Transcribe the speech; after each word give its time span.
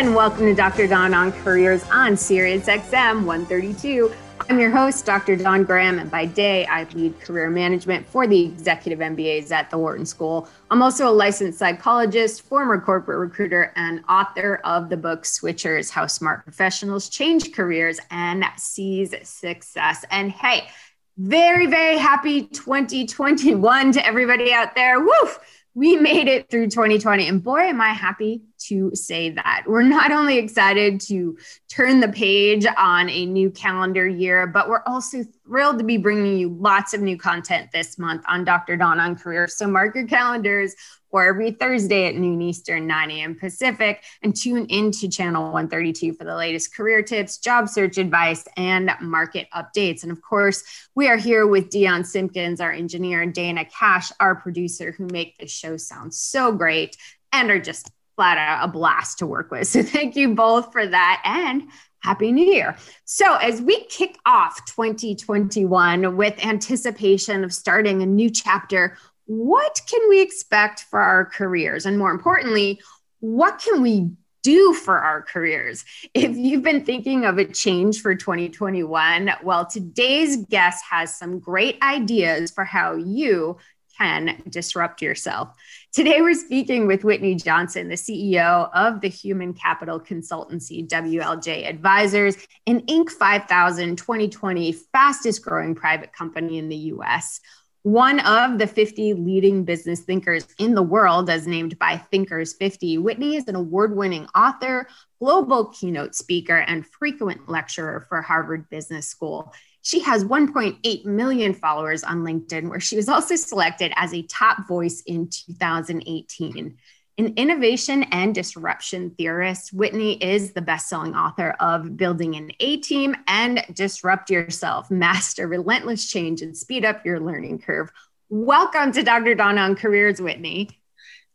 And 0.00 0.14
welcome 0.14 0.46
to 0.46 0.54
Dr. 0.54 0.86
Dawn 0.86 1.12
on 1.12 1.30
Careers 1.30 1.84
on 1.90 2.16
Sirius 2.16 2.64
XM 2.64 3.26
132. 3.26 4.10
I'm 4.48 4.58
your 4.58 4.70
host, 4.70 5.04
Dr. 5.04 5.36
Dawn 5.36 5.62
Graham, 5.62 5.98
and 5.98 6.10
by 6.10 6.24
day 6.24 6.64
I 6.64 6.84
lead 6.94 7.20
career 7.20 7.50
management 7.50 8.08
for 8.08 8.26
the 8.26 8.42
executive 8.42 9.00
MBAs 9.00 9.50
at 9.50 9.68
the 9.68 9.76
Wharton 9.76 10.06
School. 10.06 10.48
I'm 10.70 10.80
also 10.80 11.06
a 11.06 11.12
licensed 11.12 11.58
psychologist, 11.58 12.40
former 12.40 12.80
corporate 12.80 13.18
recruiter, 13.18 13.74
and 13.76 14.02
author 14.08 14.62
of 14.64 14.88
the 14.88 14.96
book 14.96 15.24
Switchers 15.24 15.90
How 15.90 16.06
Smart 16.06 16.44
Professionals 16.44 17.10
Change 17.10 17.52
Careers 17.52 18.00
and 18.10 18.42
Seize 18.56 19.14
Success. 19.22 20.02
And 20.10 20.32
hey, 20.32 20.70
very, 21.18 21.66
very 21.66 21.98
happy 21.98 22.46
2021 22.46 23.92
to 23.92 24.06
everybody 24.06 24.50
out 24.50 24.74
there. 24.74 24.98
Woof! 24.98 25.40
we 25.74 25.96
made 25.96 26.26
it 26.26 26.50
through 26.50 26.66
2020 26.66 27.28
and 27.28 27.44
boy 27.44 27.60
am 27.60 27.80
i 27.80 27.90
happy 27.90 28.42
to 28.60 28.90
say 28.94 29.30
that 29.30 29.64
we're 29.66 29.82
not 29.82 30.12
only 30.12 30.38
excited 30.38 31.00
to 31.00 31.36
turn 31.68 32.00
the 32.00 32.08
page 32.08 32.66
on 32.76 33.08
a 33.08 33.26
new 33.26 33.50
calendar 33.50 34.06
year 34.06 34.46
but 34.46 34.68
we're 34.68 34.82
also 34.86 35.24
thrilled 35.44 35.78
to 35.78 35.84
be 35.84 35.96
bringing 35.96 36.38
you 36.38 36.48
lots 36.60 36.94
of 36.94 37.00
new 37.00 37.16
content 37.16 37.70
this 37.72 37.98
month 37.98 38.22
on 38.28 38.44
dr 38.44 38.76
dawn 38.76 39.00
on 39.00 39.16
career 39.16 39.48
so 39.48 39.66
mark 39.66 39.94
your 39.94 40.06
calendars 40.06 40.74
for 41.10 41.26
every 41.26 41.50
Thursday 41.50 42.06
at 42.06 42.14
noon 42.14 42.40
Eastern, 42.40 42.86
9 42.86 43.10
a.m. 43.10 43.34
Pacific, 43.34 44.02
and 44.22 44.34
tune 44.34 44.66
into 44.66 45.08
channel 45.08 45.44
132 45.44 46.14
for 46.14 46.24
the 46.24 46.34
latest 46.34 46.74
career 46.74 47.02
tips, 47.02 47.38
job 47.38 47.68
search 47.68 47.98
advice, 47.98 48.44
and 48.56 48.90
market 49.00 49.48
updates. 49.54 50.02
And 50.02 50.12
of 50.12 50.22
course, 50.22 50.62
we 50.94 51.08
are 51.08 51.16
here 51.16 51.46
with 51.46 51.70
Dion 51.70 52.04
Simpkins, 52.04 52.60
our 52.60 52.72
engineer, 52.72 53.22
and 53.22 53.34
Dana 53.34 53.64
Cash, 53.64 54.12
our 54.20 54.36
producer, 54.36 54.92
who 54.92 55.06
make 55.06 55.36
the 55.38 55.48
show 55.48 55.76
sound 55.76 56.14
so 56.14 56.52
great 56.52 56.96
and 57.32 57.50
are 57.50 57.60
just 57.60 57.90
flat 58.20 58.36
out 58.36 58.62
a 58.62 58.70
blast 58.70 59.18
to 59.18 59.26
work 59.26 59.50
with. 59.50 59.66
So 59.70 59.82
thank 59.82 60.14
you 60.14 60.34
both 60.34 60.72
for 60.72 60.86
that. 60.86 61.22
And 61.24 61.62
Happy 62.00 62.32
New 62.32 62.44
Year. 62.44 62.76
So, 63.04 63.36
as 63.36 63.62
we 63.62 63.84
kick 63.84 64.18
off 64.26 64.62
2021 64.66 66.16
with 66.16 66.44
anticipation 66.44 67.44
of 67.44 67.52
starting 67.52 68.02
a 68.02 68.06
new 68.06 68.28
chapter, 68.28 68.98
what 69.24 69.80
can 69.88 70.00
we 70.10 70.20
expect 70.20 70.80
for 70.90 71.00
our 71.00 71.24
careers? 71.24 71.86
And 71.86 71.98
more 71.98 72.10
importantly, 72.10 72.80
what 73.20 73.58
can 73.58 73.80
we 73.80 74.10
do 74.42 74.74
for 74.74 74.98
our 74.98 75.22
careers? 75.22 75.84
If 76.12 76.36
you've 76.36 76.62
been 76.62 76.84
thinking 76.84 77.24
of 77.24 77.38
a 77.38 77.46
change 77.46 78.02
for 78.02 78.14
2021, 78.14 79.30
well, 79.42 79.64
today's 79.66 80.44
guest 80.46 80.84
has 80.90 81.16
some 81.16 81.38
great 81.38 81.78
ideas 81.82 82.50
for 82.50 82.64
how 82.64 82.96
you 82.96 83.56
can 84.00 84.42
disrupt 84.48 85.02
yourself. 85.02 85.54
Today, 85.92 86.22
we're 86.22 86.34
speaking 86.34 86.86
with 86.86 87.04
Whitney 87.04 87.34
Johnson, 87.34 87.88
the 87.88 87.96
CEO 87.96 88.70
of 88.72 89.00
the 89.00 89.08
human 89.08 89.52
capital 89.52 90.00
consultancy 90.00 90.86
WLJ 90.86 91.68
Advisors, 91.68 92.36
an 92.66 92.80
Inc. 92.86 93.10
5000 93.10 93.96
2020 93.96 94.72
fastest 94.72 95.44
growing 95.44 95.74
private 95.74 96.12
company 96.12 96.58
in 96.58 96.68
the 96.68 96.76
US 96.76 97.40
one 97.82 98.20
of 98.20 98.58
the 98.58 98.66
50 98.66 99.14
leading 99.14 99.64
business 99.64 100.00
thinkers 100.00 100.46
in 100.58 100.74
the 100.74 100.82
world, 100.82 101.30
as 101.30 101.46
named 101.46 101.78
by 101.78 101.96
Thinkers 101.96 102.52
50. 102.54 102.98
Whitney 102.98 103.36
is 103.36 103.48
an 103.48 103.54
award 103.54 103.96
winning 103.96 104.26
author, 104.34 104.86
global 105.18 105.66
keynote 105.66 106.14
speaker, 106.14 106.58
and 106.58 106.86
frequent 106.86 107.48
lecturer 107.48 108.04
for 108.08 108.20
Harvard 108.20 108.68
Business 108.68 109.08
School. 109.08 109.54
She 109.82 110.00
has 110.00 110.24
1.8 110.24 111.04
million 111.06 111.54
followers 111.54 112.04
on 112.04 112.22
LinkedIn, 112.22 112.68
where 112.68 112.80
she 112.80 112.96
was 112.96 113.08
also 113.08 113.34
selected 113.36 113.92
as 113.96 114.12
a 114.12 114.22
top 114.22 114.68
voice 114.68 115.02
in 115.06 115.28
2018. 115.28 116.76
An 117.18 117.34
innovation 117.36 118.04
and 118.04 118.34
disruption 118.34 119.10
theorist, 119.10 119.72
Whitney 119.72 120.22
is 120.22 120.52
the 120.52 120.62
best 120.62 120.88
selling 120.88 121.14
author 121.14 121.54
of 121.60 121.96
Building 121.96 122.36
an 122.36 122.50
A 122.60 122.78
Team 122.78 123.14
and 123.26 123.64
Disrupt 123.74 124.30
Yourself, 124.30 124.90
Master 124.90 125.46
Relentless 125.46 126.10
Change 126.10 126.40
and 126.42 126.56
Speed 126.56 126.84
Up 126.84 127.04
Your 127.04 127.20
Learning 127.20 127.58
Curve. 127.58 127.90
Welcome 128.28 128.92
to 128.92 129.02
Dr. 129.02 129.34
Dawn 129.34 129.58
on 129.58 129.76
Careers, 129.76 130.20
Whitney. 130.20 130.70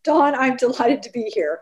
Dawn, 0.04 0.34
I'm 0.34 0.56
delighted 0.56 1.04
to 1.04 1.12
be 1.12 1.32
here. 1.34 1.60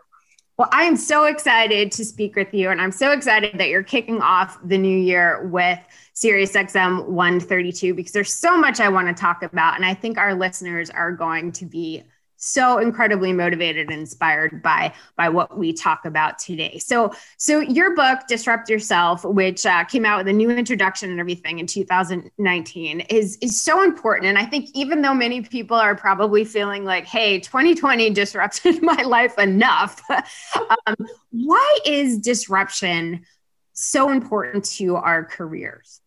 Well, 0.56 0.68
I 0.70 0.84
am 0.84 0.96
so 0.96 1.24
excited 1.24 1.90
to 1.92 2.04
speak 2.04 2.36
with 2.36 2.54
you, 2.54 2.70
and 2.70 2.80
I'm 2.80 2.92
so 2.92 3.10
excited 3.10 3.58
that 3.58 3.70
you're 3.70 3.82
kicking 3.82 4.20
off 4.20 4.56
the 4.62 4.78
new 4.78 4.96
year 4.96 5.48
with 5.48 5.80
SiriusXM 6.14 7.08
132 7.08 7.92
because 7.92 8.12
there's 8.12 8.32
so 8.32 8.56
much 8.56 8.78
I 8.78 8.88
want 8.88 9.08
to 9.08 9.20
talk 9.20 9.42
about, 9.42 9.74
and 9.74 9.84
I 9.84 9.94
think 9.94 10.16
our 10.16 10.32
listeners 10.32 10.90
are 10.90 11.10
going 11.10 11.50
to 11.52 11.66
be 11.66 12.04
so 12.44 12.78
incredibly 12.78 13.32
motivated 13.32 13.90
and 13.90 14.00
inspired 14.00 14.62
by 14.62 14.92
by 15.16 15.28
what 15.28 15.56
we 15.56 15.72
talk 15.72 16.04
about 16.04 16.38
today. 16.38 16.78
So 16.78 17.12
so 17.36 17.60
your 17.60 17.94
book 17.94 18.20
disrupt 18.28 18.68
yourself 18.68 19.24
which 19.24 19.66
uh, 19.66 19.84
came 19.84 20.04
out 20.04 20.18
with 20.18 20.28
a 20.28 20.32
new 20.32 20.50
introduction 20.50 21.10
and 21.10 21.20
everything 21.20 21.58
in 21.58 21.66
2019 21.66 23.00
is 23.00 23.38
is 23.40 23.60
so 23.60 23.82
important. 23.82 24.26
And 24.26 24.38
i 24.38 24.44
think 24.44 24.70
even 24.74 25.02
though 25.02 25.14
many 25.14 25.42
people 25.42 25.76
are 25.76 25.94
probably 25.94 26.44
feeling 26.44 26.84
like 26.84 27.06
hey 27.06 27.40
2020 27.40 28.10
disrupted 28.10 28.82
my 28.82 29.02
life 29.02 29.38
enough 29.38 30.02
um, 30.10 30.96
why 31.30 31.78
is 31.86 32.18
disruption 32.18 33.24
so 33.72 34.10
important 34.10 34.64
to 34.64 34.96
our 34.96 35.24
careers 35.24 36.00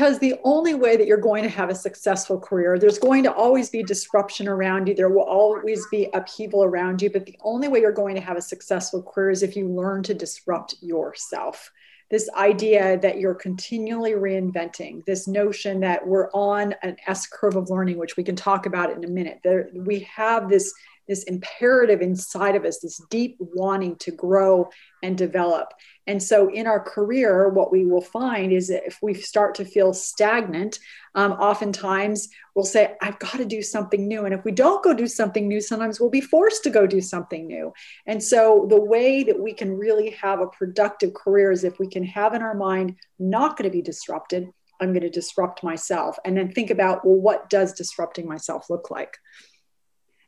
because 0.00 0.18
the 0.18 0.36
only 0.44 0.72
way 0.72 0.96
that 0.96 1.06
you're 1.06 1.18
going 1.18 1.42
to 1.42 1.50
have 1.50 1.68
a 1.68 1.74
successful 1.74 2.40
career 2.40 2.78
there's 2.78 2.98
going 2.98 3.22
to 3.22 3.30
always 3.34 3.68
be 3.68 3.82
disruption 3.82 4.48
around 4.48 4.88
you. 4.88 4.94
There 4.94 5.10
will 5.10 5.24
always 5.24 5.86
be 5.88 6.08
upheaval 6.14 6.64
around 6.64 7.02
you. 7.02 7.10
But 7.10 7.26
the 7.26 7.36
only 7.42 7.68
way 7.68 7.80
you're 7.80 7.92
going 7.92 8.14
to 8.14 8.20
have 8.22 8.38
a 8.38 8.40
successful 8.40 9.02
career 9.02 9.28
is 9.28 9.42
if 9.42 9.56
you 9.56 9.68
learn 9.68 10.02
to 10.04 10.14
disrupt 10.14 10.76
yourself. 10.80 11.70
This 12.08 12.30
idea 12.34 12.98
that 13.00 13.18
you're 13.18 13.34
continually 13.34 14.12
reinventing 14.12 15.04
this 15.04 15.28
notion 15.28 15.80
that 15.80 16.06
we're 16.06 16.30
on 16.30 16.74
an 16.82 16.96
s 17.06 17.26
curve 17.26 17.56
of 17.56 17.68
learning 17.68 17.98
which 17.98 18.16
we 18.16 18.24
can 18.24 18.36
talk 18.36 18.64
about 18.64 18.90
in 18.90 19.04
a 19.04 19.06
minute. 19.06 19.40
There, 19.44 19.68
we 19.74 19.98
have 20.16 20.48
this 20.48 20.72
this 21.10 21.24
imperative 21.24 22.00
inside 22.02 22.54
of 22.54 22.64
us, 22.64 22.78
this 22.78 23.02
deep 23.10 23.36
wanting 23.40 23.96
to 23.96 24.12
grow 24.12 24.70
and 25.02 25.18
develop. 25.18 25.74
And 26.06 26.22
so, 26.22 26.52
in 26.52 26.66
our 26.66 26.80
career, 26.80 27.48
what 27.48 27.70
we 27.70 27.84
will 27.84 28.00
find 28.00 28.52
is 28.52 28.70
if 28.70 28.98
we 29.02 29.14
start 29.14 29.54
to 29.56 29.64
feel 29.64 29.92
stagnant, 29.92 30.78
um, 31.14 31.32
oftentimes 31.32 32.28
we'll 32.54 32.64
say, 32.64 32.94
I've 33.00 33.18
got 33.18 33.36
to 33.36 33.44
do 33.44 33.62
something 33.62 34.08
new. 34.08 34.24
And 34.24 34.34
if 34.34 34.44
we 34.44 34.52
don't 34.52 34.82
go 34.82 34.94
do 34.94 35.06
something 35.06 35.46
new, 35.46 35.60
sometimes 35.60 36.00
we'll 36.00 36.10
be 36.10 36.20
forced 36.20 36.62
to 36.64 36.70
go 36.70 36.86
do 36.86 37.00
something 37.00 37.46
new. 37.46 37.72
And 38.06 38.22
so, 38.22 38.66
the 38.68 38.80
way 38.80 39.22
that 39.24 39.38
we 39.38 39.52
can 39.52 39.76
really 39.76 40.10
have 40.10 40.40
a 40.40 40.46
productive 40.46 41.14
career 41.14 41.52
is 41.52 41.64
if 41.64 41.78
we 41.78 41.88
can 41.88 42.04
have 42.04 42.34
in 42.34 42.42
our 42.42 42.54
mind, 42.54 42.96
not 43.18 43.56
going 43.56 43.70
to 43.70 43.76
be 43.76 43.82
disrupted. 43.82 44.48
I'm 44.80 44.92
going 44.92 45.02
to 45.02 45.10
disrupt 45.10 45.62
myself. 45.62 46.16
And 46.24 46.36
then 46.36 46.50
think 46.50 46.70
about, 46.70 47.04
well, 47.04 47.16
what 47.16 47.50
does 47.50 47.74
disrupting 47.74 48.26
myself 48.26 48.70
look 48.70 48.90
like? 48.90 49.18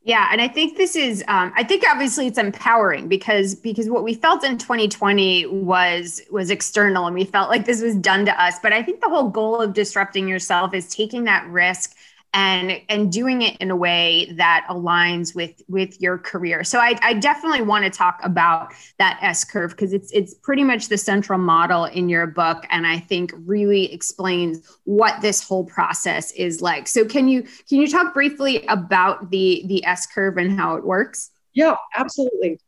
Yeah, 0.05 0.29
and 0.33 0.41
I 0.41 0.49
think 0.49 0.77
this 0.77 0.97
is 0.97 1.23
um, 1.29 1.53
I 1.55 1.63
think 1.63 1.85
obviously 1.89 2.27
it's 2.27 2.39
empowering 2.39 3.07
because 3.07 3.55
because 3.55 3.89
what 3.89 4.03
we 4.03 4.15
felt 4.15 4.43
in 4.43 4.59
2020 4.59 5.47
was 5.47 6.21
was 6.29 6.51
external 6.51 7.07
and 7.07 7.15
we 7.15 7.25
felt 7.25 7.51
like 7.51 7.67
this 7.67 7.81
was 7.81 7.95
done 7.95 8.27
to 8.27 8.43
us. 8.43 8.57
But 8.61 8.73
I 8.73 8.83
think 8.83 9.01
the 9.01 9.09
whole 9.09 9.29
goal 9.29 9.61
of 9.61 9.75
disrupting 9.75 10.27
yourself 10.27 10.75
is 10.75 10.89
taking 10.89 11.25
that 11.25 11.47
risk 11.49 11.95
and 12.35 12.81
and 12.89 13.13
doing 13.13 13.43
it 13.43 13.57
in 13.59 13.71
a 13.71 13.77
way 13.77 14.33
that 14.37 14.67
aligns 14.71 15.35
with 15.35 15.61
with 15.69 16.01
your 16.01 16.19
career. 16.19 16.65
So 16.65 16.79
i, 16.79 16.99
I 17.03 17.15
definitely 17.15 17.63
want 17.63 17.85
to 17.85 17.91
talk 17.91 18.21
about 18.23 18.73
that 18.99 19.19
s 19.23 19.45
curve 19.45 19.73
because 19.73 19.93
it's 19.93 20.11
it's 20.13 20.35
pretty 20.35 20.65
much 20.65 20.89
the 20.89 20.99
central 20.99 21.39
model 21.39 21.85
in 21.85 22.09
your 22.09 22.27
book 22.27 22.65
and 22.71 22.87
i 22.87 22.99
think 22.99 23.33
really 23.45 23.93
explains 23.93 24.79
what 24.85 25.21
this 25.21 25.43
whole 25.43 25.65
process 25.65 26.33
is 26.33 26.61
like. 26.61 26.89
So 26.89 27.05
can 27.05 27.29
you 27.29 27.43
can 27.43 27.81
you 27.81 27.89
talk 27.89 28.15
briefly 28.15 28.65
about 28.67 29.31
the 29.31 29.65
the 29.67 29.85
s 29.85 30.07
curve 30.07 30.39
and 30.39 30.59
how 30.59 30.77
it 30.77 30.85
works? 30.85 31.31
Yeah 31.53 31.77
absolutely 31.95 32.59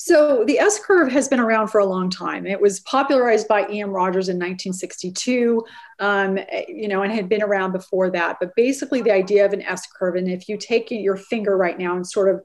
so 0.00 0.44
the 0.44 0.60
S 0.60 0.78
curve 0.78 1.10
has 1.10 1.26
been 1.26 1.40
around 1.40 1.68
for 1.68 1.80
a 1.80 1.84
long 1.84 2.08
time. 2.08 2.46
It 2.46 2.60
was 2.60 2.78
popularized 2.80 3.48
by 3.48 3.66
E.M. 3.68 3.90
Rogers 3.90 4.28
in 4.28 4.36
1962, 4.36 5.64
um, 5.98 6.38
you 6.68 6.86
know, 6.86 7.02
and 7.02 7.12
had 7.12 7.28
been 7.28 7.42
around 7.42 7.72
before 7.72 8.08
that. 8.10 8.36
But 8.38 8.54
basically, 8.54 9.02
the 9.02 9.12
idea 9.12 9.44
of 9.44 9.52
an 9.52 9.60
S 9.62 9.88
curve, 9.88 10.14
and 10.14 10.30
if 10.30 10.48
you 10.48 10.56
take 10.56 10.92
your 10.92 11.16
finger 11.16 11.56
right 11.56 11.76
now 11.76 11.96
and 11.96 12.06
sort 12.06 12.32
of 12.32 12.44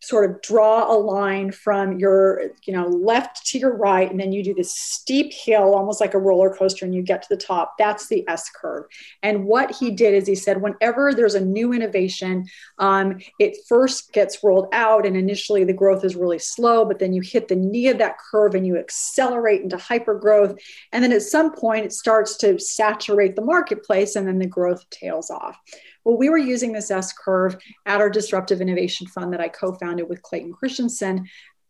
sort 0.00 0.30
of 0.30 0.40
draw 0.42 0.92
a 0.92 0.96
line 0.96 1.50
from 1.50 1.98
your 1.98 2.50
you 2.64 2.72
know 2.72 2.86
left 2.86 3.44
to 3.46 3.58
your 3.58 3.76
right 3.76 4.10
and 4.10 4.20
then 4.20 4.32
you 4.32 4.44
do 4.44 4.54
this 4.54 4.74
steep 4.74 5.32
hill 5.32 5.74
almost 5.74 6.00
like 6.00 6.14
a 6.14 6.18
roller 6.18 6.54
coaster 6.54 6.84
and 6.84 6.94
you 6.94 7.02
get 7.02 7.22
to 7.22 7.28
the 7.30 7.36
top. 7.36 7.74
That's 7.78 8.08
the 8.08 8.26
s 8.28 8.48
curve. 8.50 8.84
And 9.22 9.44
what 9.44 9.74
he 9.74 9.90
did 9.90 10.14
is 10.14 10.26
he 10.26 10.34
said 10.34 10.62
whenever 10.62 11.12
there's 11.12 11.34
a 11.34 11.44
new 11.44 11.72
innovation 11.72 12.46
um, 12.78 13.18
it 13.38 13.56
first 13.68 14.12
gets 14.12 14.42
rolled 14.44 14.68
out 14.72 15.04
and 15.04 15.16
initially 15.16 15.64
the 15.64 15.72
growth 15.72 16.04
is 16.04 16.16
really 16.16 16.38
slow 16.38 16.84
but 16.84 16.98
then 16.98 17.12
you 17.12 17.20
hit 17.20 17.48
the 17.48 17.56
knee 17.56 17.88
of 17.88 17.98
that 17.98 18.16
curve 18.30 18.54
and 18.54 18.66
you 18.66 18.76
accelerate 18.76 19.62
into 19.62 19.76
hyper 19.76 20.14
growth 20.14 20.56
and 20.92 21.02
then 21.02 21.12
at 21.12 21.22
some 21.22 21.52
point 21.52 21.84
it 21.84 21.92
starts 21.92 22.36
to 22.36 22.58
saturate 22.58 23.34
the 23.34 23.42
marketplace 23.42 24.16
and 24.16 24.28
then 24.28 24.38
the 24.38 24.46
growth 24.46 24.88
tails 24.90 25.30
off 25.30 25.58
well, 26.04 26.16
we 26.16 26.28
were 26.28 26.38
using 26.38 26.72
this 26.72 26.90
S 26.90 27.12
curve 27.12 27.56
at 27.86 28.00
our 28.00 28.10
Disruptive 28.10 28.60
Innovation 28.60 29.06
Fund 29.06 29.32
that 29.32 29.40
I 29.40 29.48
co 29.48 29.72
founded 29.74 30.08
with 30.08 30.22
Clayton 30.22 30.52
Christensen. 30.52 31.26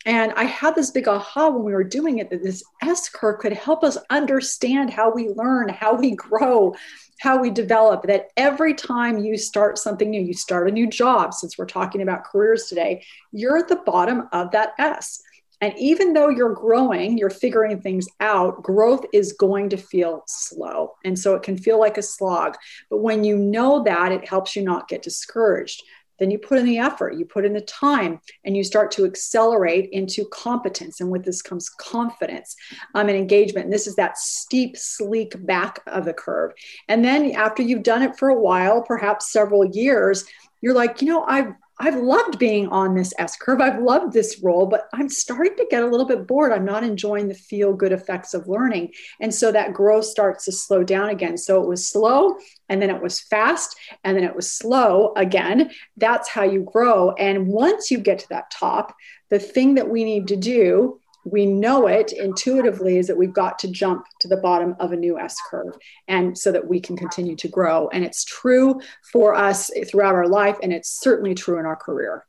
And 0.06 0.32
I 0.36 0.44
had 0.44 0.74
this 0.74 0.90
big 0.90 1.08
aha 1.08 1.50
when 1.50 1.64
we 1.64 1.72
were 1.72 1.84
doing 1.84 2.18
it 2.18 2.30
that 2.30 2.42
this 2.42 2.62
S 2.82 3.08
curve 3.08 3.40
could 3.40 3.52
help 3.52 3.82
us 3.82 3.98
understand 4.10 4.90
how 4.90 5.12
we 5.12 5.28
learn, 5.30 5.68
how 5.68 5.94
we 5.94 6.14
grow, 6.14 6.74
how 7.20 7.38
we 7.38 7.50
develop. 7.50 8.04
That 8.04 8.28
every 8.36 8.74
time 8.74 9.18
you 9.18 9.36
start 9.36 9.76
something 9.76 10.08
new, 10.08 10.20
you 10.20 10.34
start 10.34 10.68
a 10.68 10.72
new 10.72 10.86
job, 10.86 11.34
since 11.34 11.58
we're 11.58 11.66
talking 11.66 12.02
about 12.02 12.24
careers 12.24 12.66
today, 12.68 13.04
you're 13.32 13.58
at 13.58 13.68
the 13.68 13.82
bottom 13.84 14.28
of 14.32 14.52
that 14.52 14.72
S. 14.78 15.20
And 15.60 15.74
even 15.76 16.12
though 16.12 16.28
you're 16.28 16.54
growing, 16.54 17.18
you're 17.18 17.30
figuring 17.30 17.80
things 17.80 18.06
out, 18.20 18.62
growth 18.62 19.04
is 19.12 19.32
going 19.32 19.68
to 19.70 19.76
feel 19.76 20.22
slow. 20.26 20.94
And 21.04 21.18
so 21.18 21.34
it 21.34 21.42
can 21.42 21.56
feel 21.56 21.80
like 21.80 21.98
a 21.98 22.02
slog. 22.02 22.56
But 22.90 22.98
when 22.98 23.24
you 23.24 23.36
know 23.36 23.82
that, 23.82 24.12
it 24.12 24.28
helps 24.28 24.54
you 24.54 24.62
not 24.62 24.88
get 24.88 25.02
discouraged. 25.02 25.82
Then 26.18 26.30
you 26.30 26.38
put 26.38 26.58
in 26.58 26.66
the 26.66 26.78
effort, 26.78 27.14
you 27.14 27.24
put 27.24 27.44
in 27.44 27.52
the 27.52 27.60
time, 27.60 28.20
and 28.44 28.56
you 28.56 28.64
start 28.64 28.90
to 28.92 29.04
accelerate 29.04 29.88
into 29.92 30.26
competence. 30.32 31.00
And 31.00 31.10
with 31.10 31.24
this 31.24 31.42
comes 31.42 31.68
confidence 31.68 32.56
um, 32.94 33.08
and 33.08 33.16
engagement. 33.16 33.66
And 33.66 33.72
this 33.72 33.86
is 33.86 33.96
that 33.96 34.18
steep, 34.18 34.76
sleek 34.76 35.34
back 35.46 35.80
of 35.86 36.04
the 36.04 36.12
curve. 36.12 36.52
And 36.88 37.04
then 37.04 37.32
after 37.32 37.62
you've 37.62 37.84
done 37.84 38.02
it 38.02 38.16
for 38.16 38.28
a 38.30 38.40
while, 38.40 38.82
perhaps 38.82 39.30
several 39.32 39.64
years, 39.64 40.24
you're 40.60 40.74
like, 40.74 41.00
you 41.00 41.08
know, 41.08 41.24
I've 41.24 41.52
I've 41.80 41.96
loved 41.96 42.38
being 42.38 42.68
on 42.68 42.94
this 42.94 43.12
S 43.18 43.36
curve. 43.36 43.60
I've 43.60 43.82
loved 43.82 44.12
this 44.12 44.40
role, 44.42 44.66
but 44.66 44.88
I'm 44.92 45.08
starting 45.08 45.56
to 45.56 45.66
get 45.70 45.82
a 45.82 45.86
little 45.86 46.06
bit 46.06 46.26
bored. 46.26 46.52
I'm 46.52 46.64
not 46.64 46.82
enjoying 46.82 47.28
the 47.28 47.34
feel 47.34 47.72
good 47.72 47.92
effects 47.92 48.34
of 48.34 48.48
learning. 48.48 48.92
And 49.20 49.32
so 49.32 49.52
that 49.52 49.72
growth 49.72 50.04
starts 50.04 50.44
to 50.46 50.52
slow 50.52 50.82
down 50.82 51.10
again. 51.10 51.38
So 51.38 51.62
it 51.62 51.68
was 51.68 51.88
slow 51.88 52.36
and 52.68 52.82
then 52.82 52.90
it 52.90 53.00
was 53.00 53.20
fast 53.20 53.76
and 54.02 54.16
then 54.16 54.24
it 54.24 54.34
was 54.34 54.52
slow 54.52 55.12
again. 55.16 55.70
That's 55.96 56.28
how 56.28 56.42
you 56.42 56.62
grow. 56.62 57.12
And 57.12 57.46
once 57.46 57.90
you 57.90 57.98
get 57.98 58.18
to 58.20 58.28
that 58.30 58.50
top, 58.50 58.94
the 59.30 59.38
thing 59.38 59.74
that 59.74 59.88
we 59.88 60.04
need 60.04 60.28
to 60.28 60.36
do 60.36 61.00
we 61.30 61.46
know 61.46 61.86
it 61.86 62.12
intuitively 62.12 62.98
is 62.98 63.06
that 63.06 63.16
we've 63.16 63.32
got 63.32 63.58
to 63.60 63.68
jump 63.68 64.06
to 64.20 64.28
the 64.28 64.36
bottom 64.36 64.76
of 64.80 64.92
a 64.92 64.96
new 64.96 65.18
S 65.18 65.36
curve 65.50 65.76
and 66.06 66.36
so 66.36 66.52
that 66.52 66.66
we 66.66 66.80
can 66.80 66.96
continue 66.96 67.36
to 67.36 67.48
grow. 67.48 67.88
And 67.88 68.04
it's 68.04 68.24
true 68.24 68.80
for 69.12 69.34
us 69.34 69.70
throughout 69.88 70.14
our 70.14 70.28
life, 70.28 70.56
and 70.62 70.72
it's 70.72 71.00
certainly 71.00 71.34
true 71.34 71.58
in 71.58 71.66
our 71.66 71.76
career. 71.76 72.24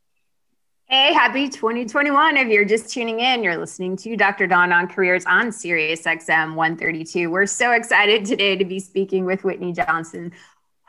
Hey, 0.92 1.14
happy 1.14 1.50
2021. 1.50 2.36
If 2.38 2.48
you're 2.48 2.66
just 2.66 2.92
tuning 2.92 3.20
in, 3.20 3.44
you're 3.44 3.58
listening 3.58 3.96
to 3.98 4.18
Dr. 4.18 4.48
Dawn 4.48 4.72
on 4.72 4.88
Careers 4.88 5.24
on 5.28 5.52
Sirius 5.52 6.02
XM 6.02 6.56
132. 6.56 7.30
We're 7.30 7.46
so 7.46 7.74
excited 7.74 8.26
today 8.26 8.56
to 8.56 8.66
be 8.66 8.80
speaking 8.80 9.26
with 9.26 9.44
Whitney 9.44 9.72
Johnson, 9.72 10.32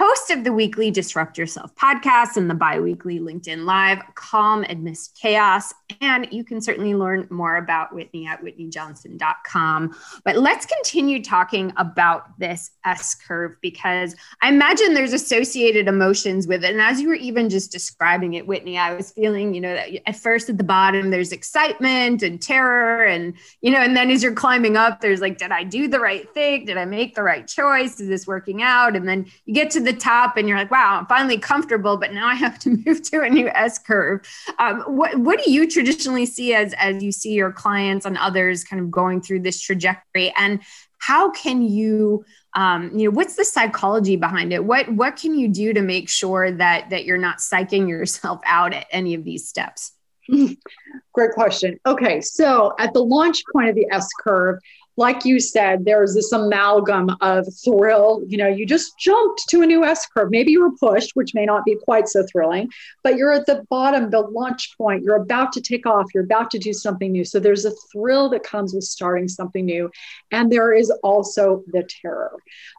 host 0.01 0.31
of 0.31 0.45
the 0.45 0.53
weekly 0.53 0.91
Disrupt 0.91 1.37
Yourself 1.37 1.75
podcast 1.77 2.39
and 2.39 2.49
the 2.49 2.55
bi 2.55 2.81
weekly 2.81 3.21
LinkedIn 3.21 3.67
Live, 3.67 4.03
Calm 4.15 4.65
Amidst 4.71 5.15
Chaos. 5.21 5.75
And 6.01 6.27
you 6.31 6.43
can 6.43 6.63
certainly 6.63 6.95
learn 6.95 7.27
more 7.29 7.57
about 7.57 7.95
Whitney 7.95 8.27
at 8.27 8.43
whitneyjohnson.com. 8.43 9.95
But 10.25 10.37
let's 10.39 10.65
continue 10.65 11.23
talking 11.23 11.75
about 11.77 12.39
this 12.39 12.71
S 12.87 13.15
curve 13.15 13.57
because 13.61 14.17
I 14.41 14.49
imagine 14.49 14.95
there's 14.95 15.13
associated 15.13 15.87
emotions 15.87 16.47
with 16.47 16.65
it. 16.65 16.71
And 16.71 16.81
as 16.81 17.03
you 17.03 17.09
were 17.09 17.15
even 17.17 17.51
just 17.51 17.71
describing 17.71 18.33
it, 18.33 18.47
Whitney, 18.47 18.79
I 18.79 18.95
was 18.95 19.11
feeling, 19.11 19.53
you 19.53 19.61
know, 19.61 19.75
that 19.75 19.91
at 20.09 20.17
first 20.17 20.49
at 20.49 20.57
the 20.57 20.65
bottom, 20.65 21.11
there's 21.11 21.31
excitement 21.31 22.23
and 22.23 22.41
terror. 22.41 23.05
And, 23.05 23.35
you 23.61 23.71
know, 23.71 23.81
and 23.81 23.95
then 23.95 24.11
as 24.11 24.23
you're 24.23 24.33
climbing 24.33 24.79
up, 24.79 25.03
there's 25.03 25.21
like, 25.21 25.37
did 25.37 25.51
I 25.51 25.65
do 25.65 25.89
the 25.89 26.01
right 26.01 26.27
thing? 26.33 26.65
Did 26.65 26.79
I 26.79 26.87
make 26.87 27.15
the 27.15 27.23
right 27.23 27.47
choice? 27.47 28.01
Is 28.01 28.09
this 28.09 28.27
working 28.27 28.63
out? 28.63 28.97
And 28.97 29.07
then 29.07 29.27
you 29.45 29.53
get 29.53 29.71
to 29.73 29.81
the 29.81 29.90
top 29.93 30.37
and 30.37 30.49
you're 30.49 30.59
like, 30.59 30.71
wow, 30.71 30.99
I'm 30.99 31.07
finally 31.07 31.39
comfortable, 31.39 31.97
but 31.97 32.13
now 32.13 32.27
I 32.27 32.35
have 32.35 32.59
to 32.61 32.71
move 32.87 33.03
to 33.11 33.23
a 33.23 33.29
new 33.29 33.49
S 33.49 33.79
curve. 33.79 34.27
Um, 34.59 34.81
what, 34.83 35.19
what 35.19 35.43
do 35.45 35.51
you 35.51 35.69
traditionally 35.69 36.27
see 36.27 36.55
as, 36.55 36.75
as 36.75 37.03
you 37.03 37.13
see 37.13 37.33
your 37.33 37.53
clients 37.53 38.07
and 38.07 38.17
others 38.19 38.65
kind 38.65 38.81
of 38.83 38.91
going 38.91 39.21
through 39.21 39.41
this 39.41 39.61
trajectory? 39.61 40.33
And 40.37 40.61
how 40.99 41.31
can 41.31 41.63
you, 41.63 42.25
um, 42.55 42.97
you 42.97 43.05
know, 43.05 43.11
what's 43.11 43.37
the 43.37 43.45
psychology 43.45 44.17
behind 44.17 44.53
it? 44.53 44.65
What, 44.65 44.89
what 44.93 45.17
can 45.17 45.39
you 45.39 45.49
do 45.49 45.73
to 45.73 45.81
make 45.81 46.09
sure 46.09 46.51
that, 46.51 46.91
that 46.91 47.05
you're 47.05 47.19
not 47.19 47.39
psyching 47.39 47.89
yourself 47.89 48.41
out 48.47 48.75
at 48.75 48.87
any 48.91 49.15
of 49.15 49.25
these 49.25 49.49
steps? 49.49 49.93
Great 51.13 51.33
question. 51.33 51.79
Okay, 51.87 52.21
so 52.21 52.75
at 52.79 52.93
the 52.93 53.03
launch 53.03 53.43
point 53.53 53.69
of 53.69 53.75
the 53.75 53.87
S 53.91 54.07
curve, 54.23 54.59
like 54.97 55.25
you 55.25 55.41
said, 55.41 55.85
there's 55.85 56.15
this 56.15 56.33
amalgam 56.33 57.11
of 57.21 57.47
thrill. 57.65 58.23
You 58.27 58.39
know, 58.39 58.49
you 58.49 58.67
just 58.67 58.99
jumped 58.99 59.43
to 59.49 59.63
a 59.63 59.67
new 59.67 59.85
S 59.85 60.07
curve. 60.07 60.31
Maybe 60.31 60.53
you 60.53 60.63
were 60.63 60.77
pushed, 60.77 61.13
which 61.15 61.35
may 61.35 61.45
not 61.45 61.65
be 61.65 61.77
quite 61.85 62.09
so 62.09 62.25
thrilling, 62.31 62.69
but 63.03 63.17
you're 63.17 63.33
at 63.33 63.47
the 63.47 63.65
bottom, 63.71 64.11
the 64.11 64.21
launch 64.21 64.77
point. 64.77 65.03
You're 65.03 65.17
about 65.17 65.53
to 65.53 65.61
take 65.61 65.87
off. 65.87 66.07
You're 66.15 66.25
about 66.25 66.51
to 66.53 66.59
do 66.59 66.73
something 66.73 67.13
new. 67.13 67.25
So 67.25 67.41
there's 67.41 67.65
a 67.65 67.73
thrill 67.93 68.29
that 68.31 68.43
comes 68.43 68.75
with 68.75 68.85
starting 68.85 69.29
something 69.29 69.65
new. 69.65 69.91
And 70.31 70.51
there 70.51 70.73
is 70.73 70.91
also 71.03 71.63
the 71.69 71.89
terror 72.03 72.33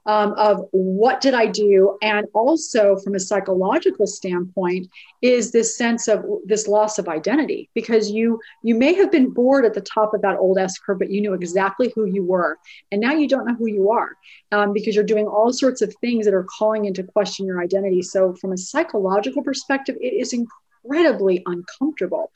um, 0.05 0.33
of 0.37 0.65
what 0.71 1.21
did 1.21 1.33
I 1.33 1.47
do? 1.47 1.97
And 2.01 2.27
also, 2.33 2.97
from 2.97 3.15
a 3.15 3.19
psychological 3.19 4.07
standpoint, 4.07 4.89
is 5.21 5.51
this 5.51 5.77
sense 5.77 6.07
of 6.07 6.25
this 6.45 6.67
loss 6.67 6.97
of 6.97 7.07
identity 7.07 7.69
because 7.73 8.09
you 8.09 8.39
you 8.63 8.75
may 8.75 8.93
have 8.93 9.11
been 9.11 9.29
bored 9.29 9.65
at 9.65 9.73
the 9.73 9.81
top 9.81 10.13
of 10.13 10.21
that 10.21 10.37
old 10.37 10.57
S 10.57 10.77
curve, 10.79 10.99
but 10.99 11.11
you 11.11 11.21
knew 11.21 11.33
exactly 11.33 11.91
who 11.95 12.05
you 12.13 12.25
were, 12.25 12.57
and 12.91 13.01
now 13.01 13.13
you 13.13 13.27
don't 13.27 13.45
know 13.45 13.55
who 13.55 13.67
you 13.67 13.91
are 13.91 14.17
um, 14.51 14.73
because 14.73 14.95
you're 14.95 15.03
doing 15.03 15.27
all 15.27 15.51
sorts 15.53 15.81
of 15.81 15.93
things 16.01 16.25
that 16.25 16.33
are 16.33 16.47
calling 16.57 16.85
into 16.85 17.03
question 17.03 17.45
your 17.45 17.61
identity. 17.61 18.01
So, 18.01 18.33
from 18.35 18.51
a 18.51 18.57
psychological 18.57 19.43
perspective, 19.43 19.95
it 19.99 20.13
is 20.13 20.33
incredibly 20.33 21.43
uncomfortable. 21.45 22.31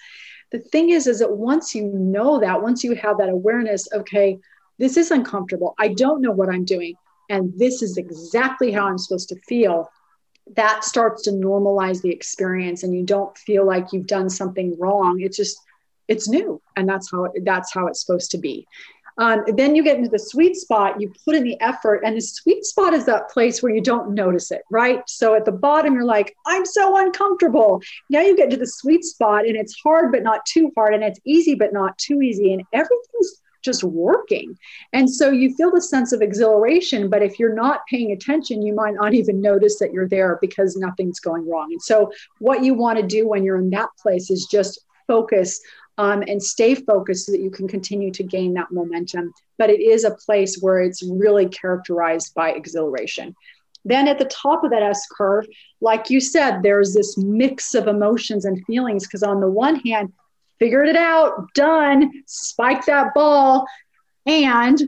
The 0.51 0.59
thing 0.59 0.91
is, 0.91 1.07
is 1.07 1.19
that 1.19 1.35
once 1.35 1.73
you 1.73 1.85
know 1.87 2.39
that, 2.39 2.61
once 2.61 2.83
you 2.83 2.95
have 2.95 3.17
that 3.17 3.29
awareness, 3.29 3.87
okay, 3.93 4.37
this 4.77 4.97
is 4.97 5.11
uncomfortable. 5.11 5.73
I 5.79 5.89
don't 5.89 6.21
know 6.21 6.31
what 6.31 6.49
I'm 6.49 6.65
doing, 6.65 6.95
and 7.29 7.53
this 7.57 7.81
is 7.81 7.97
exactly 7.97 8.71
how 8.71 8.87
I'm 8.87 8.97
supposed 8.97 9.29
to 9.29 9.39
feel 9.47 9.89
that 10.55 10.83
starts 10.83 11.23
to 11.23 11.31
normalize 11.31 12.01
the 12.01 12.11
experience 12.11 12.83
and 12.83 12.93
you 12.93 13.03
don't 13.03 13.35
feel 13.37 13.65
like 13.65 13.91
you've 13.91 14.07
done 14.07 14.29
something 14.29 14.75
wrong 14.79 15.19
it's 15.21 15.37
just 15.37 15.57
it's 16.07 16.29
new 16.29 16.61
and 16.75 16.87
that's 16.87 17.09
how 17.11 17.25
it, 17.25 17.31
that's 17.43 17.73
how 17.73 17.87
it's 17.87 18.05
supposed 18.05 18.31
to 18.31 18.37
be 18.37 18.67
um, 19.17 19.43
then 19.55 19.75
you 19.75 19.83
get 19.83 19.97
into 19.97 20.09
the 20.09 20.19
sweet 20.19 20.55
spot 20.55 20.99
you 20.99 21.11
put 21.23 21.35
in 21.35 21.43
the 21.43 21.59
effort 21.61 22.01
and 22.03 22.15
the 22.15 22.21
sweet 22.21 22.63
spot 22.65 22.93
is 22.93 23.05
that 23.05 23.29
place 23.29 23.61
where 23.61 23.73
you 23.73 23.81
don't 23.81 24.13
notice 24.13 24.51
it 24.51 24.61
right 24.69 25.01
so 25.07 25.35
at 25.35 25.45
the 25.45 25.51
bottom 25.51 25.93
you're 25.93 26.03
like 26.03 26.35
i'm 26.45 26.65
so 26.65 26.97
uncomfortable 26.97 27.81
now 28.09 28.21
you 28.21 28.35
get 28.35 28.49
to 28.49 28.57
the 28.57 28.67
sweet 28.67 29.03
spot 29.03 29.45
and 29.45 29.55
it's 29.55 29.79
hard 29.81 30.11
but 30.11 30.23
not 30.23 30.45
too 30.45 30.71
hard 30.75 30.93
and 30.93 31.03
it's 31.03 31.19
easy 31.25 31.55
but 31.55 31.73
not 31.73 31.97
too 31.97 32.21
easy 32.21 32.53
and 32.53 32.63
everything's 32.73 33.41
just 33.65 33.83
working. 33.83 34.57
And 34.93 35.09
so 35.09 35.31
you 35.31 35.53
feel 35.55 35.71
the 35.71 35.81
sense 35.81 36.13
of 36.13 36.21
exhilaration, 36.21 37.09
but 37.09 37.23
if 37.23 37.39
you're 37.39 37.55
not 37.55 37.81
paying 37.89 38.11
attention, 38.11 38.61
you 38.61 38.73
might 38.73 38.93
not 38.93 39.13
even 39.13 39.41
notice 39.41 39.79
that 39.79 39.91
you're 39.91 40.07
there 40.07 40.37
because 40.39 40.77
nothing's 40.77 41.19
going 41.19 41.49
wrong. 41.49 41.71
And 41.71 41.81
so 41.81 42.11
what 42.39 42.63
you 42.63 42.75
want 42.75 42.99
to 42.99 43.05
do 43.05 43.27
when 43.27 43.43
you're 43.43 43.57
in 43.57 43.71
that 43.71 43.89
place 43.99 44.29
is 44.29 44.47
just 44.49 44.79
focus 45.07 45.59
um, 45.97 46.23
and 46.27 46.41
stay 46.41 46.75
focused 46.75 47.25
so 47.25 47.31
that 47.31 47.41
you 47.41 47.49
can 47.49 47.67
continue 47.67 48.11
to 48.11 48.23
gain 48.23 48.53
that 48.53 48.71
momentum. 48.71 49.33
But 49.57 49.69
it 49.69 49.81
is 49.81 50.03
a 50.03 50.15
place 50.15 50.59
where 50.59 50.81
it's 50.81 51.03
really 51.03 51.47
characterized 51.47 52.33
by 52.33 52.51
exhilaration. 52.51 53.35
Then 53.85 54.07
at 54.07 54.17
the 54.17 54.25
top 54.25 54.63
of 54.63 54.71
that 54.71 54.81
S 54.81 55.05
curve, 55.15 55.45
like 55.79 56.09
you 56.09 56.19
said, 56.19 56.63
there's 56.63 56.93
this 56.93 57.17
mix 57.17 57.75
of 57.75 57.87
emotions 57.87 58.45
and 58.45 58.63
feelings 58.65 59.05
because 59.05 59.23
on 59.23 59.39
the 59.39 59.49
one 59.49 59.75
hand, 59.81 60.11
figured 60.57 60.87
it 60.87 60.95
out, 60.95 61.53
done, 61.53 62.11
spike 62.25 62.85
that 62.85 63.13
ball, 63.13 63.65
and 64.25 64.81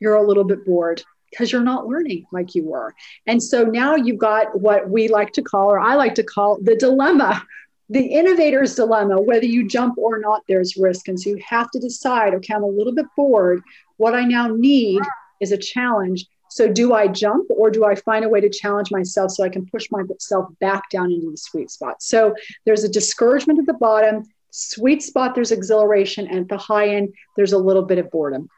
you're 0.00 0.16
a 0.16 0.26
little 0.26 0.44
bit 0.44 0.66
bored 0.66 1.02
because 1.30 1.50
you're 1.50 1.62
not 1.62 1.86
learning 1.86 2.26
like 2.32 2.54
you 2.54 2.64
were. 2.64 2.94
And 3.26 3.42
so 3.42 3.64
now 3.64 3.96
you've 3.96 4.18
got 4.18 4.60
what 4.60 4.88
we 4.88 5.08
like 5.08 5.32
to 5.32 5.42
call, 5.42 5.70
or 5.70 5.80
I 5.80 5.94
like 5.94 6.14
to 6.16 6.22
call, 6.22 6.58
the 6.60 6.76
dilemma, 6.76 7.42
the 7.88 8.06
innovator's 8.06 8.74
dilemma. 8.74 9.20
Whether 9.20 9.46
you 9.46 9.68
jump 9.68 9.98
or 9.98 10.18
not, 10.18 10.42
there's 10.48 10.76
risk. 10.76 11.08
And 11.08 11.20
so 11.20 11.30
you 11.30 11.42
have 11.46 11.70
to 11.72 11.78
decide 11.78 12.34
okay, 12.34 12.54
I'm 12.54 12.62
a 12.62 12.66
little 12.66 12.94
bit 12.94 13.06
bored. 13.16 13.62
What 13.96 14.14
I 14.14 14.24
now 14.24 14.48
need 14.48 15.02
is 15.40 15.52
a 15.52 15.58
challenge. 15.58 16.26
So, 16.50 16.72
do 16.72 16.92
I 16.92 17.08
jump 17.08 17.50
or 17.50 17.68
do 17.68 17.84
I 17.84 17.96
find 17.96 18.24
a 18.24 18.28
way 18.28 18.40
to 18.40 18.48
challenge 18.48 18.92
myself 18.92 19.32
so 19.32 19.42
I 19.42 19.48
can 19.48 19.66
push 19.66 19.88
myself 19.90 20.46
back 20.60 20.88
down 20.88 21.10
into 21.10 21.30
the 21.30 21.36
sweet 21.36 21.70
spot? 21.70 22.00
So, 22.00 22.34
there's 22.64 22.84
a 22.84 22.88
discouragement 22.88 23.58
at 23.58 23.66
the 23.66 23.74
bottom, 23.74 24.24
Sweet 24.56 25.02
spot, 25.02 25.34
there's 25.34 25.50
exhilaration, 25.50 26.28
and 26.28 26.38
at 26.38 26.48
the 26.48 26.56
high 26.56 26.90
end, 26.90 27.12
there's 27.34 27.52
a 27.52 27.58
little 27.58 27.82
bit 27.82 27.98
of 27.98 28.08
boredom. 28.12 28.48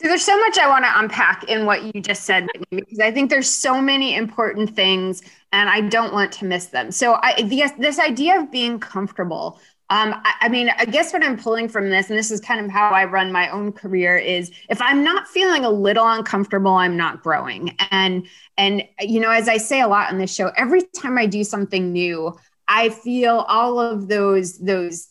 So 0.00 0.08
there's 0.08 0.24
so 0.24 0.38
much 0.40 0.56
I 0.56 0.66
want 0.66 0.86
to 0.86 0.98
unpack 0.98 1.44
in 1.44 1.66
what 1.66 1.94
you 1.94 2.00
just 2.00 2.24
said 2.24 2.46
because 2.70 3.00
I 3.00 3.10
think 3.10 3.28
there's 3.28 3.50
so 3.50 3.82
many 3.82 4.14
important 4.14 4.74
things 4.74 5.20
and 5.52 5.68
I 5.68 5.82
don't 5.82 6.14
want 6.14 6.32
to 6.32 6.46
miss 6.46 6.66
them. 6.66 6.90
So 6.90 7.18
I 7.22 7.42
this, 7.42 7.72
this 7.72 7.98
idea 7.98 8.40
of 8.40 8.50
being 8.50 8.80
comfortable. 8.80 9.60
Um, 9.90 10.14
I, 10.24 10.34
I, 10.42 10.48
mean, 10.48 10.70
I 10.78 10.86
guess 10.86 11.12
what 11.12 11.22
I'm 11.22 11.36
pulling 11.36 11.68
from 11.68 11.90
this, 11.90 12.08
and 12.08 12.18
this 12.18 12.30
is 12.30 12.40
kind 12.40 12.64
of 12.64 12.70
how 12.70 12.90
I 12.90 13.04
run 13.04 13.30
my 13.30 13.50
own 13.50 13.72
career, 13.72 14.16
is 14.16 14.50
if 14.70 14.80
I'm 14.80 15.04
not 15.04 15.28
feeling 15.28 15.64
a 15.64 15.70
little 15.70 16.08
uncomfortable, 16.08 16.72
I'm 16.72 16.96
not 16.96 17.22
growing. 17.22 17.76
And 17.90 18.26
and 18.56 18.84
you 19.00 19.20
know, 19.20 19.30
as 19.30 19.48
I 19.48 19.58
say 19.58 19.82
a 19.82 19.88
lot 19.88 20.10
on 20.10 20.18
this 20.18 20.34
show, 20.34 20.50
every 20.56 20.82
time 20.96 21.18
I 21.18 21.26
do 21.26 21.44
something 21.44 21.92
new, 21.92 22.38
I 22.68 22.88
feel 22.88 23.44
all 23.48 23.78
of 23.78 24.08
those 24.08 24.58
those 24.60 25.09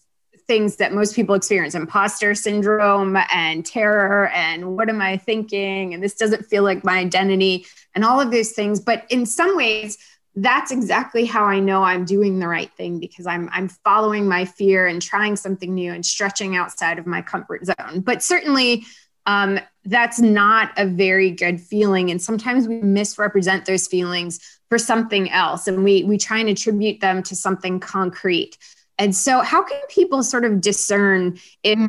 things 0.50 0.78
that 0.78 0.92
most 0.92 1.16
people 1.16 1.36
experience 1.36 1.76
imposter 1.76 2.34
syndrome 2.34 3.16
and 3.32 3.64
terror 3.64 4.30
and 4.30 4.76
what 4.76 4.90
am 4.90 5.00
I 5.00 5.16
thinking? 5.16 5.94
And 5.94 6.02
this 6.04 6.16
doesn't 6.16 6.48
feel 6.48 6.64
like 6.64 6.84
my 6.84 6.98
identity 6.98 7.68
and 7.94 8.04
all 8.04 8.20
of 8.20 8.32
those 8.32 8.54
things. 8.54 8.80
But 8.80 9.06
in 9.10 9.28
some 9.28 9.56
ways, 9.56 10.00
that's 10.34 10.72
exactly 10.72 11.26
how 11.26 11.46
I 11.46 11.60
know 11.60 11.84
I'm 11.84 12.04
doing 12.04 12.40
the 12.40 12.48
right 12.48 12.72
thing 12.74 13.00
because 13.00 13.28
I'm 13.28 13.48
I'm 13.52 13.68
following 13.68 14.28
my 14.28 14.46
fear 14.46 14.88
and 14.88 15.00
trying 15.00 15.36
something 15.36 15.72
new 15.72 15.94
and 15.94 16.04
stretching 16.04 16.56
outside 16.56 16.98
of 16.98 17.06
my 17.06 17.22
comfort 17.22 17.66
zone. 17.66 18.02
But 18.02 18.24
certainly 18.24 18.86
um, 19.28 19.60
that's 19.86 20.20
not 20.20 20.72
a 20.78 20.88
very 20.88 21.30
good 21.30 21.62
feeling. 21.62 22.10
And 22.10 22.20
sometimes 22.20 22.68
we 22.68 22.82
misrepresent 22.82 23.66
those 23.66 23.86
feelings 23.86 24.40
for 24.68 24.80
something 24.80 25.30
else 25.30 25.68
and 25.68 25.84
we 25.84 26.04
we 26.06 26.18
try 26.18 26.40
and 26.40 26.50
attribute 26.50 27.02
them 27.02 27.22
to 27.24 27.36
something 27.36 27.80
concrete. 27.80 28.58
And 29.00 29.16
so, 29.16 29.40
how 29.40 29.64
can 29.64 29.82
people 29.90 30.22
sort 30.22 30.46
of 30.46 30.62
discern 30.62 31.40
if 31.64 31.80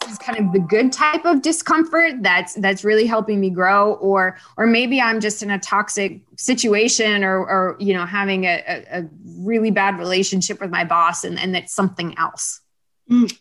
this 0.00 0.12
is 0.12 0.18
kind 0.18 0.38
of 0.38 0.52
the 0.52 0.58
good 0.58 0.90
type 0.90 1.26
of 1.26 1.42
discomfort 1.42 2.22
that's 2.22 2.54
that's 2.54 2.82
really 2.82 3.06
helping 3.06 3.38
me 3.38 3.50
grow, 3.50 3.94
or 3.94 4.38
or 4.56 4.66
maybe 4.66 5.00
I'm 5.00 5.20
just 5.20 5.42
in 5.42 5.50
a 5.50 5.58
toxic 5.58 6.22
situation, 6.36 7.22
or 7.22 7.38
or 7.38 7.76
you 7.78 7.92
know 7.92 8.06
having 8.06 8.44
a, 8.44 8.84
a, 8.90 9.04
really 9.36 9.70
bad 9.70 9.98
relationship 9.98 10.60
with 10.60 10.70
my 10.70 10.84
boss, 10.84 11.22
and 11.22 11.38
and 11.38 11.54
that's 11.54 11.74
something 11.74 12.16
else. 12.18 12.62
Mm, 13.10 13.38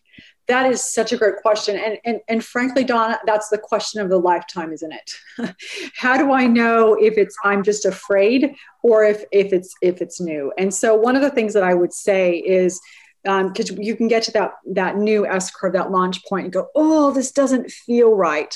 that 0.51 0.69
is 0.69 0.83
such 0.83 1.13
a 1.13 1.17
great 1.17 1.37
question, 1.37 1.77
and 1.77 1.97
and 2.03 2.19
and 2.27 2.43
frankly, 2.43 2.83
Donna, 2.83 3.19
that's 3.25 3.47
the 3.47 3.57
question 3.57 4.01
of 4.01 4.09
the 4.09 4.17
lifetime, 4.17 4.73
isn't 4.73 4.91
it? 4.91 5.55
How 5.95 6.17
do 6.17 6.33
I 6.33 6.45
know 6.45 6.93
if 6.95 7.17
it's 7.17 7.35
I'm 7.45 7.63
just 7.63 7.85
afraid 7.85 8.53
or 8.83 9.05
if 9.05 9.23
if 9.31 9.53
it's 9.53 9.73
if 9.81 10.01
it's 10.01 10.19
new? 10.19 10.51
And 10.57 10.73
so 10.73 10.93
one 10.93 11.15
of 11.15 11.21
the 11.21 11.29
things 11.29 11.53
that 11.53 11.63
I 11.63 11.73
would 11.73 11.93
say 11.93 12.37
is 12.37 12.81
because 13.23 13.71
um, 13.71 13.77
you 13.79 13.95
can 13.95 14.07
get 14.07 14.23
to 14.23 14.31
that 14.31 14.51
that 14.73 14.97
new 14.97 15.25
S 15.25 15.51
curve, 15.51 15.73
that 15.73 15.91
launch 15.91 16.23
point, 16.25 16.45
and 16.45 16.53
go, 16.53 16.67
oh, 16.75 17.11
this 17.11 17.31
doesn't 17.31 17.71
feel 17.71 18.13
right. 18.13 18.53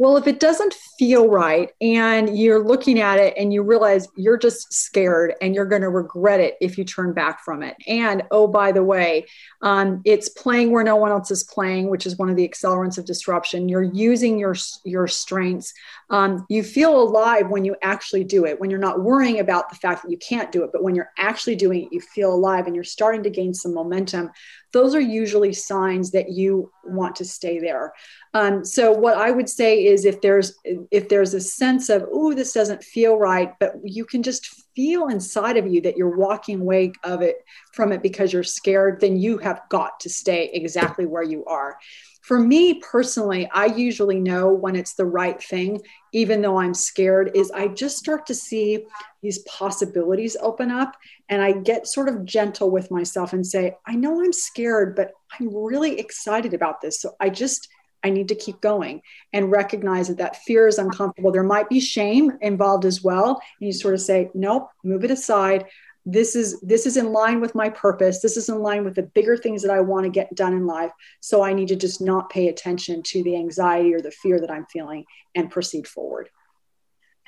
Well, 0.00 0.16
if 0.16 0.28
it 0.28 0.38
doesn't 0.38 0.74
feel 0.96 1.28
right 1.28 1.70
and 1.80 2.38
you're 2.38 2.64
looking 2.64 3.00
at 3.00 3.18
it 3.18 3.34
and 3.36 3.52
you 3.52 3.64
realize 3.64 4.06
you're 4.14 4.38
just 4.38 4.72
scared 4.72 5.34
and 5.42 5.56
you're 5.56 5.66
going 5.66 5.82
to 5.82 5.88
regret 5.88 6.38
it 6.38 6.54
if 6.60 6.78
you 6.78 6.84
turn 6.84 7.12
back 7.12 7.44
from 7.44 7.64
it. 7.64 7.74
And 7.88 8.22
oh, 8.30 8.46
by 8.46 8.70
the 8.70 8.84
way, 8.84 9.26
um, 9.60 10.00
it's 10.04 10.28
playing 10.28 10.70
where 10.70 10.84
no 10.84 10.94
one 10.94 11.10
else 11.10 11.32
is 11.32 11.42
playing, 11.42 11.90
which 11.90 12.06
is 12.06 12.16
one 12.16 12.30
of 12.30 12.36
the 12.36 12.48
accelerants 12.48 12.96
of 12.96 13.06
disruption. 13.06 13.68
You're 13.68 13.82
using 13.82 14.38
your 14.38 14.54
your 14.84 15.08
strengths. 15.08 15.74
Um, 16.10 16.46
you 16.48 16.62
feel 16.62 17.02
alive 17.02 17.50
when 17.50 17.64
you 17.64 17.74
actually 17.82 18.22
do 18.22 18.46
it. 18.46 18.60
When 18.60 18.70
you're 18.70 18.78
not 18.78 19.02
worrying 19.02 19.40
about 19.40 19.68
the 19.68 19.76
fact 19.76 20.04
that 20.04 20.12
you 20.12 20.18
can't 20.18 20.52
do 20.52 20.62
it, 20.62 20.70
but 20.72 20.84
when 20.84 20.94
you're 20.94 21.10
actually 21.18 21.56
doing 21.56 21.86
it, 21.86 21.88
you 21.92 22.00
feel 22.00 22.32
alive 22.32 22.66
and 22.66 22.74
you're 22.76 22.84
starting 22.84 23.24
to 23.24 23.30
gain 23.30 23.52
some 23.52 23.74
momentum 23.74 24.30
those 24.72 24.94
are 24.94 25.00
usually 25.00 25.52
signs 25.52 26.10
that 26.10 26.30
you 26.30 26.70
want 26.84 27.16
to 27.16 27.24
stay 27.24 27.58
there. 27.58 27.92
Um, 28.34 28.64
so 28.64 28.92
what 28.92 29.16
I 29.16 29.30
would 29.30 29.48
say 29.48 29.86
is 29.86 30.04
if 30.04 30.20
there's 30.20 30.54
if 30.90 31.08
there's 31.08 31.34
a 31.34 31.40
sense 31.40 31.88
of 31.88 32.06
oh 32.12 32.34
this 32.34 32.52
doesn't 32.52 32.84
feel 32.84 33.16
right, 33.16 33.52
but 33.58 33.74
you 33.82 34.04
can 34.04 34.22
just 34.22 34.64
feel 34.76 35.08
inside 35.08 35.56
of 35.56 35.66
you 35.66 35.80
that 35.82 35.96
you're 35.96 36.16
walking 36.16 36.60
away 36.60 36.92
of 37.04 37.22
it 37.22 37.36
from 37.72 37.92
it 37.92 38.02
because 38.02 38.32
you're 38.32 38.42
scared, 38.42 39.00
then 39.00 39.16
you 39.16 39.38
have 39.38 39.62
got 39.70 39.98
to 40.00 40.10
stay 40.10 40.50
exactly 40.52 41.06
where 41.06 41.22
you 41.22 41.44
are. 41.46 41.78
For 42.28 42.38
me 42.38 42.74
personally, 42.74 43.48
I 43.54 43.64
usually 43.64 44.20
know 44.20 44.52
when 44.52 44.76
it's 44.76 44.92
the 44.92 45.06
right 45.06 45.42
thing, 45.42 45.80
even 46.12 46.42
though 46.42 46.58
I'm 46.58 46.74
scared, 46.74 47.30
is 47.34 47.50
I 47.50 47.68
just 47.68 47.96
start 47.96 48.26
to 48.26 48.34
see 48.34 48.84
these 49.22 49.38
possibilities 49.44 50.36
open 50.42 50.70
up 50.70 50.94
and 51.30 51.40
I 51.40 51.52
get 51.52 51.86
sort 51.86 52.06
of 52.06 52.26
gentle 52.26 52.70
with 52.70 52.90
myself 52.90 53.32
and 53.32 53.46
say, 53.46 53.78
I 53.86 53.94
know 53.94 54.22
I'm 54.22 54.34
scared, 54.34 54.94
but 54.94 55.12
I'm 55.40 55.56
really 55.56 55.98
excited 55.98 56.52
about 56.52 56.82
this. 56.82 57.00
So 57.00 57.16
I 57.18 57.30
just, 57.30 57.66
I 58.04 58.10
need 58.10 58.28
to 58.28 58.34
keep 58.34 58.60
going 58.60 59.00
and 59.32 59.50
recognize 59.50 60.08
that 60.08 60.18
that 60.18 60.36
fear 60.42 60.68
is 60.68 60.76
uncomfortable. 60.76 61.32
There 61.32 61.42
might 61.42 61.70
be 61.70 61.80
shame 61.80 62.32
involved 62.42 62.84
as 62.84 63.02
well. 63.02 63.40
And 63.58 63.68
you 63.68 63.72
sort 63.72 63.94
of 63.94 64.02
say, 64.02 64.28
nope, 64.34 64.68
move 64.84 65.02
it 65.02 65.10
aside. 65.10 65.64
This 66.10 66.34
is 66.34 66.58
this 66.62 66.86
is 66.86 66.96
in 66.96 67.12
line 67.12 67.38
with 67.38 67.54
my 67.54 67.68
purpose. 67.68 68.20
This 68.20 68.38
is 68.38 68.48
in 68.48 68.60
line 68.60 68.82
with 68.82 68.94
the 68.94 69.02
bigger 69.02 69.36
things 69.36 69.60
that 69.60 69.70
I 69.70 69.80
want 69.80 70.04
to 70.04 70.10
get 70.10 70.34
done 70.34 70.54
in 70.54 70.66
life. 70.66 70.90
So 71.20 71.42
I 71.42 71.52
need 71.52 71.68
to 71.68 71.76
just 71.76 72.00
not 72.00 72.30
pay 72.30 72.48
attention 72.48 73.02
to 73.02 73.22
the 73.22 73.36
anxiety 73.36 73.92
or 73.92 74.00
the 74.00 74.10
fear 74.10 74.40
that 74.40 74.50
I'm 74.50 74.64
feeling 74.66 75.04
and 75.34 75.50
proceed 75.50 75.86
forward. 75.86 76.30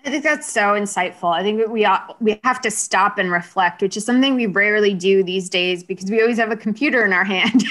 I 0.05 0.11
think 0.11 0.25
that's 0.25 0.51
so 0.51 0.61
insightful. 0.61 1.33
I 1.33 1.43
think 1.43 1.69
we 1.69 1.85
uh, 1.85 1.99
we 2.21 2.41
have 2.45 2.61
to 2.63 2.71
stop 2.71 3.19
and 3.19 3.31
reflect, 3.31 3.83
which 3.83 3.97
is 3.97 4.05
something 4.05 4.35
we 4.35 4.47
rarely 4.47 4.95
do 4.95 5.23
these 5.23 5.49
days 5.51 5.85
because 5.85 6.11
we 6.11 6.21
always 6.23 6.39
have 6.39 6.51
a 6.51 6.57
computer 6.57 7.05
in 7.05 7.13
our 7.13 7.25
hand. 7.35 7.65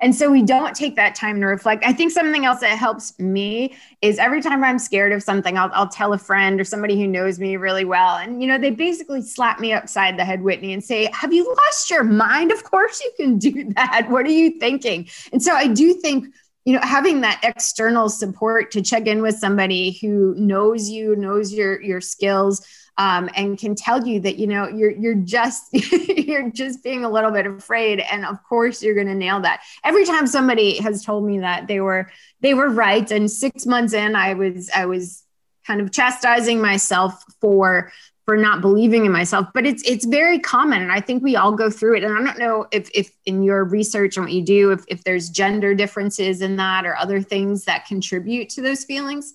And 0.00 0.14
so 0.14 0.30
we 0.30 0.42
don't 0.42 0.74
take 0.74 0.96
that 0.96 1.14
time 1.14 1.40
to 1.40 1.46
reflect. 1.46 1.84
I 1.84 1.92
think 1.92 2.12
something 2.12 2.44
else 2.44 2.60
that 2.60 2.78
helps 2.78 3.18
me 3.18 3.76
is 4.02 4.18
every 4.18 4.40
time 4.40 4.64
I'm 4.64 4.78
scared 4.78 5.12
of 5.12 5.22
something, 5.22 5.58
I'll, 5.58 5.70
I'll 5.72 5.88
tell 5.88 6.12
a 6.12 6.18
friend 6.18 6.60
or 6.60 6.64
somebody 6.64 6.98
who 6.98 7.06
knows 7.06 7.38
me 7.38 7.56
really 7.56 7.84
well. 7.84 8.16
And, 8.16 8.40
you 8.40 8.48
know, 8.48 8.58
they 8.58 8.70
basically 8.70 9.22
slap 9.22 9.60
me 9.60 9.72
upside 9.72 10.18
the 10.18 10.24
head, 10.24 10.42
Whitney, 10.42 10.72
and 10.72 10.82
say, 10.82 11.10
Have 11.12 11.32
you 11.32 11.46
lost 11.46 11.90
your 11.90 12.04
mind? 12.04 12.52
Of 12.52 12.64
course 12.64 13.02
you 13.02 13.12
can 13.16 13.38
do 13.38 13.70
that. 13.74 14.06
What 14.08 14.26
are 14.26 14.30
you 14.30 14.58
thinking? 14.58 15.08
And 15.32 15.42
so 15.42 15.52
I 15.52 15.68
do 15.68 15.94
think 15.94 16.26
you 16.66 16.74
know 16.74 16.80
having 16.82 17.22
that 17.22 17.40
external 17.42 18.10
support 18.10 18.70
to 18.72 18.82
check 18.82 19.06
in 19.06 19.22
with 19.22 19.38
somebody 19.38 19.92
who 20.02 20.34
knows 20.34 20.90
you 20.90 21.16
knows 21.16 21.52
your 21.52 21.80
your 21.80 22.02
skills 22.02 22.66
um, 22.98 23.28
and 23.36 23.58
can 23.58 23.74
tell 23.74 24.06
you 24.06 24.20
that 24.20 24.36
you 24.36 24.46
know 24.46 24.68
you're 24.68 24.90
you're 24.90 25.14
just 25.14 25.68
you're 25.72 26.50
just 26.50 26.82
being 26.82 27.04
a 27.04 27.10
little 27.10 27.30
bit 27.30 27.46
afraid. 27.46 28.00
And 28.00 28.24
of 28.24 28.42
course 28.42 28.82
you're 28.82 28.94
going 28.94 29.06
to 29.06 29.14
nail 29.14 29.40
that. 29.40 29.62
Every 29.84 30.04
time 30.06 30.26
somebody 30.26 30.78
has 30.78 31.04
told 31.04 31.24
me 31.24 31.40
that 31.40 31.66
they 31.66 31.80
were 31.80 32.10
they 32.40 32.54
were 32.54 32.68
right. 32.68 33.10
And 33.10 33.30
six 33.30 33.66
months 33.66 33.92
in 33.92 34.16
i 34.16 34.34
was 34.34 34.70
i 34.74 34.86
was 34.86 35.24
kind 35.66 35.80
of 35.80 35.92
chastising 35.92 36.60
myself 36.60 37.22
for 37.40 37.92
for 38.26 38.36
not 38.36 38.60
believing 38.60 39.06
in 39.06 39.12
myself 39.12 39.46
but 39.54 39.64
it's 39.64 39.82
it's 39.84 40.04
very 40.04 40.38
common 40.38 40.82
and 40.82 40.92
i 40.92 41.00
think 41.00 41.22
we 41.22 41.36
all 41.36 41.52
go 41.52 41.70
through 41.70 41.96
it 41.96 42.04
and 42.04 42.12
i 42.12 42.22
don't 42.22 42.38
know 42.38 42.66
if 42.72 42.90
if 42.92 43.16
in 43.24 43.42
your 43.42 43.64
research 43.64 44.16
and 44.16 44.26
what 44.26 44.32
you 44.32 44.42
do 44.42 44.72
if, 44.72 44.84
if 44.88 45.04
there's 45.04 45.30
gender 45.30 45.74
differences 45.74 46.42
in 46.42 46.56
that 46.56 46.84
or 46.84 46.96
other 46.96 47.22
things 47.22 47.64
that 47.64 47.86
contribute 47.86 48.48
to 48.48 48.60
those 48.60 48.84
feelings. 48.84 49.34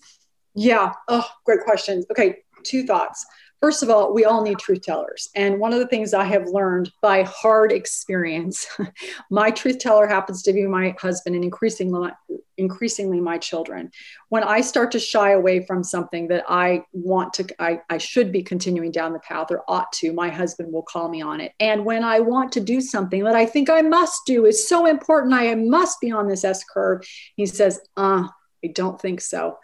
Yeah. 0.53 0.93
Oh 1.07 1.27
great 1.45 1.61
question 1.61 2.03
okay 2.11 2.39
two 2.63 2.85
thoughts 2.85 3.25
First 3.61 3.83
of 3.83 3.91
all, 3.91 4.11
we 4.11 4.25
all 4.25 4.43
need 4.43 4.57
truth 4.57 4.81
tellers. 4.81 5.29
And 5.35 5.59
one 5.59 5.71
of 5.71 5.77
the 5.77 5.87
things 5.87 6.15
I 6.15 6.23
have 6.23 6.47
learned 6.47 6.91
by 6.99 7.21
hard 7.21 7.71
experience, 7.71 8.65
my 9.29 9.51
truth 9.51 9.77
teller 9.77 10.07
happens 10.07 10.41
to 10.43 10.53
be 10.53 10.65
my 10.65 10.95
husband 10.99 11.35
and 11.35 11.43
increasingly, 11.43 12.09
increasingly 12.57 13.21
my 13.21 13.37
children. 13.37 13.91
When 14.29 14.43
I 14.43 14.61
start 14.61 14.91
to 14.93 14.99
shy 14.99 15.31
away 15.33 15.63
from 15.63 15.83
something 15.83 16.27
that 16.29 16.43
I 16.49 16.83
want 16.91 17.33
to, 17.33 17.47
I, 17.59 17.81
I 17.87 17.99
should 17.99 18.31
be 18.31 18.41
continuing 18.41 18.91
down 18.91 19.13
the 19.13 19.19
path 19.19 19.51
or 19.51 19.63
ought 19.67 19.91
to, 19.93 20.11
my 20.11 20.29
husband 20.29 20.73
will 20.73 20.81
call 20.81 21.07
me 21.07 21.21
on 21.21 21.39
it. 21.39 21.53
And 21.59 21.85
when 21.85 22.03
I 22.03 22.19
want 22.19 22.51
to 22.53 22.61
do 22.61 22.81
something 22.81 23.23
that 23.25 23.35
I 23.35 23.45
think 23.45 23.69
I 23.69 23.83
must 23.83 24.21
do 24.25 24.47
is 24.47 24.67
so 24.67 24.87
important, 24.87 25.35
I 25.35 25.53
must 25.53 26.01
be 26.01 26.11
on 26.11 26.27
this 26.27 26.43
S 26.43 26.63
curve, 26.63 27.05
he 27.35 27.45
says, 27.45 27.79
uh, 27.95 28.27
I 28.63 28.67
don't 28.73 28.99
think 28.99 29.21
so. 29.21 29.57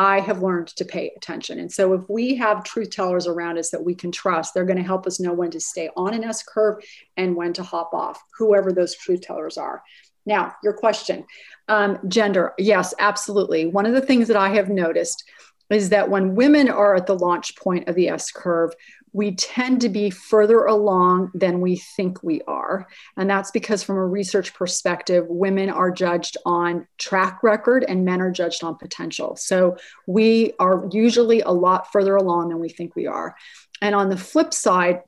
I 0.00 0.20
have 0.20 0.42
learned 0.42 0.68
to 0.76 0.86
pay 0.86 1.12
attention. 1.14 1.58
And 1.58 1.70
so, 1.70 1.92
if 1.92 2.08
we 2.08 2.34
have 2.36 2.64
truth 2.64 2.88
tellers 2.88 3.26
around 3.26 3.58
us 3.58 3.68
that 3.68 3.84
we 3.84 3.94
can 3.94 4.10
trust, 4.10 4.54
they're 4.54 4.64
going 4.64 4.78
to 4.78 4.82
help 4.82 5.06
us 5.06 5.20
know 5.20 5.34
when 5.34 5.50
to 5.50 5.60
stay 5.60 5.90
on 5.94 6.14
an 6.14 6.24
S 6.24 6.42
curve 6.42 6.82
and 7.18 7.36
when 7.36 7.52
to 7.52 7.62
hop 7.62 7.92
off, 7.92 8.18
whoever 8.38 8.72
those 8.72 8.96
truth 8.96 9.20
tellers 9.20 9.58
are. 9.58 9.82
Now, 10.24 10.54
your 10.62 10.72
question 10.72 11.26
um, 11.68 11.98
gender. 12.08 12.54
Yes, 12.56 12.94
absolutely. 12.98 13.66
One 13.66 13.84
of 13.84 13.92
the 13.92 14.00
things 14.00 14.26
that 14.28 14.38
I 14.38 14.48
have 14.54 14.70
noticed 14.70 15.22
is 15.68 15.90
that 15.90 16.08
when 16.08 16.34
women 16.34 16.70
are 16.70 16.94
at 16.94 17.06
the 17.06 17.18
launch 17.18 17.54
point 17.56 17.86
of 17.86 17.94
the 17.94 18.08
S 18.08 18.30
curve, 18.30 18.72
we 19.12 19.34
tend 19.34 19.80
to 19.80 19.88
be 19.88 20.10
further 20.10 20.64
along 20.64 21.30
than 21.34 21.60
we 21.60 21.76
think 21.76 22.22
we 22.22 22.42
are. 22.42 22.86
And 23.16 23.28
that's 23.28 23.50
because, 23.50 23.82
from 23.82 23.96
a 23.96 24.06
research 24.06 24.54
perspective, 24.54 25.26
women 25.28 25.70
are 25.70 25.90
judged 25.90 26.36
on 26.46 26.86
track 26.98 27.42
record 27.42 27.84
and 27.88 28.04
men 28.04 28.20
are 28.20 28.30
judged 28.30 28.62
on 28.62 28.76
potential. 28.76 29.36
So 29.36 29.76
we 30.06 30.52
are 30.58 30.88
usually 30.92 31.40
a 31.40 31.50
lot 31.50 31.90
further 31.92 32.16
along 32.16 32.50
than 32.50 32.60
we 32.60 32.68
think 32.68 32.94
we 32.94 33.06
are. 33.06 33.36
And 33.82 33.94
on 33.94 34.10
the 34.10 34.16
flip 34.16 34.52
side, 34.52 35.02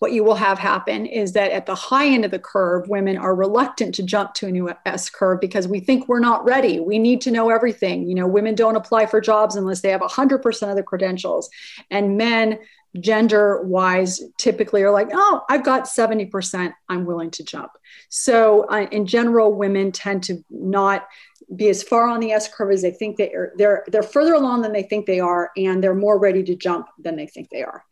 what 0.00 0.12
you 0.12 0.24
will 0.24 0.34
have 0.34 0.58
happen 0.58 1.06
is 1.06 1.32
that 1.32 1.52
at 1.52 1.66
the 1.66 1.74
high 1.74 2.06
end 2.06 2.24
of 2.24 2.30
the 2.30 2.38
curve, 2.38 2.88
women 2.88 3.16
are 3.16 3.34
reluctant 3.34 3.94
to 3.94 4.02
jump 4.02 4.34
to 4.34 4.46
a 4.46 4.50
new 4.50 4.70
S 4.84 5.08
curve 5.08 5.40
because 5.40 5.66
we 5.66 5.80
think 5.80 6.08
we're 6.08 6.18
not 6.18 6.44
ready. 6.44 6.78
We 6.80 6.98
need 6.98 7.22
to 7.22 7.30
know 7.30 7.48
everything. 7.48 8.06
You 8.06 8.14
know, 8.14 8.26
women 8.26 8.54
don't 8.54 8.76
apply 8.76 9.06
for 9.06 9.20
jobs 9.20 9.56
unless 9.56 9.80
they 9.80 9.90
have 9.90 10.02
100% 10.02 10.70
of 10.70 10.76
the 10.76 10.82
credentials. 10.82 11.48
And 11.90 12.18
men, 12.18 12.58
gender 13.00 13.62
wise, 13.62 14.22
typically 14.38 14.82
are 14.82 14.90
like, 14.90 15.08
oh, 15.12 15.42
I've 15.48 15.64
got 15.64 15.84
70%, 15.84 16.72
I'm 16.88 17.04
willing 17.04 17.30
to 17.32 17.44
jump. 17.44 17.72
So, 18.08 18.66
uh, 18.68 18.86
in 18.90 19.06
general, 19.06 19.54
women 19.54 19.92
tend 19.92 20.22
to 20.24 20.44
not 20.50 21.06
be 21.54 21.68
as 21.68 21.82
far 21.82 22.08
on 22.08 22.20
the 22.20 22.32
S 22.32 22.52
curve 22.52 22.72
as 22.72 22.82
they 22.82 22.90
think 22.90 23.16
they 23.16 23.32
are. 23.32 23.52
They're, 23.56 23.84
they're 23.88 24.02
further 24.02 24.34
along 24.34 24.62
than 24.62 24.72
they 24.72 24.82
think 24.82 25.06
they 25.06 25.20
are, 25.20 25.50
and 25.56 25.82
they're 25.82 25.94
more 25.94 26.18
ready 26.18 26.42
to 26.44 26.54
jump 26.54 26.88
than 26.98 27.16
they 27.16 27.26
think 27.26 27.50
they 27.50 27.62
are. 27.62 27.84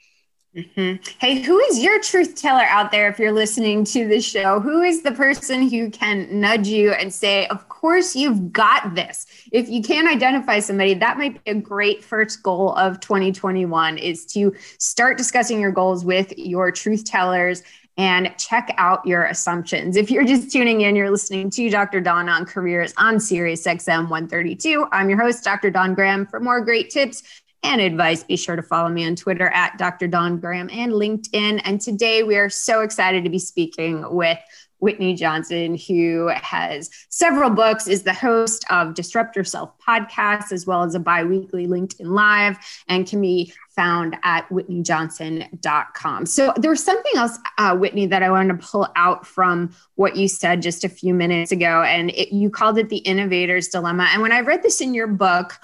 Mm-hmm. 0.54 1.02
Hey, 1.18 1.40
who 1.40 1.58
is 1.60 1.82
your 1.82 1.98
truth 2.02 2.34
teller 2.34 2.64
out 2.64 2.92
there 2.92 3.08
if 3.08 3.18
you're 3.18 3.32
listening 3.32 3.84
to 3.84 4.06
the 4.06 4.20
show? 4.20 4.60
Who 4.60 4.82
is 4.82 5.02
the 5.02 5.12
person 5.12 5.66
who 5.70 5.88
can 5.88 6.28
nudge 6.40 6.68
you 6.68 6.92
and 6.92 7.12
say, 7.12 7.46
Of 7.46 7.70
course, 7.70 8.14
you've 8.14 8.52
got 8.52 8.94
this? 8.94 9.24
If 9.50 9.70
you 9.70 9.80
can't 9.82 10.08
identify 10.08 10.60
somebody, 10.60 10.92
that 10.92 11.16
might 11.16 11.42
be 11.42 11.50
a 11.52 11.54
great 11.54 12.04
first 12.04 12.42
goal 12.42 12.74
of 12.74 13.00
2021 13.00 13.96
is 13.96 14.26
to 14.26 14.54
start 14.76 15.16
discussing 15.16 15.58
your 15.58 15.72
goals 15.72 16.04
with 16.04 16.36
your 16.36 16.70
truth 16.70 17.06
tellers 17.06 17.62
and 17.96 18.34
check 18.36 18.74
out 18.76 19.06
your 19.06 19.24
assumptions. 19.24 19.96
If 19.96 20.10
you're 20.10 20.24
just 20.24 20.52
tuning 20.52 20.82
in, 20.82 20.96
you're 20.96 21.10
listening 21.10 21.48
to 21.50 21.70
Dr. 21.70 22.00
Dawn 22.00 22.28
on 22.28 22.44
Careers 22.44 22.92
on 22.98 23.20
Sirius 23.20 23.66
XM 23.66 24.10
132. 24.10 24.86
I'm 24.92 25.08
your 25.08 25.20
host, 25.20 25.44
Dr. 25.44 25.70
Dawn 25.70 25.94
Graham. 25.94 26.26
For 26.26 26.40
more 26.40 26.60
great 26.60 26.90
tips, 26.90 27.22
and 27.62 27.80
advice, 27.80 28.24
be 28.24 28.36
sure 28.36 28.56
to 28.56 28.62
follow 28.62 28.88
me 28.88 29.06
on 29.06 29.16
Twitter 29.16 29.48
at 29.48 29.78
Dr. 29.78 30.08
Dawn 30.08 30.38
Graham 30.38 30.68
and 30.72 30.92
LinkedIn. 30.92 31.60
And 31.64 31.80
today 31.80 32.22
we 32.22 32.36
are 32.36 32.50
so 32.50 32.80
excited 32.80 33.24
to 33.24 33.30
be 33.30 33.38
speaking 33.38 34.04
with 34.14 34.38
Whitney 34.82 35.14
Johnson, 35.14 35.76
who 35.76 36.28
has 36.34 36.90
several 37.08 37.50
books, 37.50 37.86
is 37.86 38.02
the 38.02 38.12
host 38.12 38.64
of 38.68 38.94
Disrupt 38.94 39.36
Yourself 39.36 39.72
podcast, 39.78 40.50
as 40.50 40.66
well 40.66 40.82
as 40.82 40.96
a 40.96 40.98
bi 40.98 41.22
weekly 41.22 41.68
LinkedIn 41.68 42.06
Live, 42.06 42.58
and 42.88 43.06
can 43.06 43.20
be 43.20 43.52
found 43.76 44.16
at 44.24 44.48
whitneyjohnson.com. 44.48 46.26
So 46.26 46.52
there 46.56 46.70
was 46.70 46.82
something 46.82 47.12
else, 47.14 47.38
uh, 47.58 47.76
Whitney, 47.76 48.06
that 48.06 48.24
I 48.24 48.30
wanted 48.30 48.60
to 48.60 48.66
pull 48.66 48.88
out 48.96 49.24
from 49.24 49.72
what 49.94 50.16
you 50.16 50.26
said 50.26 50.60
just 50.60 50.82
a 50.82 50.88
few 50.88 51.14
minutes 51.14 51.52
ago. 51.52 51.82
And 51.82 52.10
it, 52.10 52.34
you 52.34 52.50
called 52.50 52.76
it 52.76 52.88
the 52.88 52.98
innovator's 52.98 53.68
dilemma. 53.68 54.08
And 54.12 54.20
when 54.20 54.32
I 54.32 54.40
read 54.40 54.64
this 54.64 54.80
in 54.80 54.94
your 54.94 55.06
book, 55.06 55.60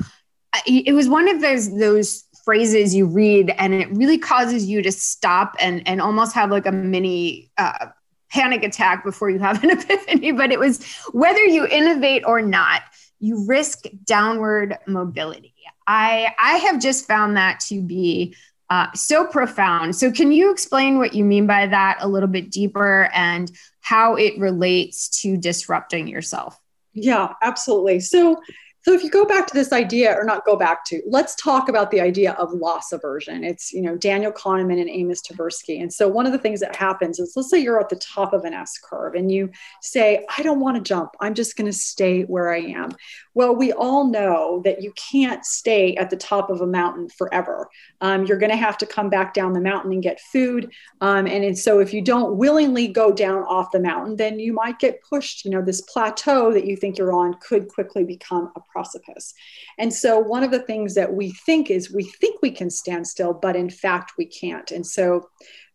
it 0.67 0.95
was 0.95 1.09
one 1.09 1.29
of 1.29 1.41
those 1.41 1.77
those 1.79 2.25
phrases 2.45 2.95
you 2.95 3.07
read 3.07 3.51
and 3.59 3.75
it 3.75 3.91
really 3.91 4.19
causes 4.19 4.67
you 4.67 4.81
to 4.83 4.91
stop 4.91 5.55
and 5.61 5.87
and 5.87 6.01
almost 6.01 6.35
have 6.35 6.51
like 6.51 6.67
a 6.67 6.73
mini 6.73 7.51
uh, 7.59 7.87
panic 8.31 8.63
attack 8.63 9.05
before 9.05 9.29
you 9.29 9.39
have 9.39 9.63
an 9.63 9.71
epiphany 9.79 10.33
but 10.33 10.51
it 10.51 10.59
was 10.59 10.85
whether 11.13 11.45
you 11.45 11.67
innovate 11.67 12.23
or 12.27 12.41
not 12.41 12.83
you 13.21 13.45
risk 13.47 13.85
downward 14.05 14.79
mobility. 14.87 15.55
I 15.87 16.35
i 16.39 16.57
have 16.57 16.81
just 16.81 17.07
found 17.07 17.37
that 17.37 17.61
to 17.69 17.83
be 17.83 18.35
uh, 18.71 18.93
so 18.95 19.27
profound. 19.27 19.97
So 19.97 20.13
can 20.13 20.31
you 20.31 20.51
explain 20.51 20.99
what 20.99 21.15
you 21.15 21.25
mean 21.25 21.47
by 21.47 21.67
that 21.69 21.97
a 22.01 22.09
little 22.09 22.29
bit 22.29 22.51
deeper 22.51 23.09
and 23.15 23.51
how 23.81 24.17
it 24.17 24.39
relates 24.39 25.23
to 25.23 25.39
disrupting 25.39 26.07
yourself? 26.07 26.61
Yeah 26.93 27.33
absolutely. 27.43 28.01
So 28.01 28.41
so 28.83 28.93
if 28.93 29.03
you 29.03 29.11
go 29.11 29.25
back 29.25 29.47
to 29.49 29.55
this 29.55 29.73
idea, 29.73 30.15
or 30.15 30.25
not 30.25 30.45
go 30.45 30.57
back 30.57 30.85
to, 30.87 31.03
let's 31.07 31.35
talk 31.35 31.69
about 31.69 31.91
the 31.91 32.01
idea 32.01 32.33
of 32.33 32.53
loss 32.53 32.93
aversion. 32.93 33.45
It's, 33.45 33.73
you 33.73 33.83
know, 33.83 33.97
Daniel 33.97 34.33
Kahneman 34.33 34.81
and 34.81 34.89
Amos 34.89 35.21
Tversky. 35.23 35.83
And 35.83 35.93
so 35.93 36.09
one 36.09 36.27
of 36.27 36.33
the 36.33 36.39
things 36.39 36.61
that 36.61 36.77
happens 36.77 37.19
is 37.19 37.33
let's 37.37 37.51
say 37.51 37.59
you're 37.59 37.81
at 37.81 37.89
the 37.89 37.97
top 37.97 38.33
of 38.33 38.45
an 38.45 38.55
S 38.55 38.79
curve 38.79 39.15
and 39.15 39.31
you 39.33 39.51
say, 39.83 40.25
I 40.37 40.43
don't 40.43 40.61
want 40.61 40.77
to 40.77 40.83
jump. 40.83 41.11
I'm 41.21 41.35
just 41.35 41.57
going 41.57 41.71
to 41.71 41.77
stay 41.77 42.23
where 42.23 42.53
I 42.53 42.61
am. 42.61 42.91
Well, 43.35 43.55
we 43.55 43.73
all 43.73 44.09
know 44.09 44.63
that 44.65 44.83
you 44.83 44.93
can't 44.93 45.45
stay 45.45 45.95
at 45.97 46.11
the 46.11 46.17
top 46.17 46.51
of 46.51 46.61
a 46.61 46.67
mountain 46.67 47.09
forever. 47.09 47.69
Um, 48.01 48.27
you're 48.27 48.39
going 48.39 48.51
to 48.51 48.57
have 48.57 48.79
to 48.79 48.87
come 48.87 49.11
back 49.11 49.35
down 49.35 49.53
the 49.53 49.61
mountain 49.61 49.93
and 49.93 50.03
get 50.03 50.21
food. 50.21 50.73
Um, 51.01 51.27
and, 51.27 51.45
and 51.45 51.59
so 51.59 51.81
if 51.81 51.93
you 51.93 52.03
don't 52.03 52.37
willingly 52.37 52.89
go 52.89 53.13
down 53.13 53.43
off 53.45 53.71
the 53.73 53.81
mountain, 53.81 54.17
then 54.17 54.39
you 54.39 54.53
might 54.53 54.79
get 54.79 55.03
pushed. 55.03 55.45
You 55.45 55.51
know, 55.51 55.63
this 55.63 55.83
plateau 55.83 56.53
that 56.53 56.65
you 56.65 56.77
think 56.77 56.97
you're 56.99 57.13
on 57.13 57.35
could 57.41 57.69
quickly 57.69 58.05
become 58.05 58.51
a 58.57 58.61
precipice. 58.69 59.35
And 59.79 59.93
so, 59.93 60.19
one 60.19 60.45
of 60.45 60.51
the 60.51 60.61
things 60.61 60.95
that 60.95 61.13
we 61.13 61.33
think 61.33 61.71
is 61.71 61.93
we 61.93 62.05
think 62.05 62.41
we 62.43 62.51
can 62.51 62.71
stand 62.71 63.07
still, 63.07 63.33
but 63.33 63.57
in 63.57 63.71
fact, 63.71 64.13
we 64.19 64.27
can't. 64.27 64.71
And 64.71 64.87
so, 64.87 65.29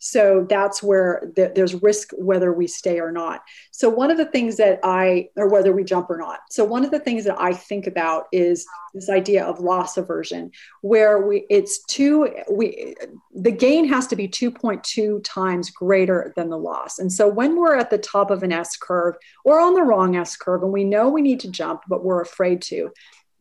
so 0.06 0.46
that's 0.50 0.84
where 0.84 1.32
the, 1.38 1.54
there's 1.56 1.82
risk 1.82 2.10
whether 2.18 2.52
we 2.52 2.68
stay 2.68 3.00
or 3.00 3.10
not. 3.10 3.42
So, 3.72 3.88
one 3.88 4.12
of 4.12 4.18
the 4.18 4.26
things 4.26 4.58
that 4.58 4.82
I, 4.84 5.30
or 5.38 5.48
whether 5.48 5.72
we 5.72 5.86
jump 5.86 6.10
or 6.10 6.18
not. 6.18 6.42
So, 6.52 6.66
one 6.66 6.84
of 6.84 6.92
the 6.92 7.00
things 7.00 7.24
that 7.24 7.40
I 7.40 7.54
think 7.54 7.88
about 7.88 8.26
is 8.34 8.68
this 8.94 9.10
idea 9.10 9.46
of 9.46 9.62
loss 9.62 9.96
aversion, 9.96 10.52
where 10.82 11.26
we, 11.26 11.46
it's 11.50 11.82
two, 11.86 12.36
we, 12.52 12.96
the 13.34 13.52
gain 13.52 13.88
has 13.88 14.06
to 14.08 14.18
be 14.18 14.28
2.2 14.28 15.24
times 15.24 15.70
greater 15.70 16.34
than 16.36 16.50
the 16.50 16.58
loss. 16.58 17.00
And 17.00 17.10
so, 17.10 17.26
when 17.26 17.56
we're 17.56 17.78
at 17.78 17.90
the 17.90 17.98
top 17.98 18.30
of 18.30 18.44
an 18.44 18.52
S 18.52 18.76
curve 18.76 19.16
or 19.46 19.62
on 19.62 19.74
the 19.74 19.84
wrong 19.84 20.18
S 20.18 20.36
curve, 20.36 20.64
and 20.64 20.74
we 20.74 20.84
know 20.84 21.08
we 21.08 21.22
need 21.22 21.40
to 21.40 21.50
jump, 21.50 21.84
but 21.88 22.04
we're 22.04 22.22
afraid 22.22 22.62
to, 22.64 22.92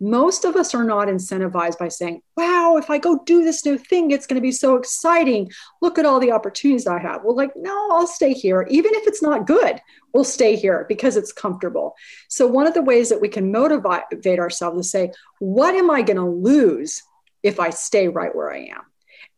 most 0.02 0.44
of 0.44 0.56
us 0.56 0.74
are 0.74 0.82
not 0.82 1.06
incentivized 1.06 1.78
by 1.78 1.86
saying, 1.86 2.22
wow, 2.36 2.76
if 2.76 2.90
I 2.90 2.98
go 2.98 3.22
do 3.24 3.44
this 3.44 3.64
new 3.64 3.78
thing, 3.78 4.10
it's 4.10 4.26
going 4.26 4.34
to 4.34 4.42
be 4.42 4.50
so 4.50 4.74
exciting. 4.74 5.48
Look 5.80 5.96
at 5.96 6.04
all 6.04 6.18
the 6.18 6.32
opportunities 6.32 6.88
I 6.88 6.98
have. 6.98 7.22
Well, 7.22 7.36
like, 7.36 7.52
no, 7.54 7.88
I'll 7.92 8.08
stay 8.08 8.32
here. 8.32 8.66
Even 8.68 8.90
if 8.94 9.06
it's 9.06 9.22
not 9.22 9.46
good, 9.46 9.80
we'll 10.12 10.24
stay 10.24 10.56
here 10.56 10.86
because 10.88 11.16
it's 11.16 11.32
comfortable. 11.32 11.94
So, 12.28 12.48
one 12.48 12.66
of 12.66 12.74
the 12.74 12.82
ways 12.82 13.10
that 13.10 13.20
we 13.20 13.28
can 13.28 13.52
motivate 13.52 14.40
ourselves 14.40 14.86
is 14.86 14.90
say, 14.90 15.12
what 15.38 15.76
am 15.76 15.88
I 15.88 16.02
going 16.02 16.16
to 16.16 16.26
lose 16.26 17.00
if 17.44 17.60
I 17.60 17.70
stay 17.70 18.08
right 18.08 18.34
where 18.34 18.52
I 18.52 18.64
am? 18.64 18.82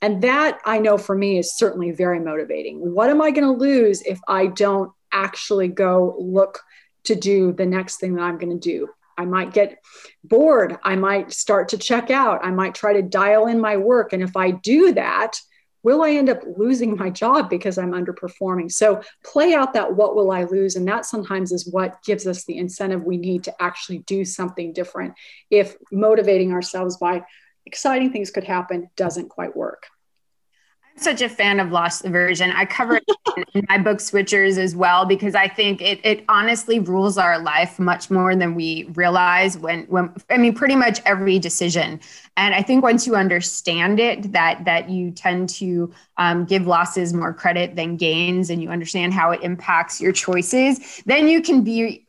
And 0.00 0.22
that 0.22 0.60
I 0.64 0.78
know 0.78 0.96
for 0.96 1.14
me 1.14 1.38
is 1.38 1.54
certainly 1.54 1.90
very 1.90 2.20
motivating. 2.20 2.78
What 2.78 3.10
am 3.10 3.20
I 3.20 3.32
going 3.32 3.46
to 3.46 3.60
lose 3.60 4.00
if 4.00 4.18
I 4.26 4.46
don't 4.46 4.90
actually 5.12 5.68
go 5.68 6.16
look 6.18 6.60
to 7.04 7.14
do 7.14 7.52
the 7.52 7.66
next 7.66 7.96
thing 8.00 8.14
that 8.14 8.22
I'm 8.22 8.38
going 8.38 8.58
to 8.58 8.58
do? 8.58 8.88
I 9.16 9.24
might 9.24 9.52
get 9.52 9.78
bored. 10.22 10.78
I 10.82 10.96
might 10.96 11.32
start 11.32 11.68
to 11.68 11.78
check 11.78 12.10
out. 12.10 12.44
I 12.44 12.50
might 12.50 12.74
try 12.74 12.92
to 12.94 13.02
dial 13.02 13.46
in 13.46 13.60
my 13.60 13.76
work. 13.76 14.12
And 14.12 14.22
if 14.22 14.36
I 14.36 14.52
do 14.52 14.92
that, 14.94 15.38
will 15.82 16.02
I 16.02 16.12
end 16.12 16.30
up 16.30 16.42
losing 16.56 16.96
my 16.96 17.10
job 17.10 17.50
because 17.50 17.78
I'm 17.78 17.92
underperforming? 17.92 18.72
So 18.72 19.02
play 19.24 19.54
out 19.54 19.74
that 19.74 19.94
what 19.94 20.16
will 20.16 20.30
I 20.30 20.44
lose? 20.44 20.76
And 20.76 20.88
that 20.88 21.06
sometimes 21.06 21.52
is 21.52 21.70
what 21.70 22.02
gives 22.04 22.26
us 22.26 22.44
the 22.44 22.58
incentive 22.58 23.04
we 23.04 23.18
need 23.18 23.44
to 23.44 23.62
actually 23.62 23.98
do 23.98 24.24
something 24.24 24.72
different 24.72 25.14
if 25.50 25.76
motivating 25.92 26.52
ourselves 26.52 26.96
by 26.96 27.22
exciting 27.66 28.12
things 28.12 28.30
could 28.30 28.44
happen 28.44 28.90
doesn't 28.96 29.28
quite 29.28 29.56
work 29.56 29.86
such 30.96 31.22
a 31.22 31.28
fan 31.28 31.60
of 31.60 31.72
loss 31.72 32.04
aversion. 32.04 32.50
I 32.52 32.64
cover 32.64 32.96
it 32.96 33.04
in, 33.36 33.44
in, 33.54 33.66
my 33.68 33.78
book 33.78 33.98
Switchers 33.98 34.58
as 34.58 34.76
well 34.76 35.04
because 35.04 35.34
I 35.34 35.48
think 35.48 35.82
it 35.82 36.00
it 36.04 36.24
honestly 36.28 36.78
rules 36.78 37.18
our 37.18 37.38
life 37.38 37.78
much 37.78 38.10
more 38.10 38.36
than 38.36 38.54
we 38.54 38.84
realize 38.94 39.58
when 39.58 39.84
when 39.84 40.12
I 40.30 40.38
mean 40.38 40.54
pretty 40.54 40.76
much 40.76 41.00
every 41.04 41.38
decision. 41.38 42.00
And 42.36 42.54
I 42.54 42.62
think 42.62 42.82
once 42.82 43.06
you 43.06 43.16
understand 43.16 43.98
it, 43.98 44.32
that 44.32 44.64
that 44.64 44.88
you 44.88 45.10
tend 45.10 45.48
to 45.50 45.92
um, 46.16 46.44
give 46.44 46.66
losses 46.66 47.12
more 47.12 47.32
credit 47.32 47.76
than 47.76 47.96
gains, 47.96 48.50
and 48.50 48.62
you 48.62 48.70
understand 48.70 49.12
how 49.12 49.30
it 49.32 49.42
impacts 49.42 50.00
your 50.00 50.12
choices, 50.12 51.02
then 51.06 51.28
you 51.28 51.42
can 51.42 51.62
be 51.62 52.03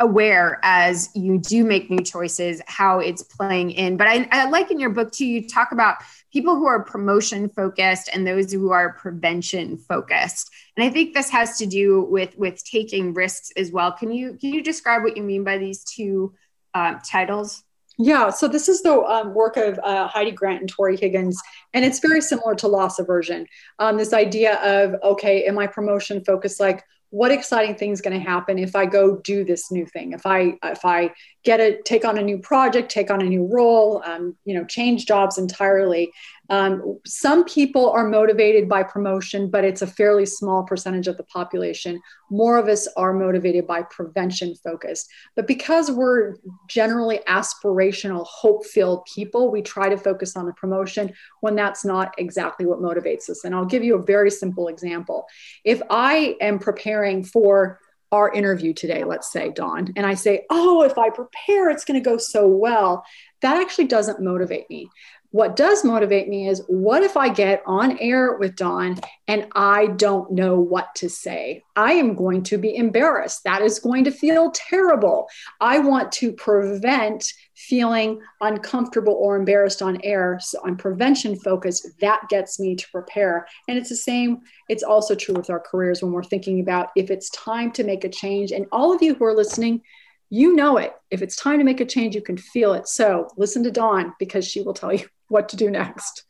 aware 0.00 0.60
as 0.62 1.10
you 1.14 1.38
do 1.38 1.64
make 1.64 1.90
new 1.90 2.02
choices 2.02 2.62
how 2.66 3.00
it's 3.00 3.22
playing 3.22 3.72
in 3.72 3.96
but 3.96 4.06
I, 4.06 4.28
I, 4.30 4.48
like 4.48 4.70
in 4.70 4.78
your 4.78 4.90
book 4.90 5.10
too 5.10 5.26
you 5.26 5.48
talk 5.48 5.72
about 5.72 5.96
people 6.32 6.54
who 6.54 6.66
are 6.66 6.84
promotion 6.84 7.48
focused 7.48 8.08
and 8.12 8.26
those 8.26 8.52
who 8.52 8.70
are 8.70 8.92
prevention 8.92 9.76
focused 9.76 10.50
and 10.76 10.84
i 10.84 10.90
think 10.90 11.14
this 11.14 11.30
has 11.30 11.58
to 11.58 11.66
do 11.66 12.02
with 12.02 12.36
with 12.38 12.62
taking 12.64 13.12
risks 13.12 13.50
as 13.56 13.72
well 13.72 13.90
can 13.90 14.12
you 14.12 14.34
can 14.40 14.54
you 14.54 14.62
describe 14.62 15.02
what 15.02 15.16
you 15.16 15.22
mean 15.22 15.42
by 15.42 15.58
these 15.58 15.82
two 15.82 16.32
um, 16.74 17.00
titles 17.04 17.64
yeah, 18.00 18.30
so 18.30 18.46
this 18.46 18.68
is 18.68 18.82
the 18.82 19.02
um, 19.02 19.34
work 19.34 19.56
of 19.56 19.76
uh, 19.80 20.06
Heidi 20.06 20.30
Grant 20.30 20.60
and 20.60 20.68
Tory 20.68 20.96
Higgins, 20.96 21.36
and 21.74 21.84
it's 21.84 21.98
very 21.98 22.20
similar 22.20 22.54
to 22.54 22.68
loss 22.68 23.00
aversion. 23.00 23.44
Um, 23.80 23.96
this 23.96 24.12
idea 24.12 24.54
of, 24.62 24.94
okay, 25.02 25.46
am 25.46 25.58
I 25.58 25.66
promotion 25.66 26.24
focused? 26.24 26.60
Like, 26.60 26.84
what 27.10 27.30
exciting 27.30 27.74
thing 27.74 27.90
is 27.90 28.00
going 28.00 28.18
to 28.18 28.24
happen 28.24 28.58
if 28.58 28.76
i 28.76 28.84
go 28.84 29.16
do 29.16 29.44
this 29.44 29.70
new 29.70 29.86
thing? 29.86 30.12
If 30.12 30.26
i 30.26 30.54
if 30.62 30.84
i 30.84 31.10
get 31.44 31.60
a 31.60 31.80
take 31.82 32.04
on 32.04 32.18
a 32.18 32.22
new 32.22 32.38
project 32.38 32.90
take 32.90 33.10
on 33.10 33.20
a 33.20 33.24
new 33.24 33.46
role 33.46 34.02
um, 34.04 34.36
you 34.44 34.54
know 34.54 34.64
change 34.64 35.06
jobs 35.06 35.38
entirely 35.38 36.12
Um, 36.50 36.98
some 37.04 37.44
people 37.44 37.90
are 37.90 38.08
motivated 38.08 38.68
by 38.68 38.82
promotion, 38.82 39.50
but 39.50 39.64
it's 39.64 39.82
a 39.82 39.86
fairly 39.86 40.24
small 40.24 40.62
percentage 40.62 41.06
of 41.06 41.16
the 41.16 41.24
population. 41.24 42.00
More 42.30 42.56
of 42.56 42.68
us 42.68 42.88
are 42.96 43.12
motivated 43.12 43.66
by 43.66 43.82
prevention 43.82 44.54
focused. 44.56 45.10
But 45.36 45.46
because 45.46 45.90
we're 45.90 46.36
generally 46.68 47.20
aspirational, 47.28 48.26
hope 48.26 48.64
filled 48.64 49.06
people, 49.14 49.50
we 49.50 49.62
try 49.62 49.88
to 49.88 49.98
focus 49.98 50.36
on 50.36 50.46
the 50.46 50.52
promotion 50.54 51.12
when 51.40 51.54
that's 51.54 51.84
not 51.84 52.14
exactly 52.18 52.66
what 52.66 52.80
motivates 52.80 53.28
us. 53.28 53.44
And 53.44 53.54
I'll 53.54 53.64
give 53.64 53.84
you 53.84 53.96
a 53.96 54.02
very 54.02 54.30
simple 54.30 54.68
example. 54.68 55.26
If 55.64 55.82
I 55.90 56.36
am 56.40 56.58
preparing 56.58 57.24
for 57.24 57.78
our 58.10 58.32
interview 58.32 58.72
today, 58.72 59.04
let's 59.04 59.30
say, 59.30 59.50
Dawn, 59.50 59.92
and 59.94 60.06
I 60.06 60.14
say, 60.14 60.46
oh, 60.48 60.82
if 60.82 60.96
I 60.96 61.10
prepare, 61.10 61.68
it's 61.68 61.84
going 61.84 62.02
to 62.02 62.10
go 62.10 62.16
so 62.16 62.48
well, 62.48 63.04
that 63.42 63.60
actually 63.60 63.86
doesn't 63.86 64.22
motivate 64.22 64.68
me. 64.70 64.88
What 65.30 65.56
does 65.56 65.84
motivate 65.84 66.26
me 66.26 66.48
is 66.48 66.62
what 66.68 67.02
if 67.02 67.14
I 67.14 67.28
get 67.28 67.62
on 67.66 67.98
air 67.98 68.38
with 68.38 68.56
Dawn 68.56 68.98
and 69.26 69.46
I 69.52 69.88
don't 69.88 70.32
know 70.32 70.58
what 70.58 70.94
to 70.96 71.10
say? 71.10 71.64
I 71.76 71.92
am 71.92 72.14
going 72.14 72.42
to 72.44 72.56
be 72.56 72.74
embarrassed. 72.74 73.44
That 73.44 73.60
is 73.60 73.78
going 73.78 74.04
to 74.04 74.10
feel 74.10 74.50
terrible. 74.52 75.28
I 75.60 75.80
want 75.80 76.12
to 76.12 76.32
prevent 76.32 77.30
feeling 77.54 78.22
uncomfortable 78.40 79.12
or 79.20 79.36
embarrassed 79.36 79.82
on 79.82 80.00
air. 80.02 80.38
So 80.40 80.60
on 80.64 80.76
prevention 80.76 81.36
focus, 81.36 81.86
that 82.00 82.22
gets 82.30 82.58
me 82.58 82.74
to 82.74 82.90
prepare. 82.90 83.46
And 83.68 83.76
it's 83.76 83.90
the 83.90 83.96
same, 83.96 84.38
it's 84.70 84.82
also 84.82 85.14
true 85.14 85.34
with 85.34 85.50
our 85.50 85.60
careers 85.60 86.02
when 86.02 86.12
we're 86.12 86.24
thinking 86.24 86.60
about 86.60 86.88
if 86.96 87.10
it's 87.10 87.28
time 87.30 87.70
to 87.72 87.84
make 87.84 88.04
a 88.04 88.08
change. 88.08 88.50
And 88.50 88.64
all 88.72 88.94
of 88.94 89.02
you 89.02 89.14
who 89.14 89.26
are 89.26 89.36
listening, 89.36 89.82
you 90.30 90.56
know 90.56 90.78
it. 90.78 90.94
If 91.10 91.20
it's 91.20 91.36
time 91.36 91.58
to 91.58 91.64
make 91.64 91.80
a 91.80 91.84
change, 91.84 92.14
you 92.14 92.22
can 92.22 92.38
feel 92.38 92.72
it. 92.72 92.88
So 92.88 93.28
listen 93.36 93.62
to 93.64 93.70
Dawn 93.70 94.14
because 94.18 94.46
she 94.46 94.62
will 94.62 94.74
tell 94.74 94.94
you 94.94 95.04
what 95.28 95.48
to 95.50 95.56
do 95.56 95.70
next. 95.70 96.24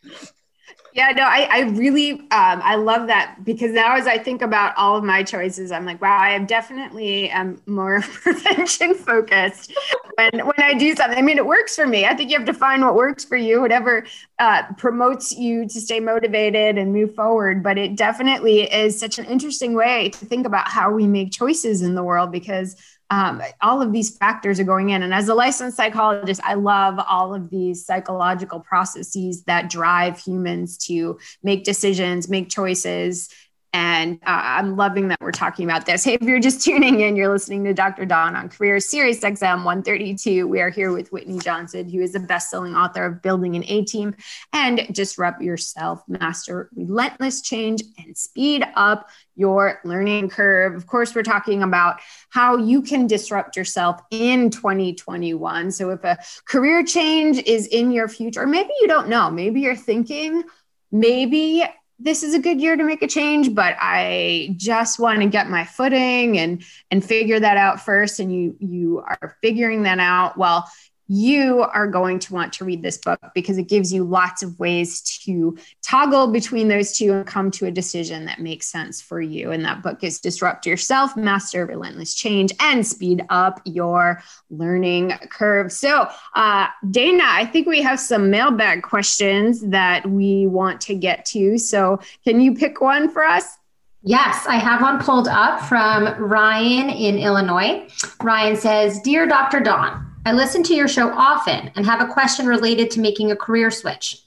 Yeah, 0.95 1.13
no, 1.13 1.23
I, 1.23 1.49
I 1.51 1.61
really, 1.61 2.13
um, 2.13 2.61
I 2.63 2.75
love 2.75 3.07
that 3.07 3.45
because 3.45 3.73
now 3.73 3.95
as 3.95 4.09
I 4.09 4.19
think 4.19 4.43
about 4.43 4.77
all 4.77 4.97
of 4.97 5.05
my 5.05 5.23
choices, 5.23 5.71
I'm 5.71 5.85
like, 5.85 6.03
wow, 6.03 6.19
I 6.19 6.31
am 6.31 6.45
definitely 6.45 7.29
am 7.29 7.63
more 7.67 8.01
prevention 8.23 8.95
focused 8.95 9.73
when 10.17 10.45
when 10.45 10.55
I 10.59 10.75
do 10.75 10.97
something. 10.97 11.17
I 11.17 11.23
mean, 11.23 11.39
it 11.39 11.47
works 11.47 11.77
for 11.77 11.87
me. 11.87 12.07
I 12.07 12.17
think 12.17 12.31
you 12.31 12.37
have 12.37 12.47
to 12.47 12.55
find 12.55 12.83
what 12.83 12.97
works 12.97 13.25
for 13.25 13.37
you, 13.37 13.61
whatever 13.61 14.07
uh, 14.41 14.63
promotes 14.77 15.37
you 15.37 15.69
to 15.69 15.81
stay 15.81 16.01
motivated 16.01 16.79
and 16.79 16.93
move 16.93 17.15
forward. 17.15 17.63
But 17.63 17.79
it 17.79 17.95
definitely 17.95 18.63
is 18.63 18.99
such 18.99 19.21
an 19.21 19.27
interesting 19.27 19.75
way 19.75 20.09
to 20.09 20.27
think 20.27 20.47
about 20.47 20.69
how 20.69 20.91
we 20.91 21.07
make 21.07 21.31
choices 21.31 21.83
in 21.83 21.95
the 21.95 22.03
world 22.03 22.33
because 22.33 22.75
um, 23.11 23.43
all 23.63 23.81
of 23.81 23.93
these 23.93 24.17
factors 24.17 24.61
are 24.61 24.65
going 24.65 24.91
in. 24.91 25.03
And 25.03 25.15
as 25.15 25.29
a 25.29 25.35
licensed 25.35 25.77
psychologist, 25.77 26.41
I 26.45 26.55
love 26.55 26.99
all 27.09 27.35
of 27.35 27.51
these 27.51 27.85
psychological 27.85 28.61
processes 28.61 29.45
that 29.45 29.71
drive 29.71 30.19
humans 30.19 30.77
to 30.87 31.19
make 31.43 31.65
decisions, 31.65 32.29
make 32.29 32.51
choices, 32.51 33.31
and 33.75 34.19
uh, 34.23 34.41
I'm 34.43 34.77
loving 34.77 35.09
that 35.09 35.21
we're 35.21 35.31
talking 35.31 35.65
about 35.65 35.85
this. 35.85 36.03
Hey, 36.03 36.15
if 36.15 36.23
you're 36.23 36.41
just 36.41 36.65
tuning 36.65 37.01
in, 37.01 37.17
you're 37.17 37.31
listening 37.31 37.65
to 37.65 37.75
Dr. 37.75 38.07
Dawn 38.07 38.35
on 38.35 38.49
Career 38.49 38.81
Sirius 38.81 39.21
XM 39.21 39.59
132. 39.59 40.47
We 40.47 40.61
are 40.61 40.71
here 40.71 40.91
with 40.91 41.13
Whitney 41.13 41.39
Johnson, 41.39 41.89
who 41.89 42.01
is 42.01 42.15
a 42.15 42.21
best-selling 42.21 42.75
author 42.75 43.05
of 43.05 43.21
Building 43.21 43.57
an 43.57 43.65
A 43.69 43.85
Team 43.85 44.15
and 44.55 44.87
Disrupt 44.93 45.43
Yourself, 45.43 46.03
Master 46.09 46.71
Relentless 46.75 47.43
Change, 47.43 47.83
and 47.99 48.17
Speed 48.17 48.65
Up 48.75 49.09
Your 49.39 49.81
Learning 49.85 50.29
Curve. 50.29 50.75
Of 50.75 50.87
course, 50.87 51.15
we're 51.15 51.23
talking 51.23 51.63
about 51.63 52.01
how 52.29 52.57
you 52.57 52.83
can 52.83 53.07
disrupt 53.07 53.57
yourself 53.57 54.01
in 54.11 54.51
2021. 54.51 55.71
So, 55.71 55.91
if 55.91 56.05
a 56.05 56.19
career 56.45 56.85
change 56.85 57.39
is 57.39 57.67
in 57.69 57.93
your 57.93 58.09
future, 58.09 58.43
or 58.43 58.47
maybe 58.47 58.71
you 58.81 58.89
don't 58.89 59.09
know, 59.09 59.31
maybe 59.31 59.61
you're 59.61 59.77
thinking, 59.77 60.45
maybe 60.91 61.65
this 61.99 62.23
is 62.23 62.35
a 62.35 62.39
good 62.39 62.61
year 62.61 62.77
to 62.77 62.85
make 62.85 63.03
a 63.03 63.09
change 63.09 63.55
but 63.55 63.77
i 63.81 64.55
just 64.57 65.01
want 65.01 65.21
to 65.21 65.27
get 65.27 65.51
my 65.51 65.65
footing 65.65 66.39
and 66.39 66.63
and 66.91 67.05
figure 67.05 67.41
that 67.41 67.57
out 67.57 67.81
first 67.81 68.21
and 68.21 68.33
you 68.33 68.57
you 68.61 68.99
are 69.01 69.37
figuring 69.43 69.83
that 69.83 69.99
out 69.99 70.39
well 70.39 70.71
you 71.09 71.63
are 71.63 71.87
going 71.87 72.19
to 72.19 72.35
want 72.35 72.53
to 72.53 72.65
read 72.65 72.83
this 72.83 72.99
book 72.99 73.19
because 73.35 73.57
it 73.57 73.65
gives 73.65 73.93
you 73.93 74.05
lots 74.05 74.43
of 74.43 74.59
ways 74.59 75.01
to 75.25 75.57
toggle 75.83 76.31
between 76.31 76.69
those 76.69 76.97
two 76.97 77.13
and 77.13 77.27
come 77.27 77.51
to 77.51 77.67
a 77.67 77.71
decision 77.71 78.27
that 78.27 78.41
makes 78.41 78.67
sense 78.67 79.01
for 79.01 79.21
you. 79.21 79.51
And 79.51 79.65
that 79.65 79.83
book 79.83 80.05
is 80.05 80.21
Disrupt 80.21 80.67
Yourself, 80.67 81.17
Master 81.17 81.65
Relentless 81.65 82.15
Change, 82.15 82.53
and 82.61 82.87
Speed 82.87 83.25
Up 83.31 83.61
Your 83.65 84.23
Learning 84.51 85.13
Curve. 85.31 85.73
So, 85.73 86.09
uh, 86.35 86.67
Dana, 86.91 87.25
I 87.25 87.47
think 87.47 87.67
we 87.67 87.81
have 87.83 87.99
some 87.99 88.31
mailbag 88.31 88.83
questions 88.83 89.63
that 89.63 90.09
we 90.09 90.47
want 90.47 90.81
to 90.83 90.95
get 90.95 91.25
to. 91.27 91.57
So, 91.59 92.01
can 92.25 92.41
you 92.41 92.55
pick 92.55 92.81
one 92.81 93.11
for 93.11 93.25
us? 93.25 93.57
Yes, 94.03 94.47
I 94.47 94.57
have 94.57 94.81
one 94.81 95.01
pulled 95.01 95.27
up 95.27 95.63
from 95.63 96.07
Ryan 96.23 96.89
in 96.89 97.19
Illinois. 97.19 97.89
Ryan 98.23 98.57
says 98.57 99.01
Dear 99.01 99.27
Dr. 99.27 99.59
Dawn, 99.59 100.08
I 100.29 100.33
listen 100.33 100.63
to 100.65 100.75
your 100.75 100.89
show 100.89 101.09
often 101.09 101.71
and 101.75 101.87
have 101.87 102.03
a 102.03 102.13
question 102.13 102.45
related 102.45 102.91
to 102.91 103.01
making 103.01 103.31
a 103.31 103.37
career 103.37 103.71
switch. 103.71 104.21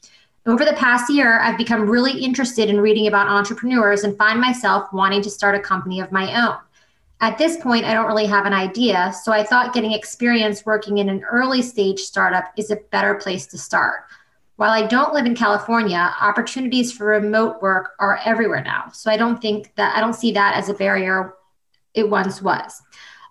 Over 0.47 0.65
the 0.65 0.73
past 0.73 1.13
year, 1.13 1.39
I've 1.39 1.59
become 1.59 1.87
really 1.87 2.23
interested 2.23 2.71
in 2.71 2.81
reading 2.81 3.05
about 3.05 3.27
entrepreneurs 3.27 4.03
and 4.03 4.17
find 4.17 4.41
myself 4.41 4.91
wanting 4.91 5.21
to 5.21 5.29
start 5.29 5.53
a 5.53 5.59
company 5.59 5.99
of 5.99 6.11
my 6.11 6.43
own. 6.43 6.57
At 7.19 7.37
this 7.37 7.57
point, 7.57 7.85
I 7.85 7.93
don't 7.93 8.07
really 8.07 8.25
have 8.25 8.47
an 8.47 8.53
idea, 8.53 9.13
so 9.21 9.31
I 9.31 9.43
thought 9.43 9.75
getting 9.75 9.91
experience 9.91 10.65
working 10.65 10.97
in 10.97 11.07
an 11.07 11.23
early 11.25 11.61
stage 11.61 11.99
startup 11.99 12.45
is 12.57 12.71
a 12.71 12.77
better 12.77 13.13
place 13.13 13.45
to 13.45 13.59
start. 13.59 14.05
While 14.55 14.71
I 14.71 14.87
don't 14.87 15.13
live 15.13 15.27
in 15.27 15.35
California, 15.35 16.15
opportunities 16.19 16.91
for 16.91 17.05
remote 17.05 17.61
work 17.61 17.91
are 17.99 18.19
everywhere 18.25 18.63
now. 18.63 18.89
So 18.91 19.11
I 19.11 19.17
don't 19.17 19.39
think 19.39 19.71
that 19.75 19.95
I 19.95 19.99
don't 19.99 20.15
see 20.15 20.31
that 20.31 20.55
as 20.55 20.67
a 20.67 20.73
barrier 20.73 21.35
it 21.93 22.09
once 22.09 22.41
was. 22.41 22.81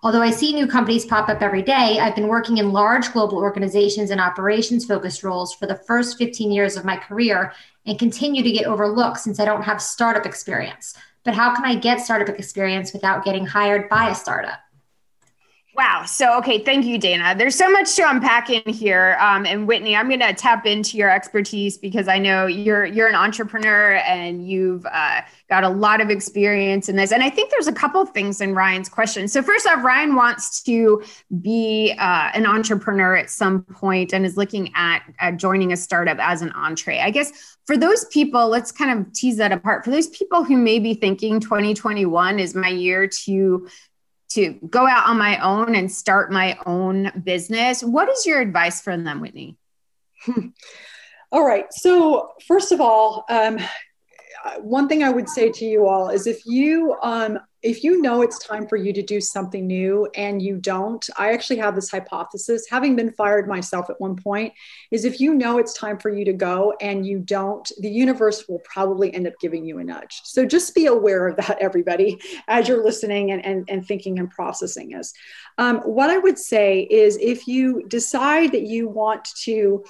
Although 0.03 0.23
I 0.23 0.31
see 0.31 0.51
new 0.51 0.65
companies 0.65 1.05
pop 1.05 1.29
up 1.29 1.43
every 1.43 1.61
day, 1.61 1.99
I've 1.99 2.15
been 2.15 2.27
working 2.27 2.57
in 2.57 2.73
large 2.73 3.13
global 3.13 3.37
organizations 3.37 4.09
and 4.09 4.19
operations 4.19 4.83
focused 4.83 5.23
roles 5.23 5.53
for 5.53 5.67
the 5.67 5.75
first 5.75 6.17
15 6.17 6.51
years 6.51 6.75
of 6.75 6.85
my 6.85 6.97
career 6.97 7.53
and 7.85 7.99
continue 7.99 8.41
to 8.41 8.51
get 8.51 8.65
overlooked 8.65 9.19
since 9.19 9.39
I 9.39 9.45
don't 9.45 9.61
have 9.61 9.79
startup 9.79 10.25
experience. 10.25 10.95
But 11.23 11.35
how 11.35 11.53
can 11.53 11.65
I 11.65 11.75
get 11.75 12.01
startup 12.01 12.35
experience 12.35 12.93
without 12.93 13.23
getting 13.23 13.45
hired 13.45 13.89
by 13.89 14.09
a 14.09 14.15
startup? 14.15 14.59
Wow. 15.73 16.03
So, 16.05 16.37
okay. 16.39 16.59
Thank 16.59 16.85
you, 16.85 16.97
Dana. 16.97 17.33
There's 17.37 17.55
so 17.55 17.69
much 17.71 17.95
to 17.95 18.09
unpack 18.09 18.49
in 18.49 18.73
here. 18.73 19.15
Um, 19.21 19.45
and 19.45 19.65
Whitney, 19.65 19.95
I'm 19.95 20.09
going 20.09 20.19
to 20.19 20.33
tap 20.33 20.65
into 20.65 20.97
your 20.97 21.09
expertise 21.09 21.77
because 21.77 22.09
I 22.09 22.17
know 22.17 22.45
you're 22.45 22.85
you're 22.85 23.07
an 23.07 23.15
entrepreneur 23.15 23.93
and 24.05 24.45
you've 24.45 24.85
uh, 24.85 25.21
got 25.49 25.63
a 25.63 25.69
lot 25.69 26.01
of 26.01 26.09
experience 26.09 26.89
in 26.89 26.97
this. 26.97 27.13
And 27.13 27.23
I 27.23 27.29
think 27.29 27.51
there's 27.51 27.67
a 27.67 27.73
couple 27.73 28.01
of 28.01 28.09
things 28.09 28.41
in 28.41 28.53
Ryan's 28.53 28.89
question. 28.89 29.29
So, 29.29 29.41
first 29.41 29.65
off, 29.65 29.81
Ryan 29.81 30.15
wants 30.15 30.61
to 30.63 31.01
be 31.41 31.95
uh, 31.97 32.31
an 32.33 32.45
entrepreneur 32.45 33.15
at 33.15 33.29
some 33.29 33.63
point 33.63 34.11
and 34.11 34.25
is 34.25 34.35
looking 34.35 34.73
at, 34.75 35.03
at 35.19 35.37
joining 35.37 35.71
a 35.71 35.77
startup 35.77 36.17
as 36.19 36.41
an 36.41 36.51
entree. 36.51 36.99
I 36.99 37.11
guess 37.11 37.57
for 37.65 37.77
those 37.77 38.03
people, 38.05 38.49
let's 38.49 38.73
kind 38.73 38.99
of 38.99 39.13
tease 39.13 39.37
that 39.37 39.53
apart. 39.53 39.85
For 39.85 39.91
those 39.91 40.07
people 40.07 40.43
who 40.43 40.57
may 40.57 40.79
be 40.79 40.95
thinking 40.95 41.39
2021 41.39 42.39
is 42.39 42.55
my 42.55 42.67
year 42.67 43.07
to 43.07 43.69
to 44.33 44.53
go 44.69 44.87
out 44.87 45.07
on 45.07 45.17
my 45.17 45.39
own 45.39 45.75
and 45.75 45.91
start 45.91 46.31
my 46.31 46.57
own 46.65 47.11
business. 47.23 47.83
What 47.83 48.09
is 48.09 48.25
your 48.25 48.39
advice 48.39 48.81
for 48.81 48.95
them, 48.95 49.19
Whitney? 49.21 49.57
all 51.31 51.45
right. 51.45 51.65
So, 51.71 52.31
first 52.47 52.71
of 52.71 52.81
all, 52.81 53.25
um, 53.29 53.59
one 54.59 54.87
thing 54.87 55.03
I 55.03 55.09
would 55.09 55.29
say 55.29 55.51
to 55.51 55.65
you 55.65 55.87
all 55.87 56.09
is 56.09 56.27
if 56.27 56.45
you 56.45 56.95
um, 57.01 57.39
if 57.63 57.83
you 57.83 58.01
know 58.01 58.21
it's 58.21 58.39
time 58.39 58.67
for 58.67 58.75
you 58.75 58.91
to 58.91 59.03
do 59.03 59.21
something 59.21 59.67
new 59.67 60.07
and 60.15 60.41
you 60.41 60.57
don't, 60.57 61.07
I 61.17 61.31
actually 61.31 61.57
have 61.57 61.75
this 61.75 61.91
hypothesis, 61.91 62.65
having 62.69 62.95
been 62.95 63.11
fired 63.11 63.47
myself 63.47 63.89
at 63.89 64.01
one 64.01 64.15
point, 64.15 64.53
is 64.89 65.05
if 65.05 65.19
you 65.19 65.35
know 65.35 65.59
it's 65.59 65.73
time 65.73 65.99
for 65.99 66.09
you 66.09 66.25
to 66.25 66.33
go 66.33 66.73
and 66.81 67.05
you 67.05 67.19
don't, 67.19 67.69
the 67.79 67.89
universe 67.89 68.45
will 68.49 68.59
probably 68.59 69.13
end 69.13 69.27
up 69.27 69.33
giving 69.39 69.63
you 69.63 69.77
a 69.77 69.83
nudge. 69.83 70.21
So 70.23 70.45
just 70.45 70.73
be 70.73 70.87
aware 70.87 71.27
of 71.27 71.35
that, 71.37 71.59
everybody, 71.61 72.19
as 72.47 72.67
you're 72.67 72.83
listening 72.83 73.31
and, 73.31 73.45
and, 73.45 73.69
and 73.69 73.85
thinking 73.85 74.17
and 74.17 74.29
processing 74.29 74.89
this. 74.89 75.13
Um, 75.57 75.81
what 75.81 76.09
I 76.09 76.17
would 76.17 76.39
say 76.39 76.81
is 76.81 77.17
if 77.21 77.47
you 77.47 77.83
decide 77.87 78.51
that 78.53 78.63
you 78.63 78.87
want 78.87 79.27
to 79.43 79.83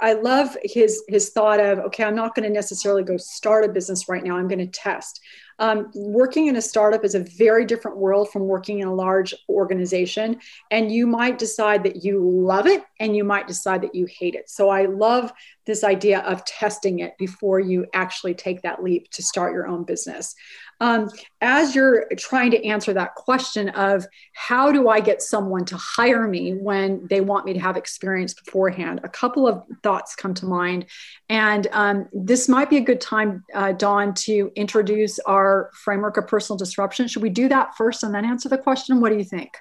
I 0.00 0.14
love 0.14 0.56
his 0.64 1.02
his 1.08 1.30
thought 1.30 1.60
of 1.60 1.78
okay, 1.78 2.04
I'm 2.04 2.16
not 2.16 2.34
going 2.34 2.46
to 2.46 2.52
necessarily 2.52 3.04
go 3.04 3.16
start 3.16 3.64
a 3.64 3.68
business 3.68 4.08
right 4.08 4.22
now. 4.22 4.36
I'm 4.36 4.48
going 4.48 4.58
to 4.58 4.66
test. 4.66 5.20
Um, 5.58 5.90
working 5.94 6.46
in 6.46 6.56
a 6.56 6.62
startup 6.62 7.04
is 7.04 7.14
a 7.14 7.20
very 7.20 7.64
different 7.64 7.96
world 7.96 8.30
from 8.30 8.42
working 8.42 8.80
in 8.80 8.88
a 8.88 8.94
large 8.94 9.34
organization, 9.48 10.40
and 10.70 10.90
you 10.90 11.06
might 11.06 11.38
decide 11.38 11.82
that 11.84 12.04
you 12.04 12.20
love 12.28 12.66
it 12.66 12.84
and 13.02 13.16
you 13.16 13.24
might 13.24 13.48
decide 13.48 13.82
that 13.82 13.96
you 13.96 14.06
hate 14.06 14.36
it. 14.36 14.48
So 14.48 14.68
I 14.68 14.86
love 14.86 15.32
this 15.66 15.82
idea 15.82 16.20
of 16.20 16.44
testing 16.44 17.00
it 17.00 17.18
before 17.18 17.58
you 17.58 17.84
actually 17.92 18.32
take 18.32 18.62
that 18.62 18.80
leap 18.80 19.10
to 19.10 19.22
start 19.24 19.52
your 19.52 19.66
own 19.66 19.82
business. 19.82 20.36
Um, 20.80 21.10
as 21.40 21.74
you're 21.74 22.06
trying 22.16 22.52
to 22.52 22.64
answer 22.64 22.92
that 22.94 23.16
question 23.16 23.70
of 23.70 24.06
how 24.34 24.70
do 24.70 24.88
I 24.88 25.00
get 25.00 25.20
someone 25.20 25.64
to 25.66 25.76
hire 25.76 26.28
me 26.28 26.54
when 26.54 27.04
they 27.08 27.20
want 27.20 27.44
me 27.44 27.52
to 27.54 27.60
have 27.60 27.76
experience 27.76 28.34
beforehand, 28.34 29.00
a 29.02 29.08
couple 29.08 29.48
of 29.48 29.64
thoughts 29.82 30.14
come 30.14 30.34
to 30.34 30.46
mind. 30.46 30.86
And 31.28 31.66
um, 31.72 32.08
this 32.12 32.48
might 32.48 32.70
be 32.70 32.76
a 32.76 32.80
good 32.80 33.00
time, 33.00 33.44
uh, 33.52 33.72
Dawn, 33.72 34.14
to 34.14 34.52
introduce 34.54 35.18
our 35.20 35.70
framework 35.74 36.18
of 36.18 36.28
personal 36.28 36.56
disruption. 36.56 37.08
Should 37.08 37.22
we 37.22 37.30
do 37.30 37.48
that 37.48 37.76
first 37.76 38.04
and 38.04 38.14
then 38.14 38.24
answer 38.24 38.48
the 38.48 38.58
question? 38.58 39.00
What 39.00 39.10
do 39.10 39.18
you 39.18 39.24
think? 39.24 39.56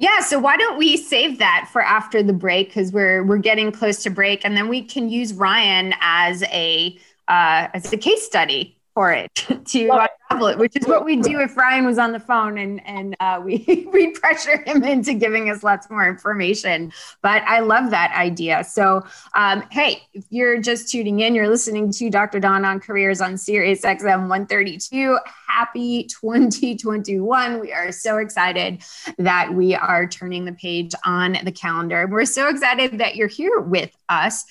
Yeah, 0.00 0.20
so 0.20 0.38
why 0.38 0.56
don't 0.56 0.78
we 0.78 0.96
save 0.96 1.38
that 1.38 1.68
for 1.72 1.82
after 1.82 2.22
the 2.22 2.32
break 2.32 2.68
because 2.68 2.92
we're 2.92 3.24
we're 3.24 3.38
getting 3.38 3.72
close 3.72 4.02
to 4.04 4.10
break, 4.10 4.44
and 4.44 4.56
then 4.56 4.68
we 4.68 4.82
can 4.82 5.08
use 5.08 5.34
Ryan 5.34 5.92
as 6.00 6.44
a 6.44 6.96
uh, 7.26 7.66
as 7.74 7.92
a 7.92 7.96
case 7.96 8.24
study 8.24 8.78
for 8.94 9.12
it 9.12 9.34
to 9.66 10.08
it, 10.30 10.58
which 10.58 10.76
is 10.76 10.86
what 10.86 11.04
we 11.04 11.16
do 11.16 11.40
if 11.40 11.56
Ryan 11.56 11.84
was 11.84 11.98
on 11.98 12.12
the 12.12 12.20
phone 12.20 12.58
and 12.58 12.86
and 12.86 13.16
uh, 13.20 13.40
we 13.42 13.88
we 13.92 14.12
pressure 14.12 14.62
him 14.62 14.84
into 14.84 15.14
giving 15.14 15.50
us 15.50 15.62
lots 15.62 15.90
more 15.90 16.06
information. 16.06 16.92
But 17.22 17.42
I 17.42 17.60
love 17.60 17.90
that 17.90 18.14
idea. 18.14 18.64
So 18.64 19.04
um, 19.34 19.64
hey, 19.70 20.02
if 20.14 20.24
you're 20.30 20.60
just 20.60 20.90
tuning 20.90 21.20
in, 21.20 21.34
you're 21.34 21.48
listening 21.48 21.90
to 21.92 22.10
Dr. 22.10 22.40
Dawn 22.40 22.64
on 22.64 22.80
Careers 22.80 23.20
on 23.20 23.36
Sirius 23.36 23.82
XM 23.82 24.28
132. 24.28 25.18
Happy 25.46 26.04
2021! 26.04 27.58
We 27.58 27.72
are 27.72 27.90
so 27.90 28.18
excited 28.18 28.82
that 29.18 29.52
we 29.52 29.74
are 29.74 30.06
turning 30.06 30.44
the 30.44 30.52
page 30.52 30.92
on 31.04 31.38
the 31.42 31.52
calendar. 31.52 32.06
We're 32.06 32.26
so 32.26 32.48
excited 32.48 32.98
that 32.98 33.16
you're 33.16 33.28
here 33.28 33.60
with 33.60 33.90
us 34.08 34.44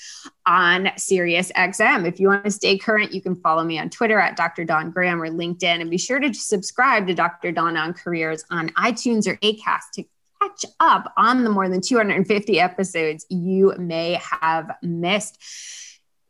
on 0.45 0.89
Sirius 0.97 1.51
XM. 1.51 2.07
If 2.07 2.19
you 2.19 2.27
want 2.29 2.45
to 2.45 2.51
stay 2.51 2.77
current, 2.77 3.13
you 3.13 3.21
can 3.21 3.35
follow 3.35 3.63
me 3.63 3.79
on 3.79 3.89
Twitter 3.89 4.19
at 4.19 4.37
Dr. 4.37 4.63
Dawn 4.63 4.91
Graham 4.91 5.21
or 5.21 5.29
LinkedIn. 5.29 5.66
And 5.67 5.89
be 5.89 5.97
sure 5.97 6.19
to 6.19 6.33
subscribe 6.33 7.07
to 7.07 7.13
Dr. 7.13 7.51
Donna 7.51 7.79
on 7.79 7.93
Careers 7.93 8.43
on 8.49 8.69
iTunes 8.69 9.27
or 9.27 9.35
ACAST 9.37 9.91
to 9.95 10.03
catch 10.41 10.65
up 10.79 11.13
on 11.17 11.43
the 11.43 11.49
more 11.49 11.69
than 11.69 11.81
250 11.81 12.59
episodes 12.59 13.25
you 13.29 13.73
may 13.77 14.19
have 14.41 14.75
missed. 14.81 15.41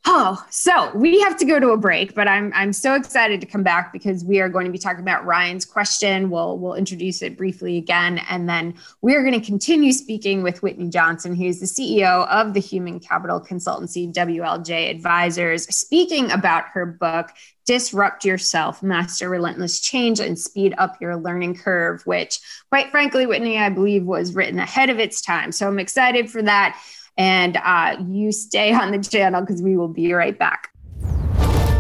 Oh, 0.10 0.42
so 0.50 0.90
we 0.96 1.20
have 1.20 1.36
to 1.36 1.44
go 1.44 1.60
to 1.60 1.72
a 1.72 1.78
break, 1.78 2.16
but 2.16 2.30
I'm 2.30 2.54
I'm 2.56 2.72
so 2.72 2.96
excited 2.96 3.42
to 3.42 3.46
come 3.46 3.62
back 3.62 3.92
because 3.92 4.24
we 4.24 4.40
are 4.40 4.48
going 4.48 4.66
to 4.66 4.72
be 4.72 4.78
talking 4.78 5.02
about 5.02 5.26
Ryan's 5.26 5.66
question. 5.66 6.30
We'll 6.30 6.58
we'll 6.58 6.76
introduce 6.76 7.22
it 7.22 7.36
briefly 7.36 7.76
again, 7.76 8.22
and 8.30 8.48
then 8.48 8.76
we 9.02 9.16
are 9.16 9.22
going 9.22 9.38
to 9.38 9.46
continue 9.46 9.92
speaking 9.92 10.44
with 10.44 10.64
Whitney 10.64 10.90
Johnson, 10.90 11.36
who's 11.36 11.60
the 11.60 11.66
CEO 11.66 12.26
of 12.30 12.54
the 12.54 12.62
Human 12.62 13.02
Capital 13.02 13.42
Consultancy 13.42 14.14
WLJ 14.14 14.90
Advisors, 14.90 15.68
speaking 15.76 16.32
about 16.32 16.70
her 16.70 16.86
book 16.86 17.32
Disrupt 17.66 18.24
Yourself, 18.24 18.82
Master 18.82 19.28
Relentless 19.28 19.82
Change, 19.82 20.22
and 20.22 20.40
Speed 20.40 20.74
Up 20.78 20.96
Your 21.02 21.18
Learning 21.18 21.54
Curve, 21.54 22.02
which, 22.06 22.40
quite 22.70 22.92
frankly, 22.92 23.26
Whitney, 23.26 23.58
I 23.58 23.68
believe 23.68 24.06
was 24.06 24.34
written 24.34 24.58
ahead 24.58 24.90
of 24.90 25.00
its 25.00 25.22
time. 25.22 25.52
So 25.52 25.68
I'm 25.68 25.80
excited 25.80 26.32
for 26.32 26.42
that. 26.44 26.82
And 27.18 27.58
uh, 27.58 27.98
you 28.08 28.32
stay 28.32 28.74
on 28.74 28.92
the 28.92 29.00
channel 29.00 29.42
because 29.42 29.62
we 29.62 29.76
will 29.76 29.88
be 29.88 30.14
right 30.14 30.38
back. 30.38 30.72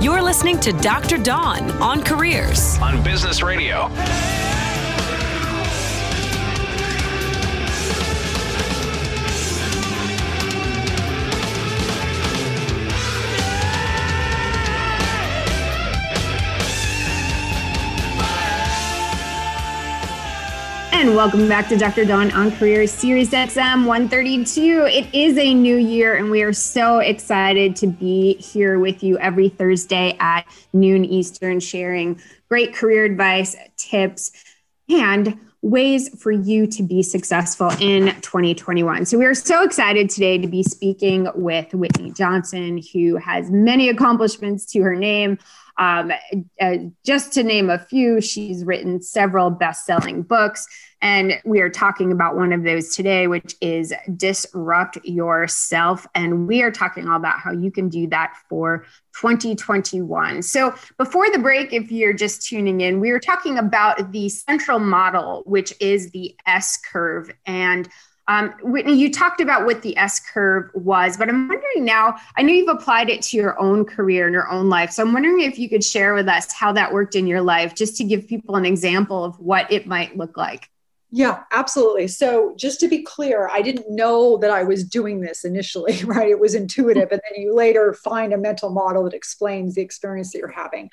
You're 0.02 0.21
listening 0.21 0.60
to 0.62 0.71
Dr. 0.73 1.17
Dawn 1.17 1.71
on 1.82 2.04
Careers 2.04 2.78
on 2.80 3.04
Business 3.04 3.41
Radio. 3.41 3.89
And 21.08 21.15
welcome 21.15 21.48
back 21.48 21.70
to 21.70 21.78
Dr. 21.78 22.04
Dawn 22.04 22.32
on 22.32 22.52
Career 22.52 22.86
Sirius 22.86 23.30
XM 23.30 23.86
132. 23.86 24.88
It 24.91 25.08
is 25.15 25.38
a 25.38 25.54
new 25.54 25.78
year, 25.78 26.17
and 26.17 26.30
we 26.30 26.41
are 26.41 26.52
so 26.52 27.00
excited 27.00 27.78
to 27.78 27.88
be 27.88 28.34
here 28.34 28.78
with 28.78 29.02
you 29.02 29.17
every 29.20 29.48
Thursday 29.48 30.17
at 30.20 30.46
noon 30.74 31.06
Eastern, 31.06 31.62
sharing 31.62 32.20
great 32.50 32.74
career 32.74 33.06
advice, 33.06 33.56
tips, 33.78 34.34
and 34.89 35.39
ways 35.62 36.10
for 36.22 36.34
you 36.34 36.67
to 36.67 36.84
be 36.84 37.02
successful 37.02 37.70
in 37.80 38.08
2021. 38.20 39.06
So, 39.06 39.17
we 39.17 39.26
are 39.26 39.34
so 39.34 39.63
excited 39.63 40.10
today 40.10 40.38
to 40.38 40.48
be 40.48 40.62
speaking 40.62 41.30
with 41.36 41.74
Whitney 41.74 42.12
Johnson, 42.12 42.82
who 42.91 43.15
has 43.15 43.50
many 43.50 43.88
accomplishments 43.88 44.65
to 44.74 44.82
her 44.82 44.96
name. 44.96 45.39
Um, 45.78 46.12
uh, 46.60 46.78
just 47.06 47.32
to 47.34 47.43
name 47.43 47.70
a 47.70 47.80
few, 47.80 48.20
she's 48.20 48.65
written 48.65 49.02
several 49.02 49.52
best 49.52 49.86
selling 49.86 50.24
books. 50.24 50.67
And 51.02 51.40
we 51.46 51.62
are 51.62 51.70
talking 51.70 52.12
about 52.12 52.36
one 52.36 52.52
of 52.52 52.64
those 52.64 52.96
today, 52.96 53.28
which 53.28 53.56
is 53.62 53.94
Disrupt 54.16 54.98
Yourself. 55.04 56.08
And 56.16 56.48
we 56.48 56.64
are 56.64 56.72
talking 56.72 57.08
all 57.08 57.18
about 57.18 57.40
how 57.40 57.52
you 57.52 57.72
can 57.72 57.88
do 57.88 58.08
that 58.08 58.36
for 58.50 58.86
2021. 59.20 60.42
So 60.42 60.74
before 60.98 61.30
the 61.30 61.40
break, 61.40 61.72
if 61.72 61.92
you're 61.92 62.14
just 62.14 62.48
tuning 62.48 62.82
in, 62.82 63.00
we 63.00 63.12
were 63.12 63.20
talking 63.20 63.60
about 63.60 64.12
the 64.12 64.28
central 64.30 64.80
model, 64.80 65.44
which 65.46 65.74
is 65.80 66.10
the 66.12 66.36
S 66.48 66.80
curve. 66.92 67.32
And 67.46 67.88
um, 68.28 68.54
Whitney, 68.62 68.96
you 68.96 69.12
talked 69.12 69.40
about 69.40 69.66
what 69.66 69.82
the 69.84 69.96
S 69.98 70.20
curve 70.20 70.70
was, 70.74 71.16
but 71.16 71.30
I'm 71.30 71.48
wondering 71.48 71.86
now, 71.86 72.18
I 72.36 72.42
know 72.42 72.52
you've 72.54 72.76
applied 72.76 73.10
it 73.10 73.22
to 73.24 73.38
your 73.38 73.58
own 73.60 73.86
career 73.86 74.26
and 74.26 74.34
your 74.34 74.50
own 74.50 74.68
life. 74.68 74.92
So 74.92 75.04
I'm 75.04 75.14
wondering 75.14 75.42
if 75.42 75.58
you 75.58 75.70
could 75.70 75.84
share 75.84 76.14
with 76.14 76.28
us 76.28 76.52
how 76.52 76.74
that 76.74 76.92
worked 76.92 77.16
in 77.16 77.26
your 77.28 77.42
life, 77.42 77.74
just 77.74 77.96
to 77.98 78.04
give 78.04 78.28
people 78.28 78.56
an 78.56 78.66
example 78.66 79.24
of 79.24 79.40
what 79.40 79.72
it 79.72 79.88
might 79.88 80.18
look 80.18 80.36
like. 80.36 80.70
Yeah, 81.10 81.43
absolutely. 81.54 82.10
So, 82.10 82.54
just 82.58 82.82
to 82.82 82.88
be 82.89 83.02
clear, 83.02 83.48
I 83.50 83.62
didn't 83.62 83.89
know 83.89 84.38
that 84.38 84.52
I 84.52 84.63
was 84.63 84.84
doing 84.84 85.22
this 85.22 85.46
initially, 85.46 86.02
right? 86.04 86.28
It 86.30 86.39
was 86.39 86.54
intuitive. 86.54 87.10
And 87.12 87.22
then 87.30 87.41
you 87.41 87.56
later 87.56 87.93
find 87.93 88.34
a 88.34 88.38
mental 88.38 88.70
model 88.70 89.06
that 89.06 89.13
explains 89.13 89.76
the 89.76 89.82
experience 89.82 90.34
that 90.34 90.39
you're 90.39 90.50
having. 90.50 90.89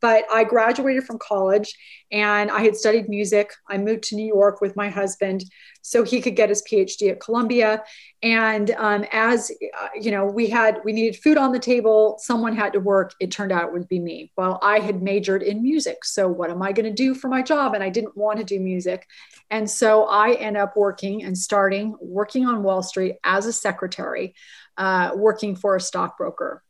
But 0.00 0.24
I 0.32 0.44
graduated 0.44 1.04
from 1.04 1.18
college 1.18 1.76
and 2.10 2.50
I 2.50 2.62
had 2.62 2.76
studied 2.76 3.08
music. 3.08 3.52
I 3.68 3.78
moved 3.78 4.04
to 4.04 4.16
New 4.16 4.26
York 4.26 4.60
with 4.60 4.76
my 4.76 4.88
husband 4.88 5.44
so 5.82 6.04
he 6.04 6.20
could 6.20 6.36
get 6.36 6.50
his 6.50 6.62
PhD 6.70 7.10
at 7.10 7.20
Columbia. 7.20 7.82
And 8.22 8.70
um, 8.72 9.06
as 9.10 9.50
uh, 9.78 9.88
you 9.98 10.10
know, 10.10 10.26
we 10.26 10.48
had 10.48 10.80
we 10.84 10.92
needed 10.92 11.20
food 11.20 11.38
on 11.38 11.52
the 11.52 11.58
table. 11.58 12.16
Someone 12.20 12.54
had 12.54 12.72
to 12.74 12.80
work. 12.80 13.14
It 13.20 13.30
turned 13.30 13.52
out 13.52 13.64
it 13.64 13.72
would 13.72 13.88
be 13.88 14.00
me. 14.00 14.32
Well, 14.36 14.58
I 14.62 14.80
had 14.80 15.02
majored 15.02 15.42
in 15.42 15.62
music, 15.62 16.04
so 16.04 16.28
what 16.28 16.50
am 16.50 16.62
I 16.62 16.72
going 16.72 16.84
to 16.86 16.92
do 16.92 17.14
for 17.14 17.28
my 17.28 17.42
job? 17.42 17.74
And 17.74 17.82
I 17.82 17.88
didn't 17.88 18.16
want 18.16 18.38
to 18.38 18.44
do 18.44 18.60
music, 18.60 19.06
and 19.50 19.70
so 19.70 20.04
I 20.04 20.32
end 20.32 20.56
up 20.56 20.76
working 20.76 21.24
and 21.24 21.36
starting 21.38 21.96
working 22.00 22.46
on 22.46 22.62
Wall 22.62 22.82
Street 22.82 23.16
as 23.24 23.46
a 23.46 23.52
secretary, 23.52 24.34
uh, 24.76 25.12
working 25.14 25.54
for 25.54 25.76
a 25.76 25.80
stockbroker, 25.80 26.62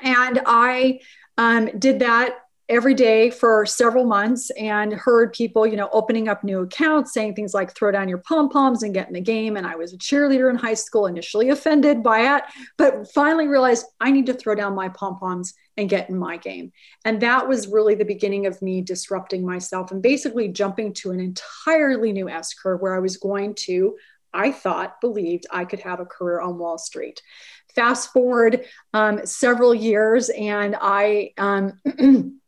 and 0.00 0.40
I 0.44 1.00
um, 1.38 1.78
did 1.78 2.00
that 2.00 2.34
every 2.72 2.94
day 2.94 3.28
for 3.28 3.66
several 3.66 4.06
months 4.06 4.48
and 4.52 4.94
heard 4.94 5.34
people, 5.34 5.66
you 5.66 5.76
know, 5.76 5.90
opening 5.92 6.26
up 6.26 6.42
new 6.42 6.60
accounts, 6.60 7.12
saying 7.12 7.34
things 7.34 7.52
like 7.52 7.74
throw 7.74 7.92
down 7.92 8.08
your 8.08 8.18
pom 8.18 8.48
poms 8.48 8.82
and 8.82 8.94
get 8.94 9.06
in 9.08 9.12
the 9.12 9.20
game. 9.20 9.58
And 9.58 9.66
I 9.66 9.76
was 9.76 9.92
a 9.92 9.98
cheerleader 9.98 10.48
in 10.48 10.56
high 10.56 10.72
school, 10.72 11.06
initially 11.06 11.50
offended 11.50 12.02
by 12.02 12.36
it, 12.36 12.44
but 12.78 13.12
finally 13.12 13.46
realized 13.46 13.84
I 14.00 14.10
need 14.10 14.24
to 14.26 14.32
throw 14.32 14.54
down 14.54 14.74
my 14.74 14.88
pom 14.88 15.18
poms 15.18 15.52
and 15.76 15.90
get 15.90 16.08
in 16.08 16.16
my 16.16 16.38
game. 16.38 16.72
And 17.04 17.20
that 17.20 17.46
was 17.46 17.68
really 17.68 17.94
the 17.94 18.06
beginning 18.06 18.46
of 18.46 18.60
me 18.62 18.80
disrupting 18.80 19.44
myself 19.44 19.90
and 19.90 20.02
basically 20.02 20.48
jumping 20.48 20.94
to 20.94 21.10
an 21.10 21.20
entirely 21.20 22.10
new 22.10 22.30
S 22.30 22.54
curve 22.54 22.80
where 22.80 22.96
I 22.96 23.00
was 23.00 23.18
going 23.18 23.54
to, 23.66 23.96
I 24.32 24.50
thought, 24.50 24.98
believed 25.02 25.44
I 25.50 25.66
could 25.66 25.80
have 25.80 26.00
a 26.00 26.06
career 26.06 26.40
on 26.40 26.56
Wall 26.56 26.78
Street. 26.78 27.20
Fast 27.74 28.12
forward 28.12 28.64
um, 28.94 29.24
several 29.26 29.74
years, 29.74 30.30
and 30.30 30.76
I 30.78 31.32
um, 31.38 31.78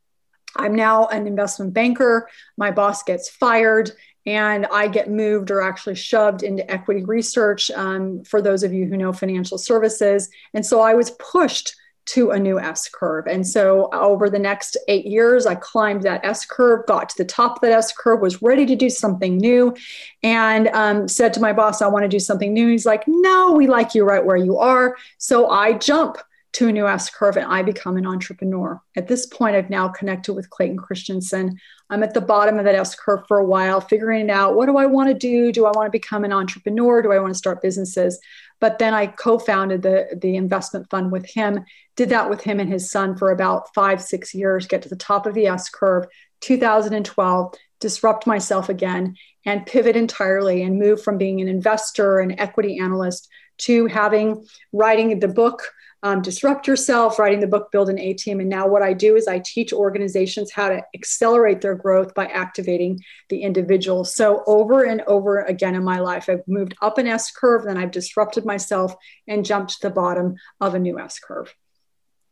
I'm 0.57 0.75
now 0.75 1.07
an 1.07 1.27
investment 1.27 1.75
banker. 1.75 2.29
My 2.57 2.71
boss 2.71 3.03
gets 3.03 3.29
fired, 3.29 3.91
and 4.27 4.67
I 4.67 4.89
get 4.89 5.11
moved 5.11 5.51
or 5.51 5.61
actually 5.61 5.97
shoved 5.97 6.43
into 6.43 6.69
equity 6.71 7.05
research 7.05 7.71
um, 7.73 8.25
for 8.25 8.41
those 8.41 8.63
of 8.63 8.73
you 8.73 8.87
who 8.87 8.97
know 8.97 9.13
financial 9.13 9.59
services. 9.59 10.31
And 10.55 10.65
so 10.65 10.81
I 10.81 10.95
was 10.95 11.11
pushed 11.13 11.75
to 12.07 12.33
a 12.33 12.39
new 12.39 12.61
S 12.61 12.89
curve. 12.89 13.27
And 13.27 13.47
so 13.47 13.89
over 13.93 14.29
the 14.29 14.39
next 14.39 14.77
eight 14.89 15.07
years, 15.07 15.47
I 15.47 15.55
climbed 15.55 16.03
that 16.03 16.25
S 16.25 16.45
curve, 16.45 16.87
got 16.87 17.09
to 17.09 17.15
the 17.19 17.25
top 17.25 17.57
of 17.57 17.61
that 17.63 17.73
S 17.73 17.93
curve, 17.93 18.21
was 18.21 18.43
ready 18.43 18.67
to 18.67 18.77
do 18.77 18.91
something 18.91 19.39
new, 19.39 19.75
and 20.23 20.69
um, 20.69 21.09
said 21.09 21.33
to 21.35 21.41
my 21.41 21.53
boss, 21.53 21.81
I 21.81 21.89
want 21.89 22.05
to 22.05 22.09
do 22.09 22.21
something 22.21 22.53
new. 22.53 22.69
He's 22.69 22.87
like, 22.87 23.05
No, 23.07 23.53
we 23.53 23.67
like 23.67 23.95
you 23.95 24.05
right 24.05 24.25
where 24.25 24.37
you 24.37 24.59
are. 24.59 24.97
So 25.19 25.49
I 25.49 25.75
jump 25.75 26.19
to 26.55 26.69
a 26.69 26.73
new 26.73 26.87
S 26.87 27.11
curve 27.11 27.37
and 27.37 27.47
I 27.47 27.63
become 27.63 27.97
an 27.97 28.07
entrepreneur. 28.07 28.81
At 28.97 29.09
this 29.09 29.27
point, 29.27 29.57
I've 29.57 29.71
now 29.71 29.89
connected 29.89 30.35
with 30.35 30.51
Clayton 30.51 30.79
Christensen. 30.79 31.59
I'm 31.91 32.05
at 32.05 32.15
the 32.15 32.21
bottom 32.21 32.59
of 32.59 32.65
that 32.65 32.77
S 32.77 32.95
curve 32.95 33.25
for 33.27 33.39
a 33.39 33.45
while, 33.45 33.81
figuring 33.81 34.31
out 34.31 34.55
what 34.55 34.67
do 34.67 34.77
I 34.77 34.87
want 34.87 35.09
to 35.09 35.15
do? 35.15 35.51
Do 35.51 35.67
I 35.67 35.73
want 35.73 35.87
to 35.87 35.91
become 35.91 36.25
an 36.25 36.33
entrepreneur? 36.33 37.03
Do 37.03 37.13
I 37.13 37.19
want 37.19 37.33
to 37.33 37.39
start 37.39 37.61
businesses? 37.61 38.21
But 38.61 38.79
then 38.79 38.95
I 38.95 39.09
co-founded 39.09 39.83
the, 39.83 40.17
the 40.21 40.37
investment 40.37 40.89
fund 40.91 41.11
with 41.11 41.27
him, 41.27 41.65
did 41.97 42.09
that 42.11 42.31
with 42.31 42.41
him 42.41 42.61
and 42.61 42.71
his 42.71 42.89
son 42.89 43.17
for 43.17 43.33
about 43.33 43.75
five, 43.75 44.01
six 44.01 44.33
years, 44.33 44.69
get 44.69 44.83
to 44.83 44.89
the 44.89 44.97
top 44.97 45.27
of 45.27 45.35
the 45.35 45.49
S 45.49 45.69
curve, 45.69 46.07
2012, 46.41 47.55
disrupt 47.81 48.29
myself 48.29 48.69
again 48.69 49.17
and 49.45 49.67
pivot 49.67 49.97
entirely 49.97 50.63
and 50.63 50.79
move 50.79 51.03
from 51.03 51.19
being 51.19 51.41
an 51.41 51.49
investor 51.49 52.21
and 52.21 52.39
equity 52.39 52.79
analyst 52.79 53.29
to 53.59 53.87
having 53.87 54.47
writing 54.73 55.19
the 55.19 55.29
book 55.29 55.65
um, 56.05 56.21
disrupt 56.21 56.69
yourself 56.69 57.19
writing 57.19 57.41
the 57.41 57.47
book 57.47 57.73
build 57.73 57.89
an 57.89 57.99
a 57.99 58.13
team. 58.13 58.39
And 58.39 58.49
now 58.49 58.69
what 58.69 58.83
i 58.83 58.93
do 58.93 59.17
is 59.17 59.27
i 59.27 59.41
teach 59.41 59.73
organizations 59.73 60.53
how 60.53 60.69
to 60.69 60.83
accelerate 60.95 61.63
their 61.63 61.75
growth 61.75 62.15
by 62.15 62.27
activating 62.27 63.01
the 63.31 63.43
individual. 63.43 64.05
So 64.05 64.45
over 64.47 64.85
and 64.85 65.01
over 65.07 65.41
again 65.41 65.75
in 65.75 65.83
my 65.83 65.99
life 65.99 66.29
i've 66.29 66.47
moved 66.47 66.77
up 66.81 66.99
an 66.99 67.09
s 67.09 67.33
curve 67.33 67.65
then 67.65 67.79
i've 67.79 67.91
disrupted 67.91 68.45
myself 68.45 68.95
and 69.27 69.45
jumped 69.45 69.73
to 69.73 69.89
the 69.89 69.91
bottom 69.91 70.37
of 70.61 70.75
a 70.75 70.79
new 70.79 71.01
s 71.01 71.19
curve. 71.19 71.53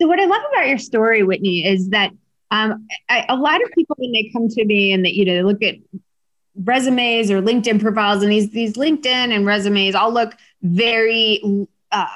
So 0.01 0.07
what 0.07 0.21
i 0.21 0.27
love 0.27 0.43
about 0.53 0.69
your 0.69 0.79
story 0.79 1.23
whitney 1.23 1.67
is 1.67 1.89
that 1.91 2.13
um, 2.51 2.87
I, 3.09 3.25
a 3.31 3.37
lot 3.37 3.63
of 3.65 3.71
people 3.73 3.97
when 3.99 4.13
they 4.13 4.29
come 4.31 4.47
to 4.47 4.65
me 4.67 4.93
and 4.93 5.07
that 5.07 5.15
you 5.15 5.25
know 5.25 5.35
they 5.35 5.43
look 5.43 5.63
at 5.63 5.77
resumes 6.55 7.31
or 7.31 7.41
LinkedIn 7.41 7.81
profiles, 7.81 8.23
and 8.23 8.31
these 8.31 8.51
these 8.51 8.75
LinkedIn 8.75 9.35
and 9.35 9.47
resumes 9.47 9.95
all 9.95 10.13
look 10.13 10.35
very 10.61 11.67
uh, 11.91 12.07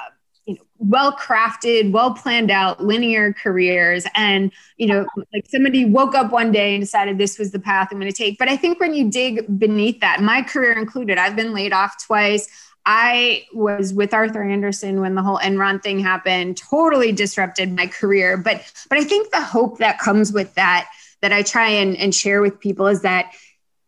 well 0.79 1.11
crafted, 1.11 1.91
well 1.91 2.13
planned 2.13 2.51
out, 2.51 2.83
linear 2.83 3.33
careers, 3.33 4.05
and 4.15 4.51
you 4.77 4.87
know 4.87 5.05
like 5.33 5.45
somebody 5.47 5.85
woke 5.85 6.15
up 6.15 6.31
one 6.31 6.51
day 6.51 6.75
and 6.75 6.81
decided 6.81 7.17
this 7.17 7.39
was 7.39 7.51
the 7.51 7.59
path 7.59 7.89
I'm 7.91 7.99
going 7.99 8.11
to 8.11 8.17
take. 8.17 8.37
But 8.37 8.49
I 8.49 8.57
think 8.57 8.79
when 8.79 8.93
you 8.93 9.09
dig 9.09 9.59
beneath 9.59 9.99
that, 10.01 10.21
my 10.21 10.41
career 10.41 10.77
included, 10.77 11.17
I've 11.17 11.35
been 11.35 11.53
laid 11.53 11.73
off 11.73 12.03
twice. 12.05 12.47
I 12.85 13.45
was 13.53 13.93
with 13.93 14.13
Arthur 14.13 14.43
Andersen 14.43 15.01
when 15.01 15.15
the 15.15 15.21
whole 15.21 15.39
Enron 15.39 15.83
thing 15.83 15.99
happened, 15.99 16.57
totally 16.57 17.11
disrupted 17.11 17.75
my 17.75 17.87
career. 17.87 18.37
But 18.37 18.71
but 18.89 18.97
I 18.97 19.03
think 19.03 19.31
the 19.31 19.41
hope 19.41 19.79
that 19.79 19.99
comes 19.99 20.31
with 20.31 20.53
that 20.55 20.87
that 21.21 21.33
I 21.33 21.41
try 21.41 21.67
and, 21.67 21.97
and 21.97 22.13
share 22.13 22.41
with 22.41 22.59
people 22.59 22.87
is 22.87 23.01
that 23.01 23.33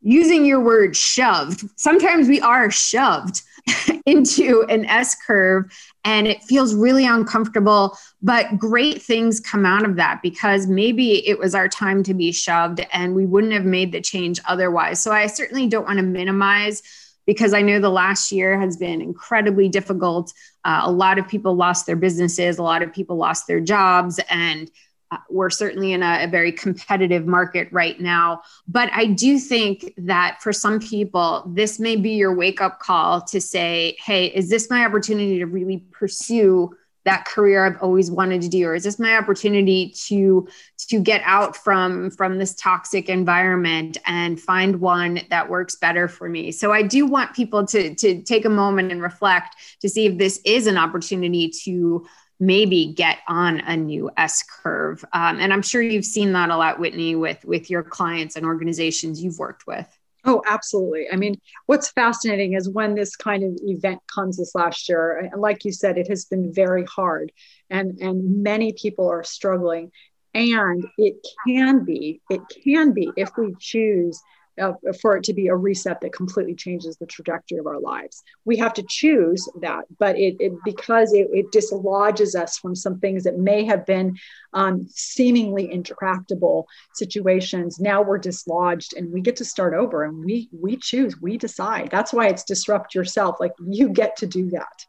using 0.02 0.46
your 0.46 0.60
word 0.60 0.96
shoved, 0.96 1.64
sometimes 1.76 2.28
we 2.28 2.42
are 2.42 2.72
shoved 2.72 3.42
into 4.06 4.66
an 4.70 4.86
S 4.86 5.16
curve 5.26 5.66
and 6.04 6.28
it 6.28 6.44
feels 6.44 6.74
really 6.74 7.06
uncomfortable. 7.06 7.98
But 8.22 8.58
great 8.58 9.02
things 9.02 9.40
come 9.40 9.66
out 9.66 9.86
of 9.86 9.96
that 9.98 10.22
because 10.22 10.68
maybe 10.68 11.28
it 11.28 11.38
was 11.38 11.56
our 11.56 11.68
time 11.68 12.04
to 12.04 12.14
be 12.14 12.32
shoved 12.32 12.86
and 12.92 13.16
we 13.16 13.26
wouldn't 13.26 13.54
have 13.54 13.66
made 13.66 13.92
the 13.92 14.02
change 14.02 14.40
otherwise. 14.48 15.00
So 15.00 15.12
I 15.12 15.28
certainly 15.28 15.68
don't 15.68 15.86
want 15.86 15.98
to 15.98 16.04
minimize 16.04 16.82
because 17.26 17.54
I 17.54 17.62
know 17.62 17.80
the 17.80 17.90
last 17.90 18.32
year 18.32 18.60
has 18.60 18.76
been 18.76 19.02
incredibly 19.02 19.70
difficult. 19.70 20.34
Uh, 20.66 20.82
a 20.84 20.92
lot 20.92 21.20
of 21.20 21.28
people 21.28 21.54
lost 21.56 21.86
their 21.86 21.96
businesses, 21.96 22.58
a 22.58 22.64
lot 22.64 22.82
of 22.82 22.92
people 22.92 23.18
lost 23.18 23.46
their 23.46 23.60
jobs, 23.60 24.20
and 24.32 24.72
uh, 25.12 25.18
we're 25.30 25.50
certainly 25.50 25.94
in 25.94 26.04
a, 26.04 26.26
a, 26.26 26.28
very 26.28 26.52
competitive 26.52 27.26
market 27.26 27.68
right 27.72 28.00
now. 28.00 28.42
But 28.68 28.92
I 28.94 29.06
do 29.06 29.40
think 29.40 29.94
that 29.98 30.40
for 30.42 30.54
some 30.54 30.80
people, 30.80 31.44
this 31.48 31.80
may 31.80 31.96
be 31.96 32.12
your 32.12 32.36
wake 32.36 32.62
up 32.62 32.80
call 32.80 33.22
to 33.24 33.42
say, 33.42 33.98
hey, 34.04 34.28
is 34.28 34.50
this 34.50 34.70
my 34.70 34.86
opportunity 34.86 35.40
to 35.40 35.46
really 35.46 35.84
pursue 35.92 36.76
that 37.06 37.26
career 37.26 37.66
I've 37.66 37.82
always 37.82 38.12
wanted 38.12 38.42
to 38.44 38.50
do? 38.50 38.68
Or 38.68 38.76
is 38.76 38.84
this 38.84 39.00
my 39.00 39.18
opportunity 39.18 39.90
to, 40.08 40.48
to 40.90 41.00
get 41.00 41.22
out 41.26 41.56
from, 41.56 42.12
from 42.12 42.38
this 42.38 42.54
toxic 42.54 43.10
environment 43.10 43.98
and 44.06 44.40
find 44.40 44.80
one 44.80 45.22
that 45.32 45.50
works 45.50 45.76
better 45.76 46.08
for 46.08 46.30
me? 46.30 46.52
So 46.52 46.72
I 46.72 46.84
do 46.84 47.08
want 47.08 47.34
people 47.34 47.66
to, 47.68 47.96
to 47.96 48.22
take 48.22 48.46
a 48.46 48.50
moment 48.50 48.92
and 48.92 49.02
reflect 49.02 49.56
to 49.82 49.90
see 49.90 50.06
if 50.06 50.20
this 50.20 50.40
is 50.46 50.68
an 50.68 50.78
opportunity 50.78 51.50
to 51.64 52.06
maybe 52.40 52.94
get 52.94 53.20
on 53.28 53.60
a 53.60 53.76
new 53.76 54.10
S 54.18 54.44
curve. 54.44 55.04
Um, 55.14 55.40
and 55.40 55.52
I'm 55.52 55.62
sure 55.62 55.82
you've 55.82 56.06
seen 56.06 56.32
that 56.34 56.50
a 56.50 56.58
lot, 56.58 56.80
Whitney, 56.80 57.16
with 57.16 57.44
with 57.46 57.70
your 57.70 57.84
clients 57.84 58.36
and 58.36 58.46
organizations 58.46 59.22
you've 59.22 59.40
worked 59.40 59.68
with. 59.68 59.88
Oh, 60.26 60.42
absolutely. 60.46 61.08
I 61.12 61.16
mean, 61.16 61.40
what's 61.66 61.92
fascinating 61.92 62.54
is 62.54 62.70
when 62.70 62.94
this 62.94 63.16
kind 63.16 63.44
of 63.44 63.58
event 63.64 64.02
comes 64.14 64.38
this 64.38 64.54
last 64.54 64.90
year, 64.90 65.18
and 65.18 65.42
like 65.42 65.64
you 65.64 65.72
said, 65.72 65.98
it 65.98 66.10
has 66.10 66.26
been 66.26 66.54
very 66.54 66.86
hard, 66.86 67.32
and 67.70 68.00
and 68.00 68.44
many 68.44 68.74
people 68.74 69.10
are 69.10 69.24
struggling. 69.24 69.92
And 70.36 70.86
it 71.00 71.16
can 71.48 71.84
be, 71.84 72.22
it 72.30 72.42
can 72.64 72.94
be 72.94 73.10
if 73.18 73.32
we 73.36 73.56
choose 73.60 74.22
uh, 74.60 74.74
for 75.02 75.18
it 75.18 75.24
to 75.24 75.34
be 75.34 75.48
a 75.48 75.56
reset 75.56 76.02
that 76.02 76.14
completely 76.14 76.56
changes 76.56 76.98
the 76.98 77.06
trajectory 77.06 77.58
of 77.58 77.68
our 77.68 77.80
lives. 77.80 78.24
We 78.46 78.58
have 78.58 78.74
to 78.74 78.84
choose 78.88 79.48
that, 79.62 79.86
but 80.00 80.18
it, 80.18 80.36
it 80.40 80.54
because 80.66 81.14
it, 81.14 81.28
it, 81.34 81.52
dislodges 81.52 82.36
us 82.36 82.58
from 82.58 82.76
some 82.76 83.00
things 83.00 83.24
that 83.24 83.38
may 83.38 83.66
have 83.66 83.86
been 83.86 84.18
um, 84.54 84.88
seemingly 84.90 85.72
intractable 85.72 86.68
situations. 86.96 87.80
Now 87.80 88.02
we're 88.02 88.18
dislodged, 88.18 88.94
and 88.96 89.12
we 89.12 89.22
get 89.22 89.36
to 89.38 89.46
start 89.46 89.74
over, 89.74 90.04
and 90.04 90.24
we 90.24 90.50
we 90.52 90.78
choose, 90.78 91.20
we 91.22 91.38
decide. 91.38 91.90
That's 91.92 92.14
why 92.14 92.28
it's 92.28 92.44
disrupt 92.44 92.96
yourself. 92.96 93.38
Like 93.40 93.54
you 93.66 93.90
get 93.90 94.18
to 94.18 94.28
do 94.28 94.50
that. 94.52 94.86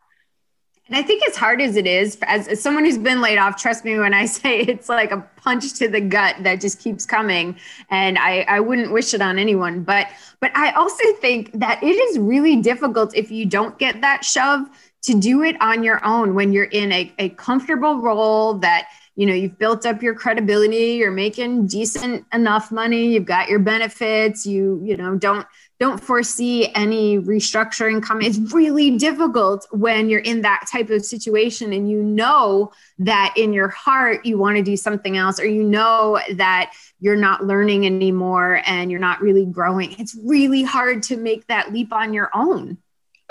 And 0.90 0.98
I 0.98 1.02
think 1.02 1.26
as 1.28 1.36
hard 1.36 1.60
as 1.60 1.76
it 1.76 1.86
is, 1.86 2.18
as, 2.22 2.48
as, 2.48 2.60
someone 2.60 2.84
who's 2.84 2.98
been 2.98 3.20
laid 3.20 3.38
off, 3.38 3.56
trust 3.56 3.84
me 3.84 3.96
when 3.96 4.12
I 4.12 4.26
say 4.40 4.60
it's 4.60 4.88
like 4.88 5.12
a 5.12 5.18
punch 5.36 5.74
to 5.74 5.88
the 5.88 6.00
gut 6.00 6.36
that 6.40 6.60
just 6.60 6.80
keeps 6.80 7.06
coming. 7.06 7.56
And 7.90 8.18
I, 8.18 8.40
I 8.48 8.58
wouldn't 8.58 8.92
wish 8.92 9.14
it 9.14 9.22
on 9.22 9.38
anyone. 9.38 9.84
But 9.84 10.08
but 10.40 10.50
I 10.56 10.72
also 10.72 11.04
think 11.20 11.52
that 11.52 11.82
it 11.82 11.94
is 11.94 12.18
really 12.18 12.56
difficult 12.56 13.14
if 13.14 13.30
you 13.30 13.46
don't 13.46 13.78
get 13.78 14.00
that 14.00 14.24
shove 14.24 14.68
to 15.02 15.18
do 15.18 15.42
it 15.42 15.56
on 15.60 15.84
your 15.84 16.04
own 16.04 16.34
when 16.34 16.52
you're 16.52 16.64
in 16.64 16.90
a, 16.92 17.12
a 17.18 17.28
comfortable 17.30 18.00
role 18.00 18.54
that 18.54 18.88
you 19.16 19.26
know 19.26 19.34
you've 19.34 19.58
built 19.58 19.86
up 19.86 20.02
your 20.02 20.14
credibility 20.14 20.94
you're 20.94 21.10
making 21.10 21.66
decent 21.66 22.24
enough 22.32 22.70
money 22.70 23.12
you've 23.12 23.24
got 23.24 23.48
your 23.48 23.58
benefits 23.58 24.46
you 24.46 24.80
you 24.84 24.96
know 24.96 25.16
don't 25.16 25.46
don't 25.80 25.98
foresee 25.98 26.70
any 26.74 27.18
restructuring 27.18 28.02
coming. 28.02 28.28
It's 28.28 28.38
really 28.52 28.98
difficult 28.98 29.66
when 29.70 30.10
you're 30.10 30.20
in 30.20 30.42
that 30.42 30.66
type 30.70 30.90
of 30.90 31.04
situation 31.04 31.72
and 31.72 31.90
you 31.90 32.02
know 32.02 32.70
that 32.98 33.32
in 33.36 33.54
your 33.54 33.68
heart 33.68 34.26
you 34.26 34.36
want 34.36 34.58
to 34.58 34.62
do 34.62 34.76
something 34.76 35.16
else, 35.16 35.40
or 35.40 35.46
you 35.46 35.64
know 35.64 36.20
that 36.34 36.72
you're 37.00 37.16
not 37.16 37.46
learning 37.46 37.86
anymore 37.86 38.60
and 38.66 38.90
you're 38.90 39.00
not 39.00 39.22
really 39.22 39.46
growing. 39.46 39.98
It's 39.98 40.14
really 40.22 40.62
hard 40.62 41.02
to 41.04 41.16
make 41.16 41.46
that 41.46 41.72
leap 41.72 41.94
on 41.94 42.12
your 42.12 42.30
own. 42.34 42.76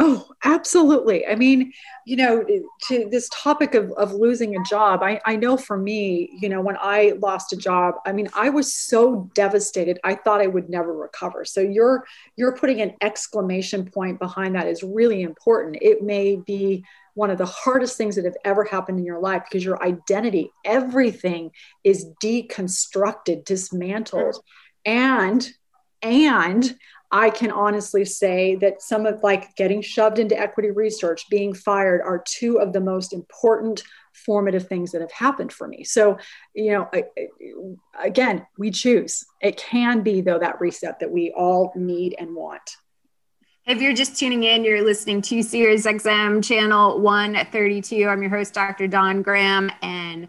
Oh, 0.01 0.25
absolutely. 0.45 1.27
I 1.27 1.35
mean, 1.35 1.73
you 2.05 2.15
know, 2.15 2.45
to 2.87 3.09
this 3.11 3.29
topic 3.33 3.75
of, 3.75 3.91
of 3.91 4.13
losing 4.13 4.55
a 4.55 4.63
job, 4.63 5.03
I, 5.03 5.19
I 5.25 5.35
know 5.35 5.57
for 5.57 5.77
me, 5.77 6.29
you 6.39 6.47
know, 6.47 6.61
when 6.61 6.77
I 6.79 7.15
lost 7.21 7.51
a 7.51 7.57
job, 7.57 7.95
I 8.05 8.13
mean, 8.13 8.29
I 8.33 8.49
was 8.49 8.73
so 8.73 9.29
devastated. 9.35 9.99
I 10.05 10.15
thought 10.15 10.39
I 10.39 10.47
would 10.47 10.69
never 10.69 10.95
recover. 10.95 11.43
So 11.43 11.59
you're 11.59 12.05
you're 12.37 12.55
putting 12.55 12.79
an 12.81 12.93
exclamation 13.01 13.85
point 13.91 14.19
behind 14.19 14.55
that 14.55 14.67
is 14.67 14.83
really 14.83 15.21
important. 15.21 15.77
It 15.81 16.01
may 16.01 16.37
be 16.37 16.85
one 17.15 17.29
of 17.29 17.37
the 17.37 17.45
hardest 17.45 17.97
things 17.97 18.15
that 18.15 18.23
have 18.23 18.37
ever 18.45 18.63
happened 18.63 18.99
in 18.99 19.05
your 19.05 19.19
life 19.19 19.43
because 19.43 19.65
your 19.65 19.83
identity, 19.83 20.49
everything 20.63 21.51
is 21.83 22.05
deconstructed, 22.23 23.43
dismantled. 23.43 24.37
And 24.85 25.45
and 26.01 26.73
I 27.11 27.31
can 27.31 27.51
honestly 27.51 28.05
say 28.05 28.55
that 28.55 28.81
some 28.81 29.05
of 29.05 29.23
like 29.23 29.55
getting 29.55 29.81
shoved 29.81 30.19
into 30.19 30.39
equity 30.39 30.69
research, 30.71 31.27
being 31.29 31.53
fired 31.53 32.01
are 32.01 32.23
two 32.25 32.59
of 32.59 32.71
the 32.71 32.79
most 32.79 33.13
important 33.13 33.83
formative 34.13 34.67
things 34.67 34.91
that 34.91 35.01
have 35.01 35.11
happened 35.11 35.51
for 35.51 35.67
me. 35.67 35.83
So, 35.83 36.17
you 36.53 36.71
know, 36.71 36.89
I, 36.93 37.05
again, 37.99 38.45
we 38.57 38.69
choose. 38.69 39.25
It 39.41 39.57
can 39.57 40.01
be, 40.01 40.21
though, 40.21 40.39
that 40.39 40.61
reset 40.61 40.99
that 40.99 41.11
we 41.11 41.33
all 41.35 41.71
need 41.75 42.15
and 42.19 42.35
want. 42.35 42.77
If 43.65 43.81
you're 43.81 43.93
just 43.93 44.17
tuning 44.17 44.43
in, 44.43 44.63
you're 44.63 44.83
listening 44.83 45.21
to 45.23 45.43
Sirius 45.43 45.85
XM 45.85 46.43
channel 46.43 46.99
132. 46.99 48.07
I'm 48.07 48.21
your 48.21 48.31
host, 48.31 48.53
Dr. 48.53 48.87
Dawn 48.87 49.21
Graham, 49.21 49.71
and 49.81 50.27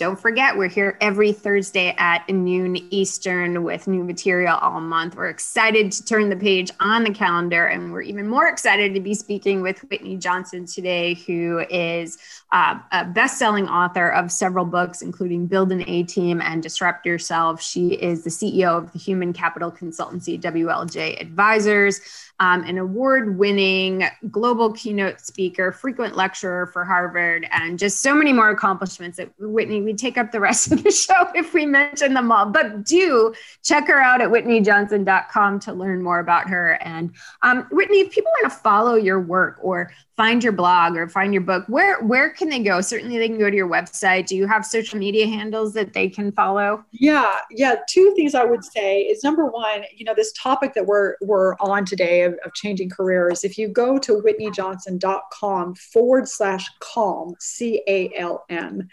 don't 0.00 0.18
forget, 0.18 0.56
we're 0.56 0.66
here 0.66 0.96
every 1.02 1.30
Thursday 1.30 1.94
at 1.98 2.26
noon 2.26 2.74
Eastern 2.90 3.62
with 3.64 3.86
new 3.86 4.02
material 4.02 4.56
all 4.56 4.80
month. 4.80 5.14
We're 5.14 5.28
excited 5.28 5.92
to 5.92 6.02
turn 6.06 6.30
the 6.30 6.36
page 6.36 6.70
on 6.80 7.04
the 7.04 7.12
calendar, 7.12 7.66
and 7.66 7.92
we're 7.92 8.00
even 8.00 8.26
more 8.26 8.48
excited 8.48 8.94
to 8.94 9.00
be 9.00 9.12
speaking 9.12 9.60
with 9.60 9.80
Whitney 9.90 10.16
Johnson 10.16 10.64
today, 10.64 11.12
who 11.12 11.66
is 11.68 12.16
uh, 12.52 12.78
a 12.90 13.04
best 13.04 13.38
selling 13.38 13.68
author 13.68 14.08
of 14.08 14.32
several 14.32 14.64
books, 14.64 15.02
including 15.02 15.46
Build 15.46 15.70
an 15.70 15.88
A 15.88 16.02
Team 16.02 16.40
and 16.40 16.62
Disrupt 16.62 17.06
Yourself. 17.06 17.62
She 17.62 17.94
is 17.94 18.24
the 18.24 18.30
CEO 18.30 18.76
of 18.76 18.92
the 18.92 18.98
human 18.98 19.32
capital 19.32 19.70
consultancy 19.70 20.40
WLJ 20.40 21.20
Advisors. 21.20 22.00
um, 22.40 22.64
an 22.64 22.78
award 22.78 23.38
winning 23.38 24.04
global 24.30 24.72
keynote 24.72 25.20
speaker, 25.20 25.72
frequent 25.72 26.16
lecturer 26.16 26.66
for 26.66 26.84
Harvard, 26.84 27.46
and 27.52 27.78
just 27.78 28.00
so 28.00 28.14
many 28.14 28.32
more 28.32 28.48
accomplishments 28.48 29.18
that 29.18 29.30
Whitney, 29.38 29.82
we'd 29.82 29.98
take 29.98 30.16
up 30.16 30.32
the 30.32 30.40
rest 30.40 30.72
of 30.72 30.82
the 30.82 30.90
show 30.90 31.28
if 31.34 31.52
we 31.52 31.66
mention 31.66 32.14
them 32.14 32.32
all. 32.32 32.46
But 32.46 32.84
do 32.84 33.34
check 33.62 33.86
her 33.88 34.00
out 34.00 34.22
at 34.22 34.30
whitneyjohnson.com 34.30 35.60
to 35.60 35.72
learn 35.74 36.02
more 36.02 36.18
about 36.18 36.48
her. 36.48 36.72
And 36.82 37.14
um, 37.42 37.66
Whitney, 37.70 38.00
if 38.00 38.10
people 38.10 38.32
want 38.40 38.52
to 38.52 38.58
follow 38.58 38.94
your 38.94 39.20
work 39.20 39.58
or 39.62 39.92
find 40.20 40.44
your 40.44 40.52
blog 40.52 40.98
or 40.98 41.08
find 41.08 41.32
your 41.32 41.40
book, 41.40 41.64
where 41.68 41.98
where 42.02 42.28
can 42.28 42.50
they 42.50 42.62
go? 42.62 42.82
Certainly, 42.82 43.16
they 43.16 43.26
can 43.26 43.38
go 43.38 43.48
to 43.48 43.56
your 43.56 43.66
website. 43.66 44.26
Do 44.26 44.36
you 44.36 44.46
have 44.46 44.66
social 44.66 44.98
media 44.98 45.26
handles 45.26 45.72
that 45.72 45.94
they 45.94 46.10
can 46.10 46.30
follow? 46.32 46.84
Yeah, 46.92 47.36
yeah. 47.50 47.76
Two 47.88 48.12
things 48.14 48.34
I 48.34 48.44
would 48.44 48.62
say 48.62 49.00
is 49.00 49.24
number 49.24 49.46
one, 49.46 49.84
you 49.96 50.04
know, 50.04 50.12
this 50.14 50.32
topic 50.32 50.74
that 50.74 50.84
we're 50.84 51.14
we're 51.22 51.54
on 51.54 51.86
today 51.86 52.24
of, 52.24 52.34
of 52.44 52.52
changing 52.52 52.90
careers. 52.90 53.44
If 53.44 53.56
you 53.56 53.68
go 53.68 53.98
to 53.98 54.20
whitneyjohnson.com 54.20 55.74
forward 55.76 56.28
slash 56.28 56.66
calm 56.80 57.34
c 57.40 57.82
a 57.88 58.12
l 58.14 58.44
m, 58.50 58.88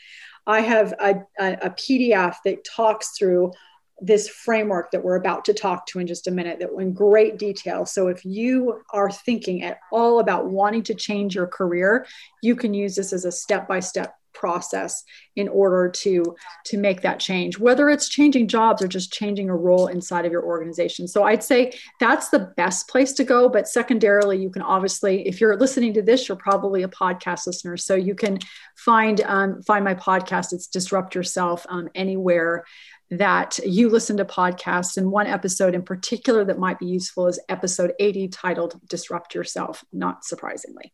I 0.45 0.61
have 0.61 0.93
a, 1.01 1.15
a, 1.41 1.57
a 1.63 1.69
PDF 1.71 2.37
that 2.45 2.63
talks 2.63 3.17
through 3.17 3.51
this 3.99 4.29
framework 4.29 4.91
that 4.91 5.03
we're 5.03 5.15
about 5.15 5.45
to 5.45 5.53
talk 5.53 5.87
to 5.87 5.99
in 5.99 6.07
just 6.07 6.27
a 6.27 6.31
minute 6.31 6.59
that 6.59 6.69
in 6.77 6.93
great 6.93 7.39
detail. 7.39 7.85
So 7.85 8.07
if 8.07 8.23
you 8.23 8.81
are 8.93 9.09
thinking 9.09 9.63
at 9.63 9.79
all 9.91 10.19
about 10.19 10.47
wanting 10.47 10.83
to 10.83 10.93
change 10.93 11.35
your 11.35 11.47
career 11.47 12.05
you 12.41 12.55
can 12.55 12.73
use 12.73 12.95
this 12.95 13.13
as 13.13 13.25
a 13.25 13.31
step-by-step 13.31 14.13
process 14.33 15.03
in 15.35 15.47
order 15.47 15.89
to 15.89 16.23
to 16.63 16.77
make 16.77 17.01
that 17.01 17.19
change 17.19 17.57
whether 17.57 17.89
it's 17.89 18.07
changing 18.07 18.47
jobs 18.47 18.83
or 18.83 18.87
just 18.87 19.11
changing 19.11 19.49
a 19.49 19.55
role 19.55 19.87
inside 19.87 20.25
of 20.27 20.31
your 20.31 20.45
organization. 20.45 21.07
So 21.07 21.23
i'd 21.23 21.43
say 21.43 21.71
that's 21.99 22.29
the 22.29 22.53
best 22.55 22.87
place 22.87 23.13
to 23.13 23.23
go. 23.23 23.49
But 23.49 23.67
secondarily 23.67 24.37
you 24.37 24.51
can 24.51 24.61
obviously 24.61 25.27
if 25.27 25.41
you're 25.41 25.57
listening 25.57 25.93
to 25.95 26.03
this 26.03 26.27
you're 26.27 26.37
probably 26.37 26.83
a 26.83 26.87
podcast 26.87 27.47
listener. 27.47 27.77
So 27.77 27.95
you 27.95 28.13
can 28.13 28.37
find 28.75 29.21
um, 29.21 29.63
find 29.63 29.83
my 29.83 29.95
podcast. 29.95 30.53
It's 30.53 30.67
disrupt 30.67 31.15
yourself 31.15 31.65
um, 31.69 31.89
anywhere 31.95 32.63
that 33.09 33.59
you 33.65 33.89
listen 33.89 34.17
to 34.17 34.25
podcasts 34.25 34.97
and 34.97 35.11
one 35.11 35.27
episode 35.27 35.73
in 35.73 35.81
particular 35.81 36.43
that 36.43 36.59
might 36.59 36.79
be 36.79 36.85
useful 36.85 37.27
is 37.27 37.39
episode 37.47 37.93
80 37.99 38.27
titled 38.29 38.79
disrupt 38.87 39.33
yourself 39.33 39.85
not 39.93 40.25
surprisingly 40.25 40.91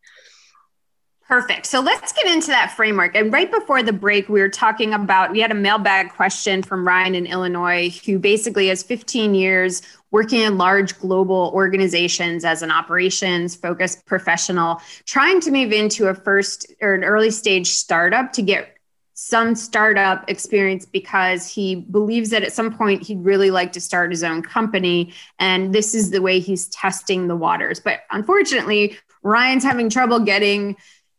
Perfect. 1.26 1.64
So 1.64 1.80
let's 1.80 2.12
get 2.12 2.26
into 2.26 2.48
that 2.48 2.72
framework. 2.72 3.16
And 3.16 3.32
right 3.32 3.50
before 3.50 3.82
the 3.82 3.94
break, 3.94 4.28
we 4.28 4.40
were 4.40 4.50
talking 4.50 4.92
about, 4.92 5.32
we 5.32 5.40
had 5.40 5.50
a 5.50 5.54
mailbag 5.54 6.10
question 6.10 6.62
from 6.62 6.86
Ryan 6.86 7.14
in 7.14 7.24
Illinois, 7.24 7.98
who 8.04 8.18
basically 8.18 8.68
has 8.68 8.82
15 8.82 9.34
years 9.34 9.80
working 10.10 10.42
in 10.42 10.58
large 10.58 10.98
global 10.98 11.50
organizations 11.54 12.44
as 12.44 12.60
an 12.60 12.70
operations 12.70 13.56
focused 13.56 14.04
professional, 14.04 14.82
trying 15.06 15.40
to 15.40 15.50
move 15.50 15.72
into 15.72 16.08
a 16.08 16.14
first 16.14 16.70
or 16.82 16.92
an 16.92 17.04
early 17.04 17.30
stage 17.30 17.68
startup 17.68 18.30
to 18.34 18.42
get 18.42 18.73
some 19.14 19.54
startup 19.54 20.28
experience 20.28 20.84
because 20.84 21.48
he 21.48 21.76
believes 21.76 22.30
that 22.30 22.42
at 22.42 22.52
some 22.52 22.76
point 22.76 23.02
he'd 23.02 23.24
really 23.24 23.50
like 23.50 23.72
to 23.72 23.80
start 23.80 24.10
his 24.10 24.24
own 24.24 24.42
company. 24.42 25.12
And 25.38 25.72
this 25.72 25.94
is 25.94 26.10
the 26.10 26.20
way 26.20 26.40
he's 26.40 26.68
testing 26.68 27.28
the 27.28 27.36
waters. 27.36 27.78
But 27.78 28.00
unfortunately, 28.10 28.98
Ryan's 29.22 29.62
having 29.62 29.88
trouble 29.88 30.20
getting 30.20 30.76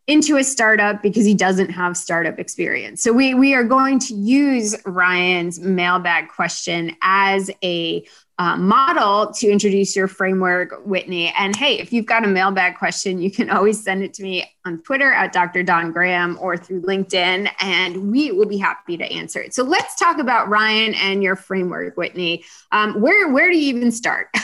into 0.08 0.38
a 0.38 0.44
startup 0.44 1.02
because 1.02 1.26
he 1.26 1.34
doesn't 1.34 1.70
have 1.70 1.98
startup 1.98 2.38
experience. 2.38 3.02
So 3.02 3.12
we 3.12 3.34
we 3.34 3.54
are 3.56 3.64
going 3.64 3.98
to 4.00 4.14
use 4.14 4.76
Ryan's 4.86 5.60
mailbag 5.60 6.30
question 6.30 6.96
as 7.02 7.50
a 7.64 8.06
uh, 8.38 8.58
model 8.58 9.32
to 9.32 9.50
introduce 9.50 9.96
your 9.96 10.08
framework, 10.08 10.86
Whitney. 10.86 11.34
And 11.38 11.56
hey, 11.56 11.80
if 11.80 11.94
you've 11.94 12.06
got 12.06 12.26
a 12.26 12.28
mailbag 12.28 12.78
question, 12.78 13.22
you 13.22 13.32
can 13.32 13.50
always 13.56 13.82
send 13.82 14.04
it 14.04 14.14
to 14.16 14.24
me 14.24 14.46
on 14.66 14.82
Twitter 14.82 15.12
at 15.12 15.32
Dr. 15.32 15.64
Dawn 15.64 15.92
Graham 15.92 16.38
or 16.42 16.58
through 16.58 16.82
LinkedIn, 16.82 17.50
and 17.62 18.12
we 18.12 18.32
will 18.32 18.48
be 18.48 18.58
happy 18.58 18.98
to 18.98 19.06
answer 19.06 19.40
it. 19.40 19.54
So 19.54 19.64
let's 19.64 19.96
talk 19.96 20.18
about 20.18 20.50
Ryan 20.50 20.94
and 20.96 21.24
your 21.24 21.36
framework, 21.36 21.96
Whitney. 21.96 22.44
Um, 22.72 23.00
where 23.02 23.32
where 23.32 23.50
do 23.50 23.58
you 23.58 23.76
even 23.76 23.92
start? 23.92 24.28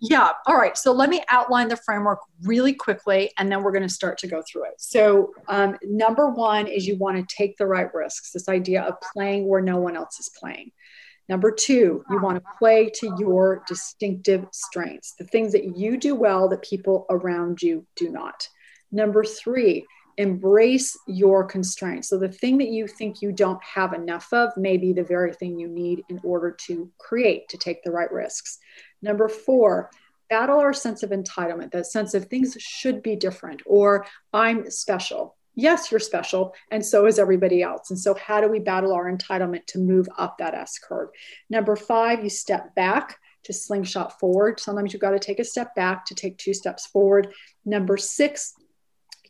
Yeah. 0.00 0.30
All 0.46 0.56
right. 0.56 0.76
So 0.76 0.92
let 0.92 1.08
me 1.08 1.22
outline 1.28 1.68
the 1.68 1.76
framework 1.76 2.20
really 2.42 2.72
quickly, 2.74 3.32
and 3.38 3.50
then 3.50 3.62
we're 3.62 3.72
going 3.72 3.82
to 3.82 3.88
start 3.88 4.18
to 4.18 4.26
go 4.26 4.42
through 4.42 4.64
it. 4.66 4.74
So, 4.78 5.32
um, 5.48 5.76
number 5.82 6.28
one 6.28 6.66
is 6.66 6.86
you 6.86 6.96
want 6.96 7.16
to 7.16 7.36
take 7.36 7.56
the 7.56 7.66
right 7.66 7.92
risks, 7.94 8.32
this 8.32 8.48
idea 8.48 8.82
of 8.82 8.94
playing 9.12 9.46
where 9.48 9.60
no 9.60 9.78
one 9.78 9.96
else 9.96 10.18
is 10.20 10.30
playing. 10.38 10.72
Number 11.28 11.50
two, 11.50 12.04
you 12.10 12.20
want 12.20 12.36
to 12.36 12.50
play 12.58 12.90
to 12.96 13.16
your 13.18 13.62
distinctive 13.66 14.46
strengths, 14.52 15.14
the 15.18 15.24
things 15.24 15.52
that 15.52 15.76
you 15.76 15.96
do 15.96 16.14
well 16.14 16.48
that 16.48 16.62
people 16.62 17.06
around 17.08 17.62
you 17.62 17.86
do 17.96 18.10
not. 18.10 18.48
Number 18.92 19.24
three, 19.24 19.86
embrace 20.18 20.96
your 21.08 21.44
constraints. 21.44 22.08
So, 22.08 22.18
the 22.18 22.28
thing 22.28 22.58
that 22.58 22.68
you 22.68 22.86
think 22.86 23.22
you 23.22 23.32
don't 23.32 23.62
have 23.64 23.94
enough 23.94 24.32
of 24.32 24.56
may 24.56 24.76
be 24.76 24.92
the 24.92 25.02
very 25.02 25.32
thing 25.32 25.58
you 25.58 25.68
need 25.68 26.02
in 26.08 26.20
order 26.22 26.54
to 26.66 26.90
create, 26.98 27.48
to 27.48 27.56
take 27.56 27.82
the 27.82 27.90
right 27.90 28.12
risks. 28.12 28.58
Number 29.02 29.28
four, 29.28 29.90
battle 30.28 30.58
our 30.58 30.72
sense 30.72 31.02
of 31.02 31.10
entitlement, 31.10 31.72
that 31.72 31.86
sense 31.86 32.14
of 32.14 32.26
things 32.26 32.56
should 32.58 33.02
be 33.02 33.16
different 33.16 33.62
or 33.66 34.06
I'm 34.32 34.70
special 34.70 35.36
yes, 35.54 35.90
you're 35.90 36.00
special, 36.00 36.54
and 36.70 36.84
so 36.84 37.06
is 37.06 37.18
everybody 37.18 37.62
else. 37.62 37.90
And 37.90 37.98
so, 37.98 38.14
how 38.14 38.40
do 38.40 38.48
we 38.48 38.58
battle 38.58 38.92
our 38.92 39.10
entitlement 39.10 39.66
to 39.68 39.78
move 39.78 40.08
up 40.18 40.38
that 40.38 40.54
S 40.54 40.78
curve? 40.78 41.08
Number 41.50 41.76
five, 41.76 42.22
you 42.22 42.30
step 42.30 42.74
back 42.74 43.18
to 43.44 43.52
slingshot 43.52 44.18
forward. 44.18 44.58
Sometimes 44.58 44.92
you've 44.92 45.02
got 45.02 45.10
to 45.10 45.18
take 45.18 45.38
a 45.38 45.44
step 45.44 45.74
back 45.74 46.06
to 46.06 46.14
take 46.14 46.38
two 46.38 46.54
steps 46.54 46.86
forward. 46.86 47.32
Number 47.64 47.96
six, 47.96 48.54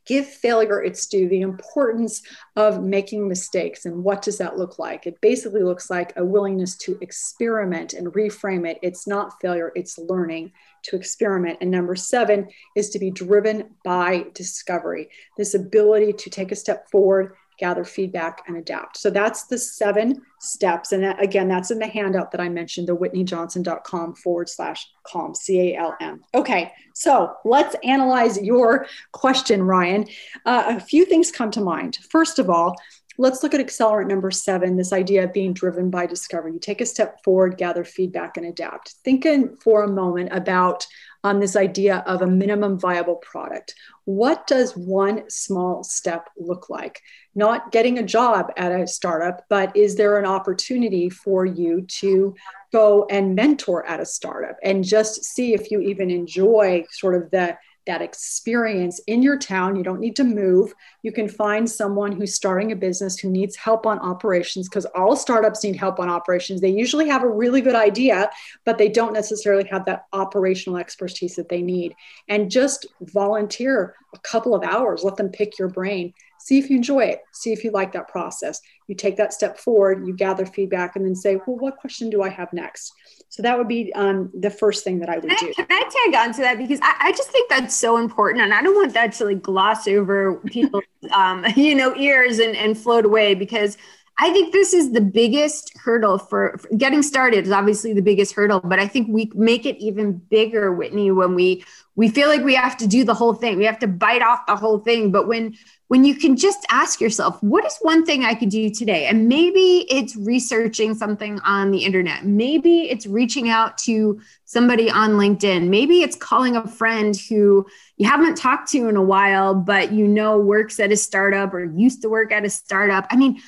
give 0.06 0.26
failure 0.26 0.82
its 0.82 1.06
due, 1.06 1.28
the 1.28 1.40
importance 1.40 2.22
of 2.56 2.82
making 2.82 3.28
mistakes. 3.28 3.86
And 3.86 4.04
what 4.04 4.22
does 4.22 4.38
that 4.38 4.58
look 4.58 4.78
like? 4.78 5.06
It 5.06 5.20
basically 5.20 5.62
looks 5.62 5.90
like 5.90 6.12
a 6.16 6.24
willingness 6.24 6.76
to 6.78 6.98
experiment 7.00 7.94
and 7.94 8.08
reframe 8.08 8.68
it. 8.68 8.78
It's 8.82 9.06
not 9.06 9.40
failure, 9.40 9.72
it's 9.74 9.98
learning 9.98 10.52
to 10.84 10.96
experiment. 10.96 11.58
And 11.60 11.70
number 11.70 11.96
seven 11.96 12.48
is 12.76 12.90
to 12.90 12.98
be 12.98 13.10
driven 13.10 13.70
by 13.84 14.26
discovery, 14.34 15.08
this 15.36 15.54
ability 15.54 16.12
to 16.12 16.30
take 16.30 16.52
a 16.52 16.56
step 16.56 16.90
forward 16.90 17.34
gather 17.58 17.84
feedback 17.84 18.42
and 18.46 18.56
adapt. 18.56 18.96
So 18.96 19.10
that's 19.10 19.44
the 19.44 19.58
seven 19.58 20.22
steps. 20.40 20.92
And 20.92 21.02
that, 21.02 21.22
again, 21.22 21.48
that's 21.48 21.70
in 21.70 21.78
the 21.78 21.86
handout 21.86 22.30
that 22.32 22.40
I 22.40 22.48
mentioned, 22.48 22.88
the 22.88 22.96
whitneyjohnson.com 22.96 24.14
forward 24.14 24.48
slash 24.48 24.86
calm, 25.04 25.34
C 25.34 25.72
A 25.72 25.78
L 25.78 25.96
M. 26.00 26.22
Okay, 26.34 26.72
so 26.94 27.34
let's 27.44 27.76
analyze 27.84 28.40
your 28.40 28.86
question, 29.12 29.62
Ryan. 29.62 30.06
Uh, 30.44 30.76
a 30.76 30.80
few 30.80 31.04
things 31.04 31.30
come 31.30 31.50
to 31.52 31.60
mind. 31.60 31.98
First 32.10 32.38
of 32.38 32.50
all, 32.50 32.76
let's 33.18 33.42
look 33.42 33.54
at 33.54 33.64
accelerant 33.64 34.08
number 34.08 34.30
seven 34.30 34.76
this 34.76 34.92
idea 34.92 35.24
of 35.24 35.32
being 35.32 35.52
driven 35.52 35.90
by 35.90 36.06
discovery. 36.06 36.52
You 36.52 36.58
take 36.58 36.80
a 36.80 36.86
step 36.86 37.22
forward, 37.22 37.56
gather 37.56 37.84
feedback, 37.84 38.36
and 38.36 38.46
adapt. 38.46 38.94
Thinking 39.04 39.56
for 39.56 39.82
a 39.82 39.88
moment 39.88 40.30
about 40.32 40.86
on 41.24 41.40
this 41.40 41.56
idea 41.56 42.04
of 42.06 42.20
a 42.20 42.26
minimum 42.26 42.78
viable 42.78 43.16
product. 43.16 43.74
What 44.04 44.46
does 44.46 44.76
one 44.76 45.30
small 45.30 45.82
step 45.82 46.28
look 46.36 46.68
like? 46.68 47.00
Not 47.34 47.72
getting 47.72 47.98
a 47.98 48.02
job 48.02 48.52
at 48.58 48.72
a 48.72 48.86
startup, 48.86 49.46
but 49.48 49.74
is 49.74 49.96
there 49.96 50.18
an 50.18 50.26
opportunity 50.26 51.08
for 51.08 51.46
you 51.46 51.86
to 52.00 52.34
go 52.72 53.06
and 53.08 53.34
mentor 53.34 53.86
at 53.86 54.00
a 54.00 54.06
startup 54.06 54.58
and 54.62 54.84
just 54.84 55.24
see 55.24 55.54
if 55.54 55.70
you 55.70 55.80
even 55.80 56.10
enjoy 56.10 56.84
sort 56.90 57.14
of 57.14 57.30
the 57.30 57.56
that 57.86 58.02
experience 58.02 59.00
in 59.06 59.22
your 59.22 59.38
town. 59.38 59.76
You 59.76 59.82
don't 59.82 60.00
need 60.00 60.16
to 60.16 60.24
move. 60.24 60.74
You 61.02 61.12
can 61.12 61.28
find 61.28 61.68
someone 61.68 62.12
who's 62.12 62.34
starting 62.34 62.72
a 62.72 62.76
business 62.76 63.18
who 63.18 63.30
needs 63.30 63.56
help 63.56 63.86
on 63.86 63.98
operations 63.98 64.68
because 64.68 64.86
all 64.94 65.16
startups 65.16 65.62
need 65.62 65.76
help 65.76 66.00
on 66.00 66.08
operations. 66.08 66.60
They 66.60 66.70
usually 66.70 67.08
have 67.08 67.22
a 67.22 67.28
really 67.28 67.60
good 67.60 67.74
idea, 67.74 68.30
but 68.64 68.78
they 68.78 68.88
don't 68.88 69.12
necessarily 69.12 69.64
have 69.70 69.84
that 69.84 70.06
operational 70.12 70.78
expertise 70.78 71.36
that 71.36 71.48
they 71.48 71.62
need. 71.62 71.94
And 72.28 72.50
just 72.50 72.86
volunteer 73.00 73.94
a 74.14 74.18
couple 74.18 74.54
of 74.54 74.62
hours, 74.62 75.04
let 75.04 75.16
them 75.16 75.28
pick 75.28 75.58
your 75.58 75.68
brain 75.68 76.14
see 76.44 76.58
if 76.58 76.68
you 76.68 76.76
enjoy 76.76 77.00
it. 77.00 77.22
See 77.32 77.52
if 77.52 77.64
you 77.64 77.70
like 77.70 77.92
that 77.92 78.06
process. 78.06 78.60
You 78.86 78.94
take 78.94 79.16
that 79.16 79.32
step 79.32 79.58
forward 79.58 80.06
you 80.06 80.14
gather 80.14 80.44
feedback 80.44 80.94
and 80.94 81.04
then 81.04 81.14
say 81.14 81.36
well 81.46 81.56
what 81.56 81.78
question 81.78 82.10
do 82.10 82.22
i 82.22 82.28
have 82.28 82.52
next? 82.52 82.92
So 83.30 83.42
that 83.42 83.58
would 83.58 83.66
be 83.66 83.92
um, 83.94 84.30
the 84.38 84.50
first 84.50 84.84
thing 84.84 85.00
that 85.00 85.08
i 85.08 85.18
would 85.18 85.30
can 85.30 85.38
do. 85.38 85.54
I, 85.58 85.64
can 85.64 85.66
i 85.70 86.10
tag 86.12 86.14
on 86.14 86.34
to 86.34 86.40
that? 86.42 86.58
Because 86.58 86.80
I, 86.82 86.94
I, 87.00 87.12
just 87.12 87.30
think 87.30 87.48
that's 87.48 87.74
so 87.74 87.96
important 87.96 88.44
and 88.44 88.52
i 88.52 88.62
don't 88.62 88.74
want 88.74 88.92
that 88.92 89.12
to 89.14 89.24
like 89.24 89.42
gloss 89.42 89.88
over 89.88 90.36
people's 90.46 90.84
um, 91.12 91.44
you 91.56 91.74
know 91.74 91.96
ears 91.96 92.38
and, 92.38 92.54
and 92.56 92.76
float 92.76 93.04
away 93.04 93.34
because 93.34 93.76
I 94.18 94.32
think 94.32 94.52
this 94.52 94.72
is 94.72 94.92
the 94.92 95.00
biggest 95.00 95.76
hurdle 95.76 96.18
for, 96.18 96.56
for, 96.58 96.68
getting 96.76 97.02
started 97.02 97.46
is 97.46 97.52
obviously 97.52 97.92
the 97.92 98.02
biggest 98.02 98.32
hurdle, 98.34 98.60
but 98.60 98.78
I 98.78 98.86
think 98.86 99.08
we 99.10 99.30
make 99.34 99.66
it 99.66 99.76
even 99.78 100.18
bigger, 100.18 100.72
Whitney, 100.72 101.10
when 101.10 101.34
we 101.34 101.64
we 101.96 102.08
feel 102.08 102.28
like 102.28 102.42
we 102.42 102.54
have 102.54 102.76
to 102.78 102.86
do 102.86 103.04
the 103.04 103.14
whole 103.14 103.34
thing. 103.34 103.56
We 103.56 103.64
have 103.66 103.78
to 103.78 103.86
bite 103.86 104.22
off 104.22 104.46
the 104.46 104.56
whole 104.56 104.78
thing. 104.78 105.12
But 105.12 105.28
when 105.28 105.56
when 105.88 106.04
you 106.04 106.14
can 106.14 106.36
just 106.36 106.64
ask 106.70 107.00
yourself, 107.00 107.40
what 107.42 107.64
is 107.64 107.76
one 107.82 108.04
thing 108.04 108.24
I 108.24 108.34
could 108.34 108.48
do 108.48 108.70
today? 108.70 109.06
And 109.06 109.28
maybe 109.28 109.86
it's 109.90 110.16
researching 110.16 110.94
something 110.94 111.38
on 111.40 111.70
the 111.70 111.84
internet. 111.84 112.24
Maybe 112.24 112.90
it's 112.90 113.06
reaching 113.06 113.48
out 113.48 113.78
to 113.78 114.20
somebody 114.44 114.90
on 114.90 115.10
LinkedIn. 115.12 115.68
Maybe 115.68 116.02
it's 116.02 116.16
calling 116.16 116.56
a 116.56 116.66
friend 116.66 117.16
who 117.28 117.66
you 117.96 118.08
haven't 118.08 118.36
talked 118.36 118.70
to 118.72 118.88
in 118.88 118.96
a 118.96 119.02
while, 119.02 119.54
but 119.54 119.92
you 119.92 120.08
know 120.08 120.38
works 120.38 120.80
at 120.80 120.90
a 120.90 120.96
startup 120.96 121.54
or 121.54 121.64
used 121.64 122.02
to 122.02 122.08
work 122.08 122.32
at 122.32 122.44
a 122.44 122.50
startup. 122.50 123.06
I 123.10 123.16
mean, 123.16 123.40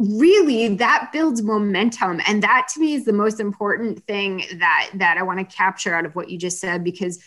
really 0.00 0.76
that 0.76 1.10
builds 1.12 1.42
momentum. 1.42 2.20
And 2.26 2.42
that 2.42 2.68
to 2.74 2.80
me 2.80 2.94
is 2.94 3.04
the 3.04 3.12
most 3.12 3.38
important 3.38 4.04
thing 4.06 4.44
that 4.54 4.90
that 4.94 5.18
i 5.18 5.22
want 5.22 5.38
to 5.38 5.56
capture 5.56 5.94
out 5.94 6.06
of 6.06 6.16
what 6.16 6.30
you 6.30 6.38
just 6.38 6.58
said 6.58 6.82
because 6.82 7.22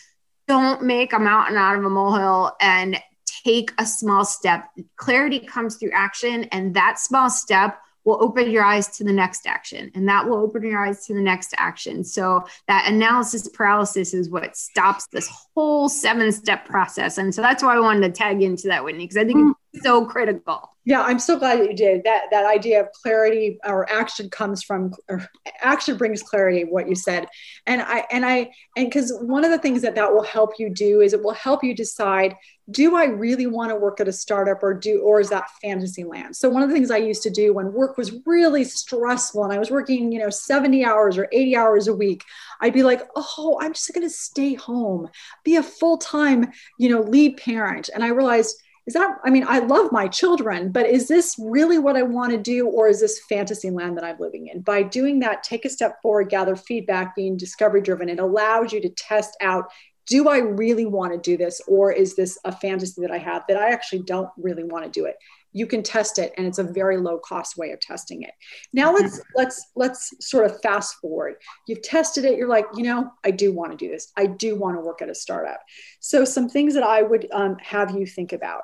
don't 0.48 0.82
make 0.82 1.14
a 1.14 1.20
mountain 1.20 1.56
out 1.56 1.78
of 1.78 1.86
a 1.86 1.90
molehill 1.90 2.56
and 2.60 3.00
take 3.46 3.72
a 3.78 3.86
small 3.86 4.26
step. 4.26 4.66
Clarity 4.98 5.40
comes 5.40 5.78
through 5.78 5.92
action 5.94 6.46
and 6.46 6.74
that 6.74 7.00
small 7.00 7.30
step 7.30 7.80
will 8.06 8.22
open 8.22 8.52
your 8.52 8.64
eyes 8.64 8.90
to 8.98 9.04
the 9.04 9.14
next 9.14 9.48
action 9.48 9.90
and 9.96 10.10
that 10.10 10.28
will 10.28 10.38
open 10.38 10.64
your 10.64 10.86
eyes 10.86 11.06
to 11.06 11.14
the 11.14 11.22
next 11.22 11.54
action. 11.58 12.04
So 12.04 12.44
that 12.68 12.90
analysis 12.90 13.48
paralysis 13.48 14.14
is 14.14 14.30
what 14.30 14.58
stops 14.58 15.08
this 15.08 15.30
whole 15.56 15.88
seven 15.88 16.32
step 16.32 16.66
process. 16.66 17.18
And 17.18 17.34
so 17.34 17.42
that's 17.42 17.64
why 17.64 17.76
i 17.76 17.80
wanted 17.80 18.02
to 18.02 18.12
tag 18.12 18.42
into 18.42 18.68
that 18.68 18.84
whitney 18.84 19.06
because 19.06 19.18
i 19.18 19.24
think 19.24 19.38
mm. 19.38 19.54
So 19.82 20.06
critical 20.06 20.74
yeah, 20.86 21.02
I'm 21.02 21.20
so 21.20 21.40
glad 21.40 21.60
that 21.60 21.70
you 21.70 21.76
did 21.76 22.04
that. 22.04 22.24
That 22.32 22.46
idea 22.46 22.82
of 22.82 22.92
clarity 22.92 23.58
or 23.66 23.90
action 23.90 24.30
comes 24.30 24.64
from 24.64 24.94
or 25.08 25.26
action 25.62 25.96
brings 25.96 26.22
clarity. 26.22 26.66
What 26.66 26.90
you 26.90 26.96
said, 26.96 27.28
and 27.66 27.82
I 27.82 28.06
and 28.12 28.26
I 28.26 28.52
and 28.76 28.88
because 28.88 29.14
one 29.22 29.46
of 29.46 29.52
the 29.52 29.58
things 29.58 29.82
that 29.84 29.96
that 29.96 30.14
will 30.14 30.24
help 30.24 30.60
you 30.60 30.70
do 30.70 31.00
is 31.00 31.14
it 31.14 31.24
will 31.24 31.34
help 31.34 31.64
you 31.64 31.74
decide: 31.74 32.36
Do 32.70 32.98
I 32.98 33.06
really 33.06 33.48
want 33.48 33.70
to 33.70 33.78
work 33.78 34.02
at 34.02 34.10
a 34.10 34.12
startup, 34.12 34.62
or 34.62 34.74
do 34.74 35.00
or 35.00 35.22
is 35.22 35.30
that 35.30 35.50
fantasy 35.62 36.04
land? 36.04 36.36
So 36.36 36.50
one 36.50 36.64
of 36.64 36.68
the 36.68 36.76
things 36.76 36.92
I 36.92 36.98
used 36.98 37.24
to 37.24 37.30
do 37.30 37.54
when 37.54 37.72
work 37.72 37.98
was 37.98 38.20
really 38.26 38.66
stressful 38.66 39.46
and 39.46 39.54
I 39.54 39.60
was 39.60 39.72
working, 39.72 40.12
you 40.12 40.20
know, 40.20 40.30
70 40.30 40.84
hours 40.84 41.18
or 41.18 41.30
80 41.32 41.56
hours 41.56 41.88
a 41.88 41.94
week, 41.94 42.26
I'd 42.60 42.74
be 42.74 42.84
like, 42.84 43.04
oh, 43.16 43.58
I'm 43.62 43.72
just 43.72 43.94
going 43.94 44.06
to 44.06 44.14
stay 44.14 44.56
home, 44.56 45.08
be 45.46 45.56
a 45.56 45.64
full 45.64 45.98
time, 45.98 46.52
you 46.78 46.90
know, 46.90 47.00
lead 47.00 47.38
parent, 47.38 47.90
and 47.94 48.04
I 48.04 48.08
realized 48.08 48.62
is 48.86 48.94
that 48.94 49.18
i 49.24 49.30
mean 49.30 49.46
i 49.48 49.60
love 49.60 49.92
my 49.92 50.08
children 50.08 50.72
but 50.72 50.86
is 50.86 51.08
this 51.08 51.36
really 51.40 51.80
what 51.80 51.96
i 51.96 52.04
want 52.04 52.32
to 52.32 52.38
do 52.38 52.68
or 52.68 52.88
is 52.88 53.00
this 53.00 53.20
fantasy 53.30 53.70
land 53.70 53.98
that 53.98 54.04
i'm 54.04 54.20
living 54.20 54.48
in? 54.48 54.62
By 54.62 54.84
doing 54.84 55.20
that 55.20 55.44
take 55.44 55.66
a 55.66 55.70
step 55.70 56.02
forward 56.02 56.30
gather 56.30 56.56
feedback 56.56 57.16
being 57.16 57.38
discovery 57.38 57.82
driven 57.82 58.10
it 58.10 58.20
allows 58.20 58.72
you 58.72 58.82
to 58.82 58.90
test 58.90 59.36
out 59.42 59.66
do 60.06 60.28
i 60.28 60.38
really 60.38 60.86
want 60.86 61.14
to 61.14 61.20
do 61.20 61.38
this 61.38 61.62
or 61.68 61.92
is 61.92 62.16
this 62.16 62.38
a 62.46 62.52
fantasy 62.52 63.02
that 63.02 63.12
i 63.12 63.18
have 63.18 63.44
that 63.48 63.58
i 63.58 63.72
actually 63.72 64.04
don't 64.04 64.30
really 64.38 64.64
want 64.64 64.84
to 64.84 64.92
do 64.92 65.06
it 65.06 65.16
you 65.54 65.68
can 65.68 65.84
test 65.84 66.20
it 66.20 66.34
and 66.38 66.46
it's 66.46 66.58
a 66.58 66.64
very 66.64 66.98
low 66.98 67.18
cost 67.20 67.58
way 67.58 67.72
of 67.72 67.80
testing 67.80 68.24
it. 68.24 68.34
Now 68.74 68.92
mm-hmm. 68.92 69.04
let's 69.04 69.22
let's 69.36 69.68
let's 69.76 70.14
sort 70.28 70.46
of 70.46 70.60
fast 70.62 70.96
forward. 70.96 71.36
You've 71.68 71.82
tested 71.82 72.26
it 72.26 72.38
you're 72.38 72.48
like 72.48 72.66
you 72.76 72.84
know 72.84 73.12
i 73.24 73.32
do 73.32 73.54
want 73.54 73.72
to 73.72 73.78
do 73.78 73.92
this. 73.92 74.12
I 74.18 74.26
do 74.26 74.56
want 74.56 74.76
to 74.76 74.82
work 74.82 75.02
at 75.02 75.10
a 75.10 75.16
startup. 75.16 75.62
So 76.00 76.26
some 76.26 76.50
things 76.50 76.74
that 76.74 76.84
i 76.84 77.02
would 77.02 77.28
um, 77.32 77.58
have 77.62 77.92
you 77.92 78.06
think 78.06 78.34
about 78.34 78.64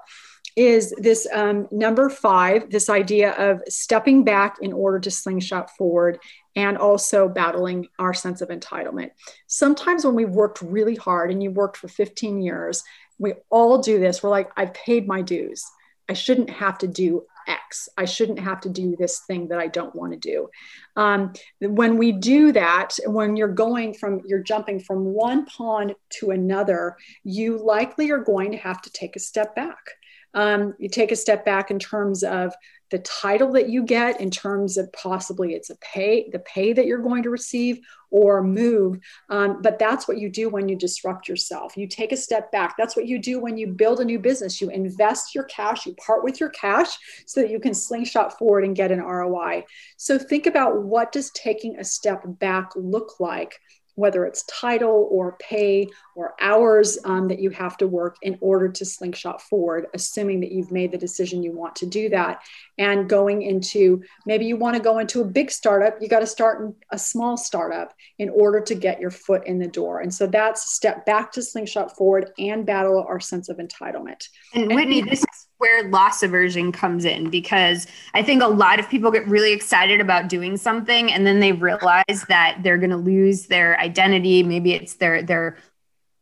is 0.56 0.94
this 0.98 1.28
um, 1.32 1.68
number 1.72 2.10
five 2.10 2.70
this 2.70 2.90
idea 2.90 3.32
of 3.34 3.62
stepping 3.70 4.24
back 4.24 4.58
in 4.62 4.74
order 4.74 5.00
to 5.00 5.12
slingshot 5.12 5.70
forward 5.78 6.20
and 6.56 6.78
also 6.78 7.30
battling 7.30 7.88
our 8.00 8.14
sense 8.14 8.42
of 8.42 8.50
entitlement. 8.50 9.12
Sometimes 9.48 10.04
when 10.04 10.16
we've 10.16 10.30
worked 10.30 10.62
really 10.62 10.96
hard 10.96 11.32
and 11.32 11.42
you 11.42 11.52
worked 11.52 11.78
for 11.78 11.88
15 11.88 12.42
years 12.42 12.84
we 13.22 13.34
all 13.50 13.80
do 13.80 14.00
this. 14.00 14.24
We're 14.24 14.30
like 14.30 14.50
i've 14.58 14.74
paid 14.74 15.08
my 15.08 15.22
dues 15.22 15.70
I 16.10 16.14
shouldn't 16.14 16.50
have 16.50 16.78
to 16.80 16.88
do 16.88 17.26
X. 17.48 17.90
I 17.98 18.06
shouldn't 18.06 18.40
have 18.40 18.62
to 18.62 18.70
do 18.70 18.96
this 18.96 19.22
thing 19.28 19.48
that 19.50 19.60
I 19.60 19.68
don't 19.68 19.96
want 19.96 20.14
to 20.14 20.20
do. 20.20 20.50
Um, 20.96 21.34
when 21.62 21.98
we 21.98 22.12
do 22.12 22.52
that, 22.52 22.98
when 23.06 23.36
you're 23.36 23.48
going 23.48 23.94
from, 23.94 24.22
you're 24.26 24.44
jumping 24.44 24.80
from 24.80 25.06
one 25.06 25.46
pond 25.46 25.96
to 26.20 26.32
another, 26.32 26.98
you 27.24 27.64
likely 27.64 28.12
are 28.12 28.24
going 28.24 28.52
to 28.52 28.58
have 28.58 28.82
to 28.84 28.92
take 28.92 29.16
a 29.16 29.20
step 29.20 29.56
back. 29.56 29.92
Um, 30.34 30.76
you 30.78 30.90
take 30.90 31.12
a 31.12 31.16
step 31.16 31.44
back 31.44 31.72
in 31.72 31.80
terms 31.80 32.24
of 32.24 32.54
the 32.92 33.00
title 33.00 33.52
that 33.54 33.70
you 33.70 33.84
get 33.84 34.20
in 34.20 34.32
terms 34.32 34.78
of 34.78 34.92
possibly 34.94 35.54
it's 35.54 35.70
a 35.70 35.76
pay 35.78 36.30
the 36.32 36.40
pay 36.40 36.74
that 36.74 36.86
you're 36.86 37.02
going 37.02 37.24
to 37.24 37.30
receive 37.30 37.80
or 38.12 38.42
move 38.42 39.00
um, 39.30 39.62
but 39.62 39.78
that's 39.78 40.08
what 40.08 40.18
you 40.18 40.30
do 40.30 40.50
when 40.50 40.68
you 40.68 40.76
disrupt 40.76 41.28
yourself. 41.28 41.78
You 41.78 41.88
take 41.88 42.12
a 42.12 42.18
step 42.18 42.52
back. 42.52 42.76
That's 42.76 42.96
what 42.96 43.06
you 43.06 43.20
do 43.20 43.40
when 43.40 43.56
you 43.56 43.68
build 43.68 44.00
a 44.00 44.06
new 44.06 44.18
business. 44.18 44.60
You 44.60 44.70
invest 44.72 45.36
your 45.36 45.44
cash 45.44 45.86
you 45.86 45.94
part 45.96 46.24
with 46.24 46.40
your 46.40 46.50
cash 46.50 46.98
so 47.26 47.42
that 47.42 47.50
you 47.50 47.60
can 47.60 47.74
slingshot 47.74 48.38
forward 48.38 48.64
and 48.64 48.76
get 48.76 48.92
an 48.92 49.00
roi 49.00 49.64
so 49.98 50.18
think 50.18 50.46
about 50.46 50.84
what 50.84 51.12
does 51.12 51.32
taking 51.32 51.78
a 51.78 51.84
step 51.84 52.24
back 52.40 52.72
look 52.76 53.20
like 53.20 53.60
whether 53.96 54.26
it's 54.26 54.44
title 54.44 55.10
or 55.12 55.36
pay 55.40 55.86
or 56.20 56.36
hours 56.42 56.98
um, 57.06 57.30
that 57.30 57.40
you 57.40 57.50
have 57.50 57.78
to 57.78 57.88
work 57.88 58.18
in 58.22 58.38
order 58.42 58.68
to 58.68 58.84
slingshot 58.84 59.42
forward, 59.42 59.88
assuming 59.94 60.42
that 60.42 60.52
you've 60.52 60.70
made 60.70 60.92
the 60.92 60.98
decision 60.98 61.42
you 61.42 61.54
want 61.54 61.78
to 61.78 61.86
do 61.86 62.10
that. 62.10 62.42
And 62.78 63.08
going 63.08 63.42
into 63.42 64.04
maybe 64.26 64.46
you 64.46 64.58
want 64.58 64.76
to 64.76 64.82
go 64.82 65.00
into 65.00 65.22
a 65.22 65.26
big 65.26 65.50
startup, 65.50 65.96
you 66.02 66.10
got 66.10 66.20
to 66.20 66.28
start 66.28 66.60
in 66.60 66.76
a 66.92 67.00
small 67.00 67.38
startup 67.38 67.94
in 68.18 68.30
order 68.30 68.60
to 68.60 68.76
get 68.76 69.00
your 69.00 69.12
foot 69.12 69.48
in 69.48 69.60
the 69.60 69.68
door. 69.68 70.02
And 70.02 70.14
so 70.14 70.28
that's 70.28 70.74
step 70.76 71.06
back 71.06 71.32
to 71.34 71.42
slingshot 71.42 71.96
forward 71.96 72.32
and 72.38 72.66
battle 72.66 73.06
our 73.08 73.22
sense 73.22 73.48
of 73.48 73.56
entitlement. 73.56 74.28
And 74.54 74.76
Whitney, 74.76 75.02
this 75.02 75.20
is 75.22 75.48
where 75.58 75.90
loss 75.90 76.24
aversion 76.24 76.72
comes 76.72 77.06
in 77.06 77.30
because 77.30 77.86
I 78.14 78.24
think 78.24 78.42
a 78.42 78.48
lot 78.48 78.80
of 78.80 78.90
people 78.90 79.12
get 79.12 79.28
really 79.28 79.52
excited 79.52 80.02
about 80.02 80.30
doing 80.30 80.58
something 80.58 81.12
and 81.12 81.28
then 81.28 81.40
they 81.40 81.52
realize 81.52 82.26
that 82.30 82.60
they're 82.64 82.78
going 82.78 82.90
to 82.90 82.98
lose 82.98 83.48
their 83.48 83.80
identity. 83.80 84.42
Maybe 84.42 84.74
it's 84.74 84.96
their 84.96 85.22
their 85.22 85.58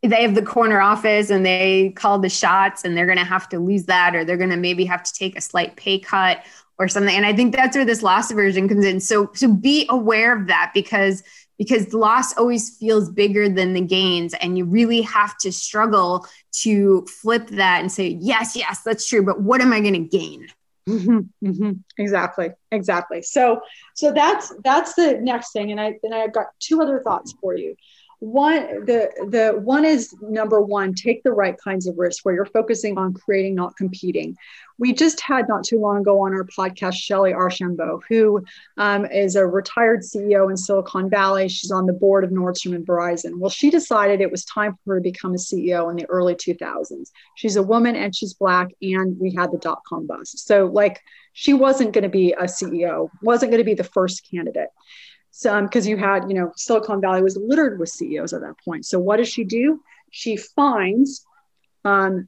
they 0.04 0.22
have 0.22 0.36
the 0.36 0.44
corner 0.44 0.80
office 0.80 1.30
and 1.30 1.46
they 1.46 1.92
call 1.96 2.20
the 2.20 2.30
shots 2.30 2.84
and 2.84 2.96
they're 2.96 3.06
going 3.06 3.18
to 3.18 3.24
have 3.24 3.50
to 3.50 3.60
lose 3.60 3.86
that 3.86 4.16
or 4.16 4.24
they're 4.24 4.38
going 4.38 4.50
to 4.50 4.58
maybe 4.58 4.86
have 4.86 5.04
to 5.04 5.14
take 5.14 5.38
a 5.38 5.42
slight 5.42 5.76
pay 5.76 6.00
cut 6.00 6.44
or 6.78 6.88
something. 6.88 7.16
And 7.16 7.26
I 7.26 7.34
think 7.34 7.56
that's 7.56 7.76
where 7.76 7.86
this 7.86 8.04
loss 8.04 8.30
aversion 8.30 8.70
comes 8.70 8.86
in. 8.86 9.00
So 9.00 9.32
so 9.34 9.52
be 9.52 9.86
aware 9.90 10.38
of 10.38 10.48
that 10.48 10.72
because 10.74 11.24
because 11.58 11.88
the 11.88 11.98
loss 11.98 12.38
always 12.38 12.78
feels 12.78 13.10
bigger 13.10 13.50
than 13.50 13.74
the 13.74 13.82
gains 13.82 14.34
and 14.36 14.58
you 14.58 14.66
really 14.66 15.02
have 15.02 15.38
to 15.40 15.52
struggle 15.52 16.26
to 16.52 17.06
flip 17.08 17.48
that 17.48 17.82
and 17.82 17.92
say 17.92 18.18
yes 18.22 18.56
yes 18.56 18.82
that's 18.84 19.08
true 19.08 19.24
but 19.24 19.42
what 19.42 19.62
am 19.62 19.74
i 19.74 19.80
going 19.80 19.94
to 19.94 20.18
gain 20.18 20.48
mm-hmm, 20.88 21.20
mm-hmm. 21.46 21.72
exactly 21.98 22.50
exactly 22.72 23.22
so 23.22 23.60
so 23.96 24.12
that's 24.12 24.54
that's 24.64 24.94
the 24.94 25.18
next 25.22 25.52
thing 25.52 25.72
and 25.72 25.82
i 25.82 25.94
then 26.04 26.14
i've 26.14 26.34
got 26.34 26.48
two 26.60 26.82
other 26.82 27.02
thoughts 27.04 27.34
for 27.42 27.56
you 27.56 27.76
one 28.20 28.86
the 28.86 29.10
the 29.30 29.60
one 29.60 29.86
is 29.86 30.16
number 30.22 30.60
one 30.60 30.94
take 30.94 31.22
the 31.24 31.32
right 31.32 31.56
kinds 31.64 31.86
of 31.86 31.98
risks 31.98 32.26
where 32.26 32.34
you're 32.34 32.46
focusing 32.46 32.98
on 32.98 33.14
creating 33.14 33.54
not 33.54 33.76
competing 33.78 34.36
we 34.80 34.94
just 34.94 35.20
had 35.22 35.48
not 35.48 35.64
too 35.64 35.80
long 35.80 36.02
ago 36.02 36.22
on 36.22 36.34
our 36.34 36.44
podcast 36.44 36.96
Shellye 36.96 37.36
Archambeau, 37.36 38.02
who 38.08 38.44
um, 38.78 39.06
is 39.06 39.36
a 39.36 39.46
retired 39.46 40.02
CEO 40.02 40.50
in 40.50 40.58
Silicon 40.58 41.10
Valley. 41.10 41.50
She's 41.50 41.72
on 41.72 41.86
the 41.86 41.94
board 41.94 42.24
of 42.24 42.30
Nordstrom 42.30 42.76
and 42.76 42.86
Verizon. 42.86 43.38
Well, 43.38 43.50
she 43.50 43.70
decided 43.70 44.22
it 44.22 44.32
was 44.32 44.46
time 44.46 44.78
for 44.84 44.94
her 44.94 45.00
to 45.00 45.04
become 45.04 45.34
a 45.34 45.38
CEO 45.38 45.90
in 45.90 45.96
the 45.96 46.06
early 46.06 46.36
2000s. 46.36 47.12
She's 47.36 47.56
a 47.56 47.64
woman 47.64 47.96
and 47.96 48.16
she's 48.16 48.34
black, 48.34 48.70
and 48.82 49.20
we 49.20 49.34
had 49.34 49.52
the 49.52 49.58
dot 49.58 49.82
com 49.88 50.06
bust. 50.06 50.46
So, 50.46 50.68
like, 50.68 51.02
she 51.34 51.54
wasn't 51.54 51.94
going 51.94 52.04
to 52.04 52.10
be 52.10 52.34
a 52.34 52.44
CEO, 52.44 53.10
wasn't 53.22 53.52
going 53.52 53.62
to 53.62 53.66
be 53.66 53.74
the 53.74 53.84
first 53.84 54.28
candidate 54.30 54.70
because 55.32 55.86
um, 55.86 55.90
you 55.90 55.98
had, 55.98 56.30
you 56.30 56.34
know, 56.34 56.52
Silicon 56.56 57.02
Valley 57.02 57.22
was 57.22 57.38
littered 57.38 57.80
with 57.80 57.90
CEOs 57.90 58.34
at 58.34 58.42
that 58.42 58.56
point. 58.64 58.86
So 58.86 59.00
what 59.00 59.18
does 59.18 59.30
she 59.30 59.44
do? 59.44 59.82
She 60.12 60.38
finds 60.38 61.26
um, 61.86 62.28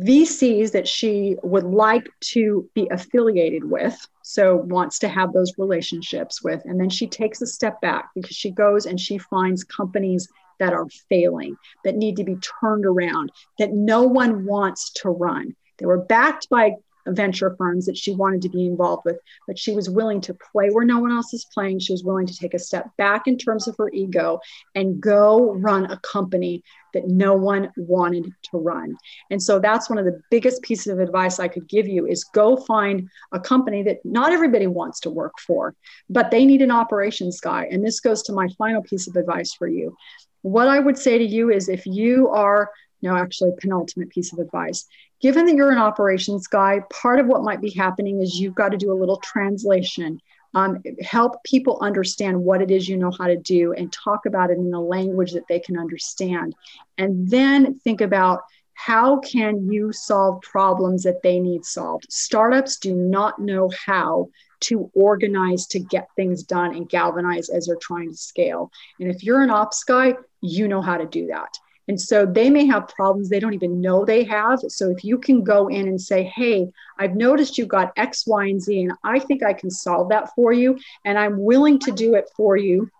VCs 0.00 0.72
that 0.72 0.86
she 0.86 1.36
would 1.42 1.64
like 1.64 2.08
to 2.20 2.68
be 2.74 2.88
affiliated 2.90 3.64
with, 3.64 3.96
so 4.22 4.56
wants 4.56 5.00
to 5.00 5.08
have 5.08 5.32
those 5.32 5.52
relationships 5.58 6.42
with. 6.42 6.62
And 6.64 6.80
then 6.80 6.90
she 6.90 7.06
takes 7.06 7.42
a 7.42 7.46
step 7.46 7.80
back 7.80 8.10
because 8.14 8.36
she 8.36 8.50
goes 8.50 8.86
and 8.86 9.00
she 9.00 9.18
finds 9.18 9.64
companies 9.64 10.28
that 10.60 10.72
are 10.72 10.88
failing, 11.08 11.56
that 11.84 11.96
need 11.96 12.16
to 12.16 12.24
be 12.24 12.36
turned 12.60 12.84
around, 12.84 13.30
that 13.58 13.72
no 13.72 14.02
one 14.02 14.44
wants 14.44 14.90
to 14.90 15.10
run. 15.10 15.54
They 15.78 15.86
were 15.86 15.98
backed 15.98 16.48
by 16.48 16.76
venture 17.06 17.54
firms 17.56 17.86
that 17.86 17.96
she 17.96 18.14
wanted 18.14 18.42
to 18.42 18.48
be 18.48 18.66
involved 18.66 19.04
with, 19.04 19.18
but 19.46 19.58
she 19.58 19.72
was 19.72 19.88
willing 19.88 20.20
to 20.22 20.34
play 20.52 20.68
where 20.70 20.84
no 20.84 20.98
one 20.98 21.12
else 21.12 21.32
is 21.32 21.46
playing. 21.52 21.78
She 21.78 21.92
was 21.92 22.04
willing 22.04 22.26
to 22.26 22.36
take 22.36 22.54
a 22.54 22.58
step 22.58 22.88
back 22.96 23.26
in 23.26 23.38
terms 23.38 23.68
of 23.68 23.76
her 23.78 23.90
ego 23.90 24.40
and 24.74 25.00
go 25.00 25.52
run 25.54 25.90
a 25.90 25.98
company 25.98 26.62
that 26.94 27.06
no 27.06 27.34
one 27.34 27.70
wanted 27.76 28.32
to 28.50 28.58
run. 28.58 28.96
And 29.30 29.42
so 29.42 29.58
that's 29.58 29.90
one 29.90 29.98
of 29.98 30.04
the 30.04 30.20
biggest 30.30 30.62
pieces 30.62 30.86
of 30.88 31.00
advice 31.00 31.38
I 31.38 31.48
could 31.48 31.68
give 31.68 31.86
you 31.86 32.06
is 32.06 32.24
go 32.24 32.56
find 32.56 33.08
a 33.32 33.40
company 33.40 33.82
that 33.84 33.98
not 34.04 34.32
everybody 34.32 34.66
wants 34.66 35.00
to 35.00 35.10
work 35.10 35.34
for, 35.38 35.74
but 36.08 36.30
they 36.30 36.44
need 36.44 36.62
an 36.62 36.70
operations 36.70 37.40
guy. 37.40 37.68
And 37.70 37.84
this 37.84 38.00
goes 38.00 38.22
to 38.24 38.32
my 38.32 38.48
final 38.56 38.82
piece 38.82 39.06
of 39.06 39.16
advice 39.16 39.52
for 39.52 39.68
you. 39.68 39.96
What 40.42 40.68
I 40.68 40.78
would 40.78 40.96
say 40.96 41.18
to 41.18 41.24
you 41.24 41.50
is 41.50 41.68
if 41.68 41.84
you 41.84 42.28
are 42.28 42.70
no, 43.02 43.16
actually, 43.16 43.52
penultimate 43.58 44.10
piece 44.10 44.32
of 44.32 44.38
advice. 44.38 44.86
Given 45.20 45.46
that 45.46 45.54
you're 45.56 45.72
an 45.72 45.78
operations 45.78 46.46
guy, 46.46 46.80
part 46.90 47.18
of 47.18 47.26
what 47.26 47.42
might 47.42 47.60
be 47.60 47.70
happening 47.70 48.22
is 48.22 48.38
you've 48.38 48.54
got 48.54 48.70
to 48.70 48.76
do 48.76 48.92
a 48.92 48.94
little 48.94 49.18
translation. 49.18 50.20
Um, 50.54 50.82
help 51.02 51.42
people 51.44 51.78
understand 51.82 52.42
what 52.42 52.62
it 52.62 52.70
is 52.70 52.88
you 52.88 52.96
know 52.96 53.10
how 53.10 53.26
to 53.26 53.36
do 53.36 53.74
and 53.74 53.92
talk 53.92 54.26
about 54.26 54.50
it 54.50 54.58
in 54.58 54.72
a 54.72 54.80
language 54.80 55.32
that 55.32 55.46
they 55.48 55.60
can 55.60 55.78
understand. 55.78 56.54
And 56.96 57.28
then 57.28 57.78
think 57.80 58.00
about 58.00 58.42
how 58.74 59.18
can 59.18 59.70
you 59.70 59.92
solve 59.92 60.40
problems 60.40 61.02
that 61.02 61.20
they 61.22 61.40
need 61.40 61.64
solved. 61.64 62.06
Startups 62.10 62.78
do 62.78 62.94
not 62.94 63.40
know 63.40 63.70
how 63.86 64.28
to 64.60 64.90
organize 64.94 65.66
to 65.66 65.80
get 65.80 66.08
things 66.14 66.44
done 66.44 66.74
and 66.74 66.88
galvanize 66.88 67.48
as 67.48 67.66
they're 67.66 67.76
trying 67.76 68.10
to 68.10 68.16
scale. 68.16 68.70
And 69.00 69.10
if 69.10 69.22
you're 69.24 69.42
an 69.42 69.50
ops 69.50 69.82
guy, 69.84 70.14
you 70.40 70.68
know 70.68 70.80
how 70.80 70.96
to 70.96 71.06
do 71.06 71.26
that. 71.26 71.58
And 71.88 72.00
so 72.00 72.26
they 72.26 72.50
may 72.50 72.66
have 72.66 72.88
problems 72.88 73.28
they 73.28 73.40
don't 73.40 73.54
even 73.54 73.80
know 73.80 74.04
they 74.04 74.22
have. 74.24 74.60
So 74.68 74.90
if 74.90 75.02
you 75.02 75.18
can 75.18 75.42
go 75.42 75.68
in 75.68 75.88
and 75.88 76.00
say, 76.00 76.24
hey, 76.24 76.68
I've 76.98 77.16
noticed 77.16 77.56
you've 77.56 77.68
got 77.68 77.92
X, 77.96 78.26
Y, 78.26 78.46
and 78.46 78.60
Z, 78.60 78.82
and 78.82 78.92
I 79.02 79.18
think 79.18 79.42
I 79.42 79.54
can 79.54 79.70
solve 79.70 80.10
that 80.10 80.34
for 80.34 80.52
you. 80.52 80.78
And 81.04 81.18
I'm 81.18 81.42
willing 81.42 81.78
to 81.80 81.90
do 81.90 82.14
it 82.14 82.28
for 82.36 82.56
you 82.56 82.90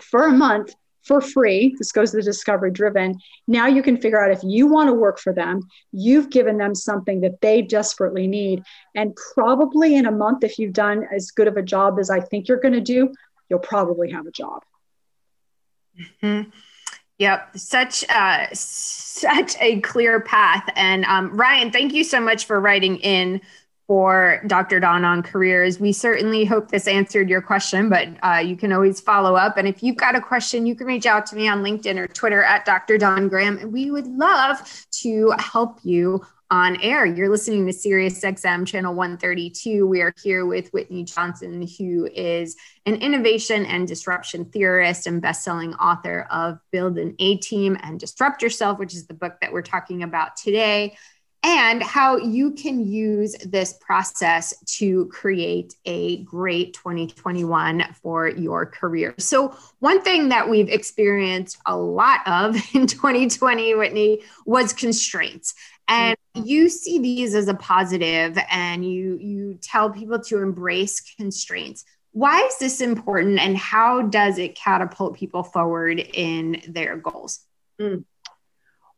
for 0.00 0.26
a 0.26 0.32
month 0.32 0.74
for 1.02 1.20
free. 1.20 1.74
This 1.78 1.92
goes 1.92 2.12
to 2.12 2.18
the 2.18 2.22
discovery 2.22 2.70
driven. 2.70 3.18
Now 3.46 3.66
you 3.66 3.82
can 3.82 4.00
figure 4.00 4.22
out 4.22 4.30
if 4.30 4.42
you 4.42 4.66
want 4.66 4.88
to 4.88 4.94
work 4.94 5.18
for 5.18 5.32
them, 5.32 5.60
you've 5.92 6.30
given 6.30 6.56
them 6.56 6.74
something 6.74 7.20
that 7.20 7.40
they 7.40 7.60
desperately 7.60 8.26
need. 8.26 8.62
And 8.94 9.16
probably 9.34 9.96
in 9.96 10.06
a 10.06 10.12
month, 10.12 10.44
if 10.44 10.58
you've 10.58 10.72
done 10.72 11.06
as 11.14 11.32
good 11.32 11.48
of 11.48 11.56
a 11.56 11.62
job 11.62 11.98
as 11.98 12.08
I 12.08 12.20
think 12.20 12.48
you're 12.48 12.60
going 12.60 12.74
to 12.74 12.80
do, 12.80 13.12
you'll 13.48 13.58
probably 13.58 14.10
have 14.12 14.26
a 14.26 14.30
job. 14.30 14.62
Mm-hmm. 16.22 16.50
Yep, 17.22 17.56
such 17.56 18.04
uh, 18.10 18.48
such 18.52 19.54
a 19.60 19.78
clear 19.82 20.18
path. 20.18 20.68
And 20.74 21.04
um, 21.04 21.36
Ryan, 21.36 21.70
thank 21.70 21.92
you 21.92 22.02
so 22.02 22.20
much 22.20 22.46
for 22.46 22.58
writing 22.58 22.96
in 22.96 23.40
for 23.86 24.42
Dr. 24.48 24.80
Dawn 24.80 25.04
on 25.04 25.22
careers. 25.22 25.78
We 25.78 25.92
certainly 25.92 26.44
hope 26.44 26.72
this 26.72 26.88
answered 26.88 27.30
your 27.30 27.40
question, 27.40 27.88
but 27.88 28.08
uh, 28.24 28.38
you 28.38 28.56
can 28.56 28.72
always 28.72 29.00
follow 29.00 29.36
up. 29.36 29.56
And 29.56 29.68
if 29.68 29.84
you've 29.84 29.98
got 29.98 30.16
a 30.16 30.20
question, 30.20 30.66
you 30.66 30.74
can 30.74 30.88
reach 30.88 31.06
out 31.06 31.24
to 31.26 31.36
me 31.36 31.46
on 31.46 31.62
LinkedIn 31.62 31.96
or 31.96 32.08
Twitter 32.08 32.42
at 32.42 32.64
Dr. 32.64 32.98
Dawn 32.98 33.28
Graham, 33.28 33.56
and 33.58 33.72
we 33.72 33.92
would 33.92 34.08
love 34.08 34.84
to 35.02 35.32
help 35.38 35.78
you 35.84 36.26
on 36.52 36.78
air. 36.82 37.06
You're 37.06 37.30
listening 37.30 37.66
to 37.66 37.72
Sirius 37.72 38.20
XM 38.20 38.66
channel 38.66 38.94
132. 38.94 39.86
We 39.86 40.02
are 40.02 40.12
here 40.22 40.44
with 40.44 40.70
Whitney 40.74 41.02
Johnson, 41.02 41.66
who 41.78 42.06
is 42.14 42.56
an 42.84 42.96
innovation 42.96 43.64
and 43.64 43.88
disruption 43.88 44.44
theorist 44.44 45.06
and 45.06 45.22
best-selling 45.22 45.72
author 45.76 46.26
of 46.30 46.58
Build 46.70 46.98
an 46.98 47.16
A 47.20 47.38
Team 47.38 47.78
and 47.82 47.98
Disrupt 47.98 48.42
Yourself, 48.42 48.78
which 48.78 48.92
is 48.92 49.06
the 49.06 49.14
book 49.14 49.38
that 49.40 49.50
we're 49.50 49.62
talking 49.62 50.02
about 50.02 50.36
today. 50.36 50.94
And 51.42 51.82
how 51.82 52.18
you 52.18 52.52
can 52.52 52.86
use 52.86 53.34
this 53.46 53.72
process 53.80 54.54
to 54.76 55.06
create 55.06 55.74
a 55.86 56.22
great 56.22 56.74
2021 56.74 57.82
for 58.00 58.28
your 58.28 58.66
career. 58.66 59.14
So, 59.18 59.56
one 59.80 60.02
thing 60.02 60.28
that 60.28 60.48
we've 60.48 60.68
experienced 60.68 61.58
a 61.66 61.76
lot 61.76 62.20
of 62.26 62.54
in 62.74 62.86
2020, 62.86 63.74
Whitney, 63.74 64.20
was 64.46 64.72
constraints 64.72 65.54
and 65.88 66.16
you 66.34 66.68
see 66.68 66.98
these 66.98 67.34
as 67.34 67.48
a 67.48 67.54
positive 67.54 68.38
and 68.50 68.84
you 68.90 69.18
you 69.18 69.58
tell 69.60 69.90
people 69.90 70.18
to 70.18 70.38
embrace 70.38 71.00
constraints 71.16 71.84
why 72.12 72.40
is 72.42 72.58
this 72.58 72.80
important 72.80 73.38
and 73.38 73.56
how 73.56 74.02
does 74.02 74.38
it 74.38 74.54
catapult 74.54 75.14
people 75.14 75.42
forward 75.42 75.98
in 75.98 76.62
their 76.68 76.96
goals 76.96 77.40
mm. 77.80 78.04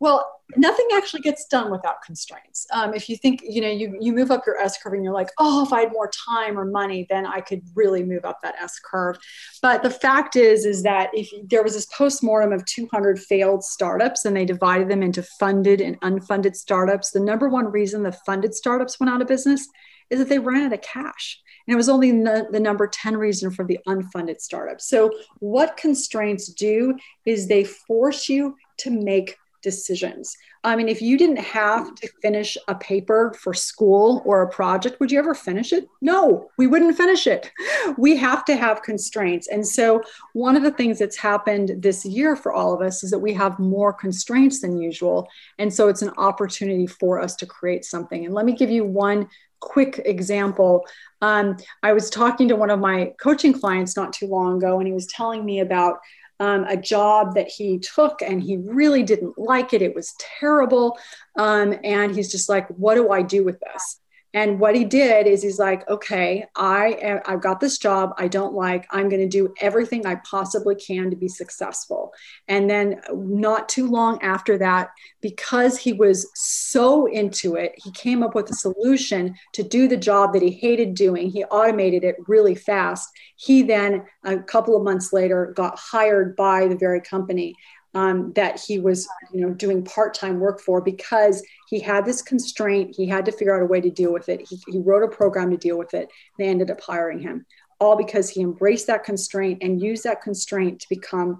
Well, 0.04 0.42
nothing 0.58 0.86
actually 0.92 1.22
gets 1.22 1.46
done 1.46 1.70
without 1.70 2.02
constraints. 2.02 2.66
Um, 2.70 2.92
if 2.92 3.08
you 3.08 3.16
think, 3.16 3.40
you 3.42 3.62
know, 3.62 3.70
you, 3.70 3.96
you 4.02 4.12
move 4.12 4.30
up 4.30 4.44
your 4.46 4.60
S 4.60 4.76
curve 4.76 4.92
and 4.92 5.02
you're 5.02 5.14
like, 5.14 5.30
oh, 5.38 5.64
if 5.64 5.72
I 5.72 5.80
had 5.80 5.92
more 5.92 6.10
time 6.10 6.58
or 6.58 6.66
money, 6.66 7.06
then 7.08 7.24
I 7.24 7.40
could 7.40 7.62
really 7.74 8.02
move 8.02 8.26
up 8.26 8.42
that 8.42 8.54
S 8.60 8.78
curve. 8.84 9.16
But 9.62 9.82
the 9.82 9.88
fact 9.88 10.36
is, 10.36 10.66
is 10.66 10.82
that 10.82 11.08
if 11.14 11.30
there 11.48 11.62
was 11.62 11.72
this 11.72 11.86
postmortem 11.86 12.52
of 12.52 12.66
200 12.66 13.18
failed 13.18 13.64
startups 13.64 14.26
and 14.26 14.36
they 14.36 14.44
divided 14.44 14.90
them 14.90 15.02
into 15.02 15.22
funded 15.22 15.80
and 15.80 15.98
unfunded 16.02 16.54
startups, 16.54 17.12
the 17.12 17.20
number 17.20 17.48
one 17.48 17.72
reason 17.72 18.02
the 18.02 18.12
funded 18.12 18.54
startups 18.54 19.00
went 19.00 19.08
out 19.08 19.22
of 19.22 19.26
business 19.26 19.66
is 20.10 20.18
that 20.18 20.28
they 20.28 20.38
ran 20.38 20.66
out 20.66 20.74
of 20.74 20.82
cash. 20.82 21.40
And 21.66 21.72
it 21.72 21.78
was 21.78 21.88
only 21.88 22.10
the 22.10 22.60
number 22.60 22.86
10 22.86 23.16
reason 23.16 23.50
for 23.50 23.64
the 23.64 23.78
unfunded 23.88 24.42
startups. 24.42 24.86
So, 24.86 25.10
what 25.38 25.78
constraints 25.78 26.48
do 26.48 26.98
is 27.24 27.48
they 27.48 27.64
force 27.64 28.28
you 28.28 28.56
to 28.80 28.90
make 28.90 29.38
decisions. 29.64 30.36
I 30.62 30.76
mean, 30.76 30.88
if 30.88 31.02
you 31.02 31.18
didn't 31.18 31.38
have 31.38 31.94
to 31.96 32.08
finish 32.22 32.56
a 32.68 32.74
paper 32.74 33.34
for 33.40 33.52
school 33.52 34.22
or 34.24 34.42
a 34.42 34.48
project, 34.48 35.00
would 35.00 35.10
you 35.10 35.18
ever 35.18 35.34
finish 35.34 35.72
it? 35.72 35.88
No, 36.00 36.50
we 36.56 36.68
wouldn't 36.68 36.96
finish 36.96 37.26
it. 37.26 37.50
We 37.98 38.16
have 38.16 38.44
to 38.44 38.56
have 38.56 38.82
constraints. 38.82 39.48
And 39.48 39.66
so, 39.66 40.02
one 40.32 40.56
of 40.56 40.62
the 40.62 40.70
things 40.70 40.98
that's 40.98 41.16
happened 41.16 41.82
this 41.82 42.04
year 42.04 42.36
for 42.36 42.52
all 42.52 42.72
of 42.72 42.80
us 42.80 43.02
is 43.02 43.10
that 43.10 43.18
we 43.18 43.32
have 43.34 43.58
more 43.58 43.92
constraints 43.92 44.60
than 44.60 44.80
usual. 44.80 45.28
And 45.58 45.72
so, 45.72 45.88
it's 45.88 46.02
an 46.02 46.12
opportunity 46.16 46.86
for 46.86 47.20
us 47.20 47.34
to 47.36 47.46
create 47.46 47.84
something. 47.84 48.24
And 48.24 48.34
let 48.34 48.46
me 48.46 48.52
give 48.52 48.70
you 48.70 48.84
one 48.84 49.28
quick 49.64 50.02
example. 50.04 50.86
Um, 51.22 51.56
I 51.82 51.94
was 51.94 52.10
talking 52.10 52.48
to 52.48 52.56
one 52.56 52.70
of 52.70 52.78
my 52.78 53.14
coaching 53.18 53.52
clients 53.52 53.96
not 53.96 54.12
too 54.12 54.26
long 54.26 54.58
ago, 54.58 54.78
and 54.78 54.86
he 54.86 54.92
was 54.92 55.06
telling 55.06 55.44
me 55.44 55.60
about 55.60 55.98
um, 56.40 56.64
a 56.64 56.76
job 56.76 57.34
that 57.34 57.48
he 57.48 57.78
took 57.78 58.22
and 58.22 58.42
he 58.42 58.56
really 58.56 59.02
didn't 59.02 59.38
like 59.38 59.72
it. 59.72 59.82
It 59.82 59.94
was 59.94 60.14
terrible. 60.18 60.98
Um, 61.36 61.74
and 61.84 62.14
he's 62.14 62.30
just 62.30 62.48
like, 62.48 62.68
what 62.68 62.94
do 62.94 63.10
I 63.10 63.22
do 63.22 63.44
with 63.44 63.60
this? 63.60 64.00
And 64.34 64.58
what 64.58 64.74
he 64.74 64.84
did 64.84 65.28
is 65.28 65.42
he's 65.42 65.60
like, 65.60 65.88
okay, 65.88 66.44
I 66.56 66.98
am, 67.00 67.20
I've 67.24 67.40
got 67.40 67.60
this 67.60 67.78
job 67.78 68.12
I 68.18 68.26
don't 68.26 68.52
like. 68.52 68.84
I'm 68.90 69.08
going 69.08 69.22
to 69.22 69.28
do 69.28 69.54
everything 69.60 70.04
I 70.04 70.16
possibly 70.16 70.74
can 70.74 71.08
to 71.10 71.16
be 71.16 71.28
successful. 71.28 72.12
And 72.48 72.68
then 72.68 73.00
not 73.12 73.68
too 73.68 73.88
long 73.88 74.20
after 74.22 74.58
that, 74.58 74.90
because 75.20 75.78
he 75.78 75.92
was 75.92 76.28
so 76.34 77.06
into 77.06 77.54
it, 77.54 77.72
he 77.76 77.92
came 77.92 78.24
up 78.24 78.34
with 78.34 78.50
a 78.50 78.54
solution 78.54 79.36
to 79.52 79.62
do 79.62 79.86
the 79.86 79.96
job 79.96 80.32
that 80.32 80.42
he 80.42 80.50
hated 80.50 80.94
doing. 80.94 81.30
He 81.30 81.44
automated 81.44 82.02
it 82.02 82.16
really 82.26 82.56
fast. 82.56 83.08
He 83.36 83.62
then, 83.62 84.04
a 84.24 84.38
couple 84.38 84.76
of 84.76 84.82
months 84.82 85.12
later, 85.12 85.52
got 85.54 85.78
hired 85.78 86.34
by 86.34 86.66
the 86.66 86.76
very 86.76 87.00
company 87.00 87.54
um, 87.94 88.32
that 88.34 88.60
he 88.60 88.78
was 88.78 89.08
you 89.32 89.40
know 89.40 89.54
doing 89.54 89.84
part-time 89.84 90.40
work 90.40 90.60
for 90.60 90.80
because 90.80 91.44
he 91.68 91.80
had 91.80 92.04
this 92.04 92.22
constraint. 92.22 92.94
He 92.96 93.06
had 93.06 93.24
to 93.26 93.32
figure 93.32 93.54
out 93.54 93.62
a 93.62 93.66
way 93.66 93.80
to 93.80 93.90
deal 93.90 94.12
with 94.12 94.28
it. 94.28 94.46
He, 94.48 94.60
he 94.68 94.78
wrote 94.78 95.02
a 95.02 95.08
program 95.08 95.50
to 95.50 95.56
deal 95.56 95.78
with 95.78 95.94
it. 95.94 96.08
They 96.38 96.48
ended 96.48 96.70
up 96.70 96.80
hiring 96.80 97.20
him 97.20 97.46
all 97.80 97.96
because 97.96 98.30
he 98.30 98.40
embraced 98.40 98.86
that 98.86 99.04
constraint 99.04 99.58
and 99.62 99.82
used 99.82 100.04
that 100.04 100.22
constraint 100.22 100.80
to 100.80 100.88
become 100.88 101.38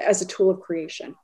as 0.00 0.22
a 0.22 0.26
tool 0.26 0.50
of 0.50 0.60
creation 0.60 1.14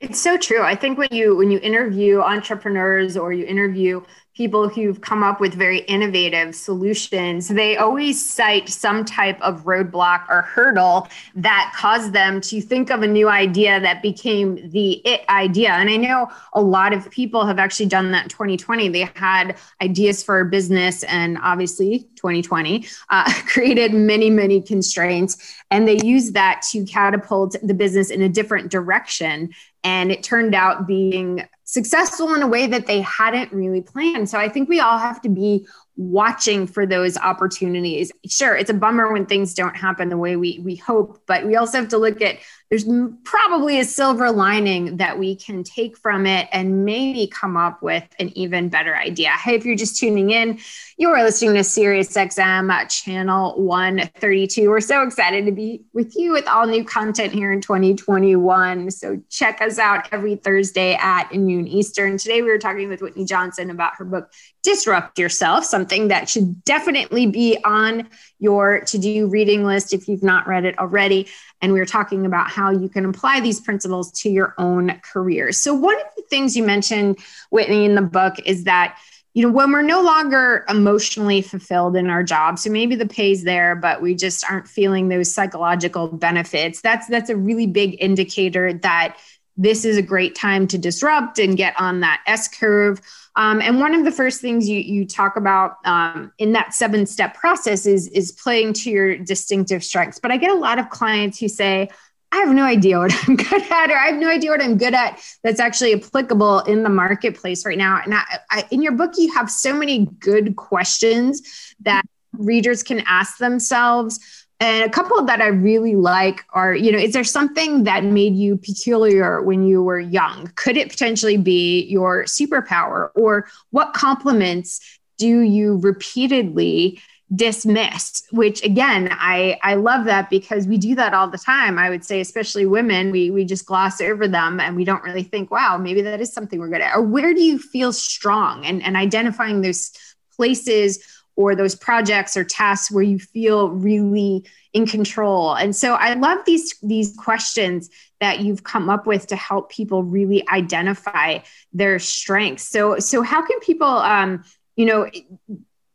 it's 0.00 0.20
so 0.20 0.36
true 0.36 0.62
i 0.62 0.74
think 0.74 0.98
when 0.98 1.08
you 1.10 1.36
when 1.36 1.50
you 1.50 1.58
interview 1.60 2.20
entrepreneurs 2.20 3.16
or 3.16 3.32
you 3.32 3.44
interview 3.44 4.00
people 4.38 4.68
who've 4.68 5.00
come 5.00 5.24
up 5.24 5.40
with 5.40 5.52
very 5.52 5.80
innovative 5.80 6.54
solutions, 6.54 7.48
they 7.48 7.76
always 7.76 8.24
cite 8.24 8.68
some 8.68 9.04
type 9.04 9.36
of 9.40 9.64
roadblock 9.64 10.24
or 10.28 10.42
hurdle 10.42 11.08
that 11.34 11.74
caused 11.76 12.12
them 12.12 12.40
to 12.40 12.60
think 12.60 12.88
of 12.88 13.02
a 13.02 13.06
new 13.06 13.28
idea 13.28 13.80
that 13.80 14.00
became 14.00 14.70
the 14.70 14.92
it 15.04 15.24
idea. 15.28 15.70
And 15.70 15.90
I 15.90 15.96
know 15.96 16.28
a 16.52 16.62
lot 16.62 16.92
of 16.92 17.10
people 17.10 17.46
have 17.46 17.58
actually 17.58 17.86
done 17.86 18.12
that 18.12 18.22
in 18.22 18.28
2020. 18.28 18.88
They 18.90 19.10
had 19.16 19.56
ideas 19.82 20.22
for 20.22 20.38
a 20.38 20.44
business, 20.44 21.02
and 21.02 21.36
obviously, 21.42 22.08
2020 22.14 22.86
uh, 23.10 23.32
created 23.46 23.92
many, 23.92 24.30
many 24.30 24.62
constraints. 24.62 25.36
And 25.72 25.88
they 25.88 25.98
used 26.04 26.34
that 26.34 26.62
to 26.70 26.84
catapult 26.84 27.56
the 27.60 27.74
business 27.74 28.10
in 28.10 28.22
a 28.22 28.28
different 28.28 28.70
direction. 28.70 29.50
And 29.84 30.10
it 30.10 30.22
turned 30.22 30.54
out 30.54 30.86
being 30.86 31.46
successful 31.64 32.34
in 32.34 32.42
a 32.42 32.46
way 32.46 32.66
that 32.66 32.86
they 32.86 33.00
hadn't 33.02 33.52
really 33.52 33.82
planned. 33.82 34.28
So 34.28 34.38
I 34.38 34.48
think 34.48 34.68
we 34.68 34.80
all 34.80 34.98
have 34.98 35.20
to 35.22 35.28
be 35.28 35.66
watching 35.96 36.66
for 36.66 36.86
those 36.86 37.18
opportunities. 37.18 38.10
Sure, 38.26 38.56
it's 38.56 38.70
a 38.70 38.74
bummer 38.74 39.12
when 39.12 39.26
things 39.26 39.52
don't 39.52 39.76
happen 39.76 40.08
the 40.08 40.16
way 40.16 40.36
we 40.36 40.60
we 40.64 40.76
hope, 40.76 41.20
but 41.26 41.46
we 41.46 41.56
also 41.56 41.78
have 41.78 41.88
to 41.88 41.98
look 41.98 42.22
at 42.22 42.38
there's 42.70 42.84
probably 43.24 43.80
a 43.80 43.84
silver 43.84 44.30
lining 44.30 44.98
that 44.98 45.18
we 45.18 45.34
can 45.34 45.64
take 45.64 45.96
from 45.96 46.26
it 46.26 46.48
and 46.52 46.84
maybe 46.84 47.26
come 47.26 47.56
up 47.56 47.82
with 47.82 48.04
an 48.18 48.28
even 48.36 48.68
better 48.68 48.94
idea. 48.94 49.30
Hey, 49.30 49.54
if 49.54 49.64
you're 49.64 49.74
just 49.74 49.98
tuning 49.98 50.30
in, 50.30 50.58
you 50.98 51.08
are 51.08 51.22
listening 51.22 51.54
to 51.54 51.60
SiriusXM 51.60 52.70
uh, 52.70 52.84
channel 52.86 53.54
132. 53.56 54.68
We're 54.68 54.80
so 54.80 55.02
excited 55.02 55.46
to 55.46 55.52
be 55.52 55.84
with 55.94 56.14
you 56.14 56.32
with 56.32 56.46
all 56.46 56.66
new 56.66 56.84
content 56.84 57.32
here 57.32 57.52
in 57.52 57.62
2021. 57.62 58.90
So 58.90 59.22
check 59.30 59.62
us 59.62 59.78
out 59.78 60.08
every 60.12 60.36
Thursday 60.36 60.94
at 60.94 61.32
noon 61.32 61.66
Eastern. 61.66 62.18
Today 62.18 62.42
we 62.42 62.48
were 62.48 62.58
talking 62.58 62.90
with 62.90 63.00
Whitney 63.00 63.24
Johnson 63.24 63.70
about 63.70 63.94
her 63.96 64.04
book 64.04 64.30
Disrupt 64.62 65.18
Yourself, 65.18 65.64
something 65.64 66.08
that 66.08 66.28
should 66.28 66.62
definitely 66.64 67.26
be 67.26 67.56
on 67.64 68.08
your 68.38 68.80
to-do 68.80 69.28
reading 69.28 69.64
list 69.64 69.94
if 69.94 70.08
you've 70.08 70.22
not 70.22 70.46
read 70.46 70.64
it 70.66 70.78
already. 70.78 71.28
And 71.60 71.72
we 71.72 71.80
were 71.80 71.86
talking 71.86 72.26
about 72.26 72.50
how 72.58 72.70
you 72.70 72.88
can 72.88 73.04
apply 73.04 73.40
these 73.40 73.60
principles 73.60 74.10
to 74.10 74.28
your 74.28 74.54
own 74.58 75.00
career. 75.04 75.52
So, 75.52 75.72
one 75.72 75.94
of 75.94 76.06
the 76.16 76.22
things 76.22 76.56
you 76.56 76.64
mentioned, 76.64 77.18
Whitney, 77.50 77.84
in 77.84 77.94
the 77.94 78.02
book 78.02 78.34
is 78.44 78.64
that 78.64 78.98
you 79.34 79.42
know 79.44 79.52
when 79.52 79.70
we're 79.70 79.82
no 79.82 80.02
longer 80.02 80.64
emotionally 80.68 81.42
fulfilled 81.42 81.94
in 81.94 82.10
our 82.10 82.24
job 82.24 82.58
so 82.58 82.70
maybe 82.70 82.96
the 82.96 83.06
pay's 83.06 83.44
there 83.44 83.76
but 83.76 84.00
we 84.02 84.14
just 84.14 84.42
aren't 84.50 84.66
feeling 84.66 85.08
those 85.08 85.32
psychological 85.32 86.08
benefits 86.08 86.80
that's 86.80 87.06
that's 87.06 87.30
a 87.30 87.36
really 87.36 87.66
big 87.66 87.96
indicator 88.00 88.72
that 88.72 89.16
this 89.56 89.84
is 89.84 89.96
a 89.96 90.02
great 90.02 90.34
time 90.34 90.66
to 90.66 90.78
disrupt 90.78 91.38
and 91.38 91.56
get 91.56 91.78
on 91.78 92.00
that 92.00 92.20
s 92.26 92.48
curve 92.48 93.00
um, 93.38 93.62
and 93.62 93.78
one 93.78 93.94
of 93.94 94.04
the 94.04 94.10
first 94.10 94.40
things 94.40 94.68
you, 94.68 94.80
you 94.80 95.06
talk 95.06 95.36
about 95.36 95.76
um, 95.84 96.32
in 96.38 96.52
that 96.52 96.74
seven 96.74 97.06
step 97.06 97.34
process 97.34 97.86
is, 97.86 98.08
is 98.08 98.32
playing 98.32 98.72
to 98.72 98.90
your 98.90 99.16
distinctive 99.16 99.84
strengths. 99.84 100.18
But 100.18 100.32
I 100.32 100.38
get 100.38 100.50
a 100.50 100.58
lot 100.58 100.80
of 100.80 100.90
clients 100.90 101.38
who 101.38 101.46
say, 101.46 101.88
I 102.30 102.38
have 102.38 102.54
no 102.54 102.64
idea 102.64 102.98
what 102.98 103.12
I'm 103.28 103.36
good 103.36 103.62
at, 103.70 103.90
or 103.90 103.96
I 103.96 104.06
have 104.06 104.20
no 104.20 104.28
idea 104.28 104.50
what 104.50 104.62
I'm 104.62 104.76
good 104.76 104.94
at 104.94 105.20
that's 105.42 105.60
actually 105.60 105.94
applicable 105.94 106.60
in 106.60 106.82
the 106.82 106.90
marketplace 106.90 107.64
right 107.64 107.78
now. 107.78 108.00
And 108.04 108.14
I, 108.14 108.22
I, 108.50 108.64
in 108.70 108.82
your 108.82 108.92
book, 108.92 109.12
you 109.16 109.32
have 109.34 109.50
so 109.50 109.74
many 109.74 110.06
good 110.18 110.56
questions 110.56 111.74
that 111.80 112.02
readers 112.32 112.82
can 112.82 113.02
ask 113.06 113.38
themselves 113.38 114.46
and 114.60 114.84
a 114.84 114.90
couple 114.90 115.24
that 115.24 115.40
I 115.40 115.48
really 115.48 115.94
like 115.94 116.44
are, 116.50 116.74
you 116.74 116.90
know, 116.90 116.98
is 116.98 117.12
there 117.12 117.22
something 117.22 117.84
that 117.84 118.02
made 118.02 118.34
you 118.34 118.56
peculiar 118.56 119.40
when 119.40 119.62
you 119.64 119.82
were 119.82 120.00
young? 120.00 120.50
Could 120.56 120.76
it 120.76 120.90
potentially 120.90 121.36
be 121.36 121.84
your 121.84 122.24
superpower? 122.24 123.10
Or 123.14 123.46
what 123.70 123.92
compliments 123.92 124.98
do 125.16 125.40
you 125.40 125.78
repeatedly 125.78 127.00
dismiss? 127.34 128.22
Which 128.30 128.64
again, 128.64 129.08
I, 129.12 129.58
I 129.62 129.74
love 129.74 130.06
that 130.06 130.30
because 130.30 130.66
we 130.66 130.78
do 130.78 130.94
that 130.94 131.14
all 131.14 131.28
the 131.28 131.38
time. 131.38 131.78
I 131.78 131.90
would 131.90 132.04
say, 132.04 132.20
especially 132.20 132.66
women, 132.66 133.10
we, 133.10 133.30
we 133.30 133.44
just 133.44 133.66
gloss 133.66 134.00
over 134.00 134.26
them 134.26 134.60
and 134.60 134.76
we 134.76 134.84
don't 134.84 135.02
really 135.02 135.22
think, 135.22 135.50
wow, 135.50 135.78
maybe 135.78 136.02
that 136.02 136.20
is 136.20 136.32
something 136.32 136.58
we're 136.58 136.68
good 136.68 136.80
at. 136.80 136.94
Or 136.94 137.02
where 137.02 137.34
do 137.34 137.42
you 137.42 137.58
feel 137.58 137.92
strong? 137.92 138.64
And, 138.64 138.82
and 138.82 138.96
identifying 138.96 139.60
those 139.60 139.92
places 140.34 141.04
or 141.38 141.54
those 141.54 141.76
projects 141.76 142.36
or 142.36 142.42
tasks 142.42 142.90
where 142.90 143.04
you 143.04 143.16
feel 143.18 143.70
really 143.70 144.44
in 144.74 144.86
control 144.86 145.54
and 145.54 145.74
so 145.74 145.94
i 145.94 146.12
love 146.14 146.38
these 146.44 146.78
these 146.82 147.16
questions 147.16 147.88
that 148.20 148.40
you've 148.40 148.64
come 148.64 148.90
up 148.90 149.06
with 149.06 149.26
to 149.26 149.36
help 149.36 149.70
people 149.70 150.02
really 150.02 150.46
identify 150.48 151.38
their 151.72 151.98
strengths 151.98 152.64
so 152.64 152.98
so 152.98 153.22
how 153.22 153.40
can 153.40 153.58
people 153.60 153.86
um 153.86 154.44
you 154.76 154.84
know 154.84 155.08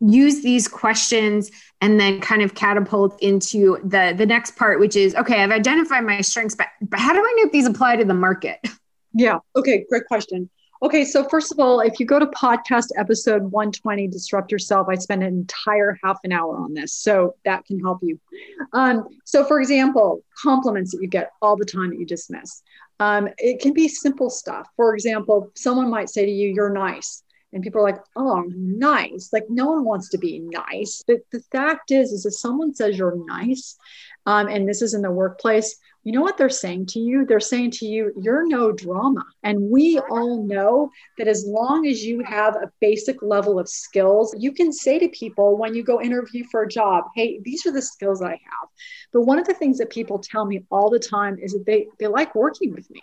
use 0.06 0.42
these 0.42 0.68
questions 0.68 1.52
and 1.82 2.00
then 2.00 2.20
kind 2.20 2.42
of 2.42 2.56
catapult 2.56 3.22
into 3.22 3.78
the 3.84 4.14
the 4.18 4.26
next 4.26 4.56
part 4.56 4.80
which 4.80 4.96
is 4.96 5.16
okay 5.16 5.42
i've 5.44 5.52
identified 5.52 6.04
my 6.04 6.22
strengths 6.22 6.56
but, 6.56 6.68
but 6.82 7.00
how 7.00 7.14
do 7.14 7.20
i 7.20 7.34
know 7.38 7.44
if 7.46 7.52
these 7.52 7.68
apply 7.68 7.96
to 7.96 8.06
the 8.06 8.14
market 8.14 8.60
yeah 9.14 9.38
okay 9.56 9.86
great 9.90 10.06
question 10.06 10.50
Okay, 10.84 11.06
so 11.06 11.24
first 11.30 11.54
of 11.54 11.62
all, 11.62 11.80
if 11.80 11.98
you 11.98 12.06
go 12.06 12.20
to 12.20 12.26
podcast 12.26 12.88
episode 12.98 13.42
120, 13.42 14.10
Disrupt 14.10 14.52
Yourself, 14.52 14.88
I 14.90 14.96
spend 14.96 15.24
an 15.24 15.30
entire 15.30 15.98
half 16.04 16.20
an 16.26 16.34
hour 16.34 16.58
on 16.58 16.74
this. 16.74 16.94
So 16.94 17.36
that 17.46 17.64
can 17.64 17.80
help 17.80 18.00
you. 18.02 18.20
Um, 18.74 19.08
so, 19.24 19.46
for 19.46 19.62
example, 19.62 20.26
compliments 20.42 20.92
that 20.92 21.02
you 21.02 21.08
get 21.08 21.32
all 21.42 21.56
the 21.56 21.64
time 21.64 21.92
that 21.92 22.00
you 22.00 22.06
dismiss. 22.06 22.64
Um, 23.00 23.30
it 23.38 23.62
can 23.62 23.72
be 23.72 23.88
simple 23.88 24.30
stuff. 24.30 24.68
For 24.76 24.94
example, 24.94 25.52
someone 25.56 25.90
might 25.90 26.10
say 26.10 26.26
to 26.26 26.32
you, 26.32 26.50
You're 26.50 26.74
nice. 26.74 27.23
And 27.54 27.64
people 27.64 27.82
are 27.82 27.92
like, 27.92 28.02
Oh, 28.16 28.44
nice. 28.56 29.30
Like, 29.32 29.46
no 29.50 29.72
one 29.72 29.86
wants 29.86 30.10
to 30.10 30.18
be 30.18 30.40
nice. 30.40 31.04
But 31.06 31.20
the 31.32 31.42
fact 31.52 31.92
is, 31.92 32.12
is 32.12 32.26
if 32.26 32.36
someone 32.36 32.74
says 32.74 32.98
you're 32.98 33.24
nice, 33.28 33.78
um, 34.26 34.48
and 34.48 34.68
this 34.68 34.82
is 34.82 34.94
in 34.94 35.02
the 35.02 35.12
workplace, 35.12 35.80
you 36.04 36.12
know 36.12 36.22
what 36.22 36.38
they're 36.38 36.50
saying 36.50 36.88
to 36.88 37.00
you? 37.00 37.26
They're 37.26 37.40
saying 37.40 37.72
to 37.72 37.86
you, 37.86 38.12
you're 38.22 38.46
no 38.46 38.74
drama. 38.74 39.24
And 39.44 39.70
we 39.70 40.00
all 40.00 40.44
know 40.44 40.90
that 41.18 41.30
as 41.30 41.46
long 41.48 41.88
as 41.88 42.04
you 42.04 42.22
have 42.24 42.56
a 42.56 42.72
basic 42.82 43.22
level 43.22 43.58
of 43.58 43.70
skills, 43.70 44.36
you 44.38 44.52
can 44.52 44.74
say 44.74 45.00
to 45.00 45.08
people 45.10 45.58
when 45.58 45.74
you 45.74 45.84
go 45.84 46.02
interview 46.02 46.44
for 46.52 46.64
a 46.64 46.68
job, 46.68 47.06
hey, 47.16 47.40
these 47.44 47.66
are 47.66 47.72
the 47.72 47.82
skills 47.82 48.22
I 48.22 48.32
have. 48.32 48.70
But 49.14 49.22
one 49.22 49.40
of 49.40 49.48
the 49.48 49.54
things 49.54 49.78
that 49.78 49.90
people 49.90 50.20
tell 50.20 50.46
me 50.46 50.66
all 50.70 50.90
the 50.90 51.00
time 51.00 51.38
is 51.40 51.54
that 51.54 51.66
they, 51.66 51.88
they 52.00 52.08
like 52.08 52.36
working 52.36 52.74
with 52.74 52.90
me. 52.92 53.02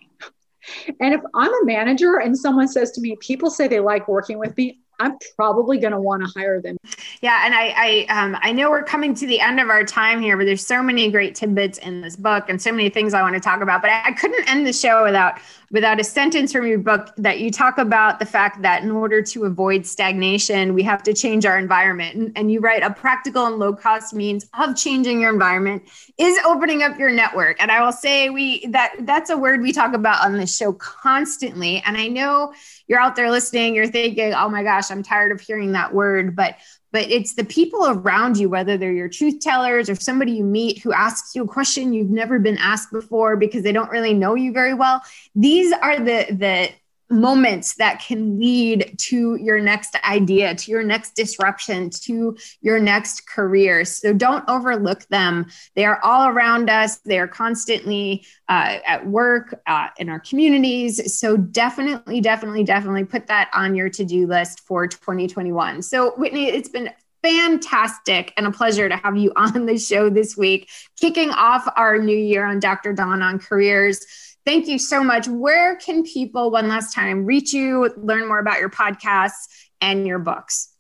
And 1.01 1.15
if 1.15 1.21
I'm 1.35 1.53
a 1.53 1.65
manager 1.65 2.17
and 2.17 2.37
someone 2.37 2.69
says 2.69 2.91
to 2.93 3.01
me, 3.01 3.17
people 3.21 3.51
say 3.51 3.69
they 3.69 3.81
like 3.81 4.09
working 4.09 4.39
with 4.39 4.57
me, 4.57 4.81
I'm 5.01 5.17
probably 5.35 5.79
going 5.79 5.93
to 5.93 6.01
want 6.01 6.23
to 6.23 6.39
hire 6.39 6.61
them. 6.61 6.77
Yeah, 7.23 7.45
and 7.45 7.55
I 7.55 8.07
I 8.11 8.23
um, 8.23 8.37
I 8.41 8.53
know 8.53 8.71
we're 8.71 8.85
coming 8.85 9.15
to 9.15 9.27
the 9.27 9.41
end 9.41 9.59
of 9.59 9.69
our 9.69 9.85
time 9.85 10.21
here, 10.21 10.37
but 10.37 10.45
there's 10.45 10.65
so 10.65 10.83
many 10.83 11.11
great 11.11 11.35
tidbits 11.35 11.79
in 11.79 12.03
this 12.03 12.17
book 12.17 12.45
and 12.49 12.61
so 12.61 12.71
many 12.71 12.91
things 12.91 13.15
I 13.15 13.23
want 13.23 13.35
to 13.35 13.41
talk 13.41 13.63
about. 13.63 13.81
But 13.81 13.91
I, 13.91 14.09
I 14.09 14.13
couldn't 14.13 14.49
end 14.49 14.67
the 14.67 14.73
show 14.73 15.05
without 15.05 15.41
without 15.71 16.01
a 16.01 16.05
sentence 16.05 16.53
from 16.53 16.67
your 16.67 16.79
book 16.79 17.13
that 17.17 17.39
you 17.41 17.51
talk 17.51 17.79
about 17.79 18.19
the 18.19 18.27
fact 18.27 18.61
that 18.63 18.83
in 18.83 18.91
order 18.91 19.23
to 19.23 19.45
avoid 19.45 19.87
stagnation, 19.87 20.75
we 20.75 20.83
have 20.83 21.03
to 21.05 21.15
change 21.15 21.47
our 21.47 21.59
environment. 21.59 22.17
And, 22.17 22.33
and, 22.37 22.51
you 22.51 22.59
write 22.59 22.83
a 22.83 22.91
practical 22.91 23.47
and 23.47 23.57
low 23.57 23.73
cost 23.73 24.13
means 24.13 24.49
of 24.59 24.75
changing 24.75 25.21
your 25.21 25.33
environment 25.33 25.85
is 26.19 26.37
opening 26.45 26.83
up 26.83 26.99
your 26.99 27.11
network. 27.11 27.63
And 27.63 27.71
I 27.71 27.85
will 27.85 27.93
say 27.93 28.29
we 28.31 28.67
that 28.67 28.95
that's 29.01 29.31
a 29.31 29.39
word 29.39 29.63
we 29.63 29.73
talk 29.73 29.95
about 29.95 30.25
on 30.25 30.37
this 30.37 30.57
show 30.57 30.73
constantly. 30.73 31.81
And 31.87 31.97
I 31.97 32.09
know 32.09 32.53
you're 32.91 33.01
out 33.01 33.14
there 33.14 33.30
listening, 33.30 33.76
you're 33.76 33.86
thinking, 33.86 34.34
oh 34.34 34.49
my 34.49 34.64
gosh, 34.64 34.91
I'm 34.91 35.05
tired 35.05 35.30
of 35.30 35.41
hearing 35.41 35.70
that 35.72 35.95
word. 35.95 36.34
But 36.34 36.57
but 36.91 37.09
it's 37.09 37.34
the 37.34 37.45
people 37.45 37.86
around 37.86 38.36
you, 38.36 38.49
whether 38.49 38.76
they're 38.76 38.93
your 38.93 39.09
truth 39.09 39.38
tellers 39.38 39.88
or 39.88 39.95
somebody 39.95 40.32
you 40.32 40.43
meet 40.43 40.80
who 40.80 40.93
asks 40.93 41.36
you 41.36 41.45
a 41.45 41.47
question 41.47 41.93
you've 41.93 42.11
never 42.11 42.41
been 42.41 42.59
asked 42.59 42.91
before 42.91 43.36
because 43.36 43.62
they 43.62 43.70
don't 43.70 43.93
really 43.93 44.12
know 44.12 44.34
you 44.34 44.53
very 44.53 44.74
well. 44.74 45.01
These 45.36 45.72
are 45.72 45.99
the 45.99 46.26
the 46.32 46.70
moments 47.11 47.75
that 47.75 48.01
can 48.01 48.39
lead 48.39 48.95
to 48.99 49.37
your 49.37 49.61
next 49.61 49.97
idea, 50.05 50.55
to 50.55 50.71
your 50.71 50.83
next 50.83 51.17
disruption, 51.17 51.91
to 51.91 52.37
your 52.61 52.79
next 52.79 53.27
career. 53.27 53.85
So 53.85 54.13
don't 54.13 54.49
overlook 54.49 55.07
them. 55.09 55.47
They 55.75 55.85
are 55.85 56.01
all 56.03 56.29
around 56.29 56.71
us. 56.71 56.99
They 56.99 57.19
are 57.19 57.29
constantly 57.29 58.25
uh, 58.49 58.79
at 58.87 59.07
work, 59.07 59.61
uh, 59.67 59.89
in 59.99 60.09
our 60.09 60.21
communities. 60.21 61.19
So 61.19 61.37
definitely, 61.37 62.21
definitely, 62.21 62.65
definitely 62.65 63.05
put 63.05 63.27
that 63.27 63.51
on 63.53 63.75
your 63.75 63.91
to 63.91 64.05
do 64.05 64.27
list 64.27 64.61
for 64.61 64.87
2021. 64.87 65.83
So, 65.83 66.13
Whitney, 66.17 66.47
it's 66.47 66.69
been 66.69 66.91
fantastic 67.23 68.33
and 68.37 68.47
a 68.47 68.51
pleasure 68.51 68.89
to 68.89 68.97
have 68.97 69.17
you 69.17 69.33
on 69.37 69.67
the 69.67 69.79
show 69.79 70.11
this 70.11 70.37
week, 70.37 70.71
kicking 70.99 71.31
off 71.31 71.71
our 71.77 71.99
new 71.99 72.17
year 72.17 72.45
on 72.45 72.61
Dr. 72.61 72.93
Dawn 72.93 73.23
on 73.23 73.39
careers. 73.39 74.05
Thank 74.47 74.68
you 74.68 74.78
so 74.78 75.05
much. 75.05 75.28
Where 75.28 75.76
can 75.76 76.03
people, 76.03 76.51
one 76.51 76.68
last 76.68 76.95
time, 76.95 77.26
reach 77.26 77.53
you, 77.53 77.93
learn 77.97 78.26
more 78.26 78.38
about 78.38 78.59
your 78.59 78.70
podcasts 78.70 79.49
and 79.80 80.07
your 80.07 80.18
books? 80.18 80.70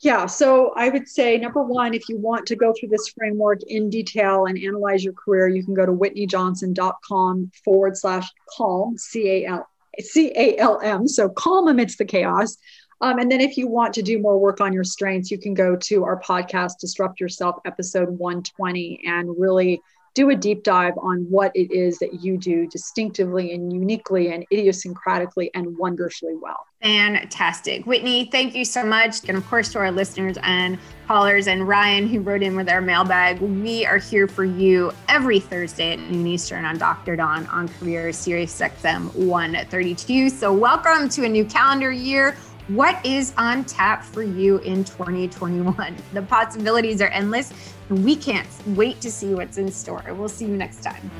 Yeah, 0.00 0.26
so 0.26 0.72
I 0.74 0.88
would 0.88 1.06
say 1.06 1.38
number 1.38 1.62
one, 1.62 1.94
if 1.94 2.08
you 2.08 2.16
want 2.16 2.46
to 2.46 2.56
go 2.56 2.72
through 2.72 2.88
this 2.88 3.08
framework 3.16 3.60
in 3.68 3.88
detail 3.88 4.46
and 4.46 4.58
analyze 4.58 5.04
your 5.04 5.12
career, 5.12 5.46
you 5.46 5.64
can 5.64 5.74
go 5.74 5.86
to 5.86 5.92
whitneyjohnson.com 5.92 7.52
forward 7.64 7.96
slash 7.96 8.28
calm, 8.56 8.98
C 8.98 9.28
A 9.28 9.46
L 9.46 9.68
C 10.00 10.32
A 10.34 10.56
L 10.58 10.80
M. 10.82 11.06
So 11.06 11.28
calm 11.28 11.68
amidst 11.68 11.98
the 11.98 12.04
chaos. 12.04 12.56
Um, 13.00 13.18
and 13.18 13.30
then 13.30 13.40
if 13.40 13.56
you 13.56 13.68
want 13.68 13.94
to 13.94 14.02
do 14.02 14.18
more 14.18 14.38
work 14.38 14.60
on 14.60 14.72
your 14.72 14.84
strengths, 14.84 15.30
you 15.30 15.38
can 15.38 15.54
go 15.54 15.76
to 15.76 16.04
our 16.04 16.20
podcast, 16.20 16.78
Disrupt 16.80 17.20
Yourself, 17.20 17.56
episode 17.64 18.08
120, 18.08 19.02
and 19.04 19.28
really 19.38 19.80
do 20.14 20.28
a 20.30 20.36
deep 20.36 20.62
dive 20.62 20.94
on 20.98 21.26
what 21.30 21.52
it 21.54 21.72
is 21.72 21.98
that 21.98 22.22
you 22.22 22.36
do 22.36 22.66
distinctively 22.66 23.52
and 23.54 23.72
uniquely 23.72 24.32
and 24.32 24.44
idiosyncratically 24.52 25.48
and 25.54 25.76
wonderfully 25.78 26.34
well. 26.40 26.66
Fantastic. 26.82 27.86
Whitney, 27.86 28.26
thank 28.26 28.54
you 28.54 28.64
so 28.64 28.84
much. 28.84 29.26
And 29.28 29.38
of 29.38 29.46
course, 29.48 29.70
to 29.72 29.78
our 29.78 29.90
listeners 29.90 30.36
and 30.42 30.78
callers 31.06 31.46
and 31.46 31.66
Ryan, 31.66 32.08
who 32.08 32.20
wrote 32.20 32.42
in 32.42 32.56
with 32.56 32.68
our 32.68 32.80
mailbag, 32.80 33.40
we 33.40 33.86
are 33.86 33.98
here 33.98 34.28
for 34.28 34.44
you 34.44 34.92
every 35.08 35.40
Thursday 35.40 35.92
at 35.92 35.98
noon 35.98 36.26
Eastern 36.26 36.64
on 36.64 36.76
Dr. 36.76 37.16
Dawn 37.16 37.46
on 37.46 37.68
Career 37.68 38.12
Sirius 38.12 38.58
XM 38.60 39.14
132. 39.14 40.28
So, 40.28 40.52
welcome 40.52 41.08
to 41.10 41.24
a 41.24 41.28
new 41.28 41.44
calendar 41.44 41.92
year. 41.92 42.36
What 42.68 43.04
is 43.04 43.34
on 43.38 43.64
tap 43.64 44.04
for 44.04 44.22
you 44.22 44.58
in 44.58 44.84
2021? 44.84 45.96
The 46.12 46.22
possibilities 46.22 47.00
are 47.02 47.08
endless, 47.08 47.52
we 47.92 48.16
can't 48.16 48.48
wait 48.68 49.02
to 49.02 49.10
see 49.10 49.34
what's 49.34 49.58
in 49.58 49.70
store. 49.70 50.02
We'll 50.16 50.28
see 50.28 50.46
you 50.46 50.56
next 50.56 50.82
time. 50.82 51.10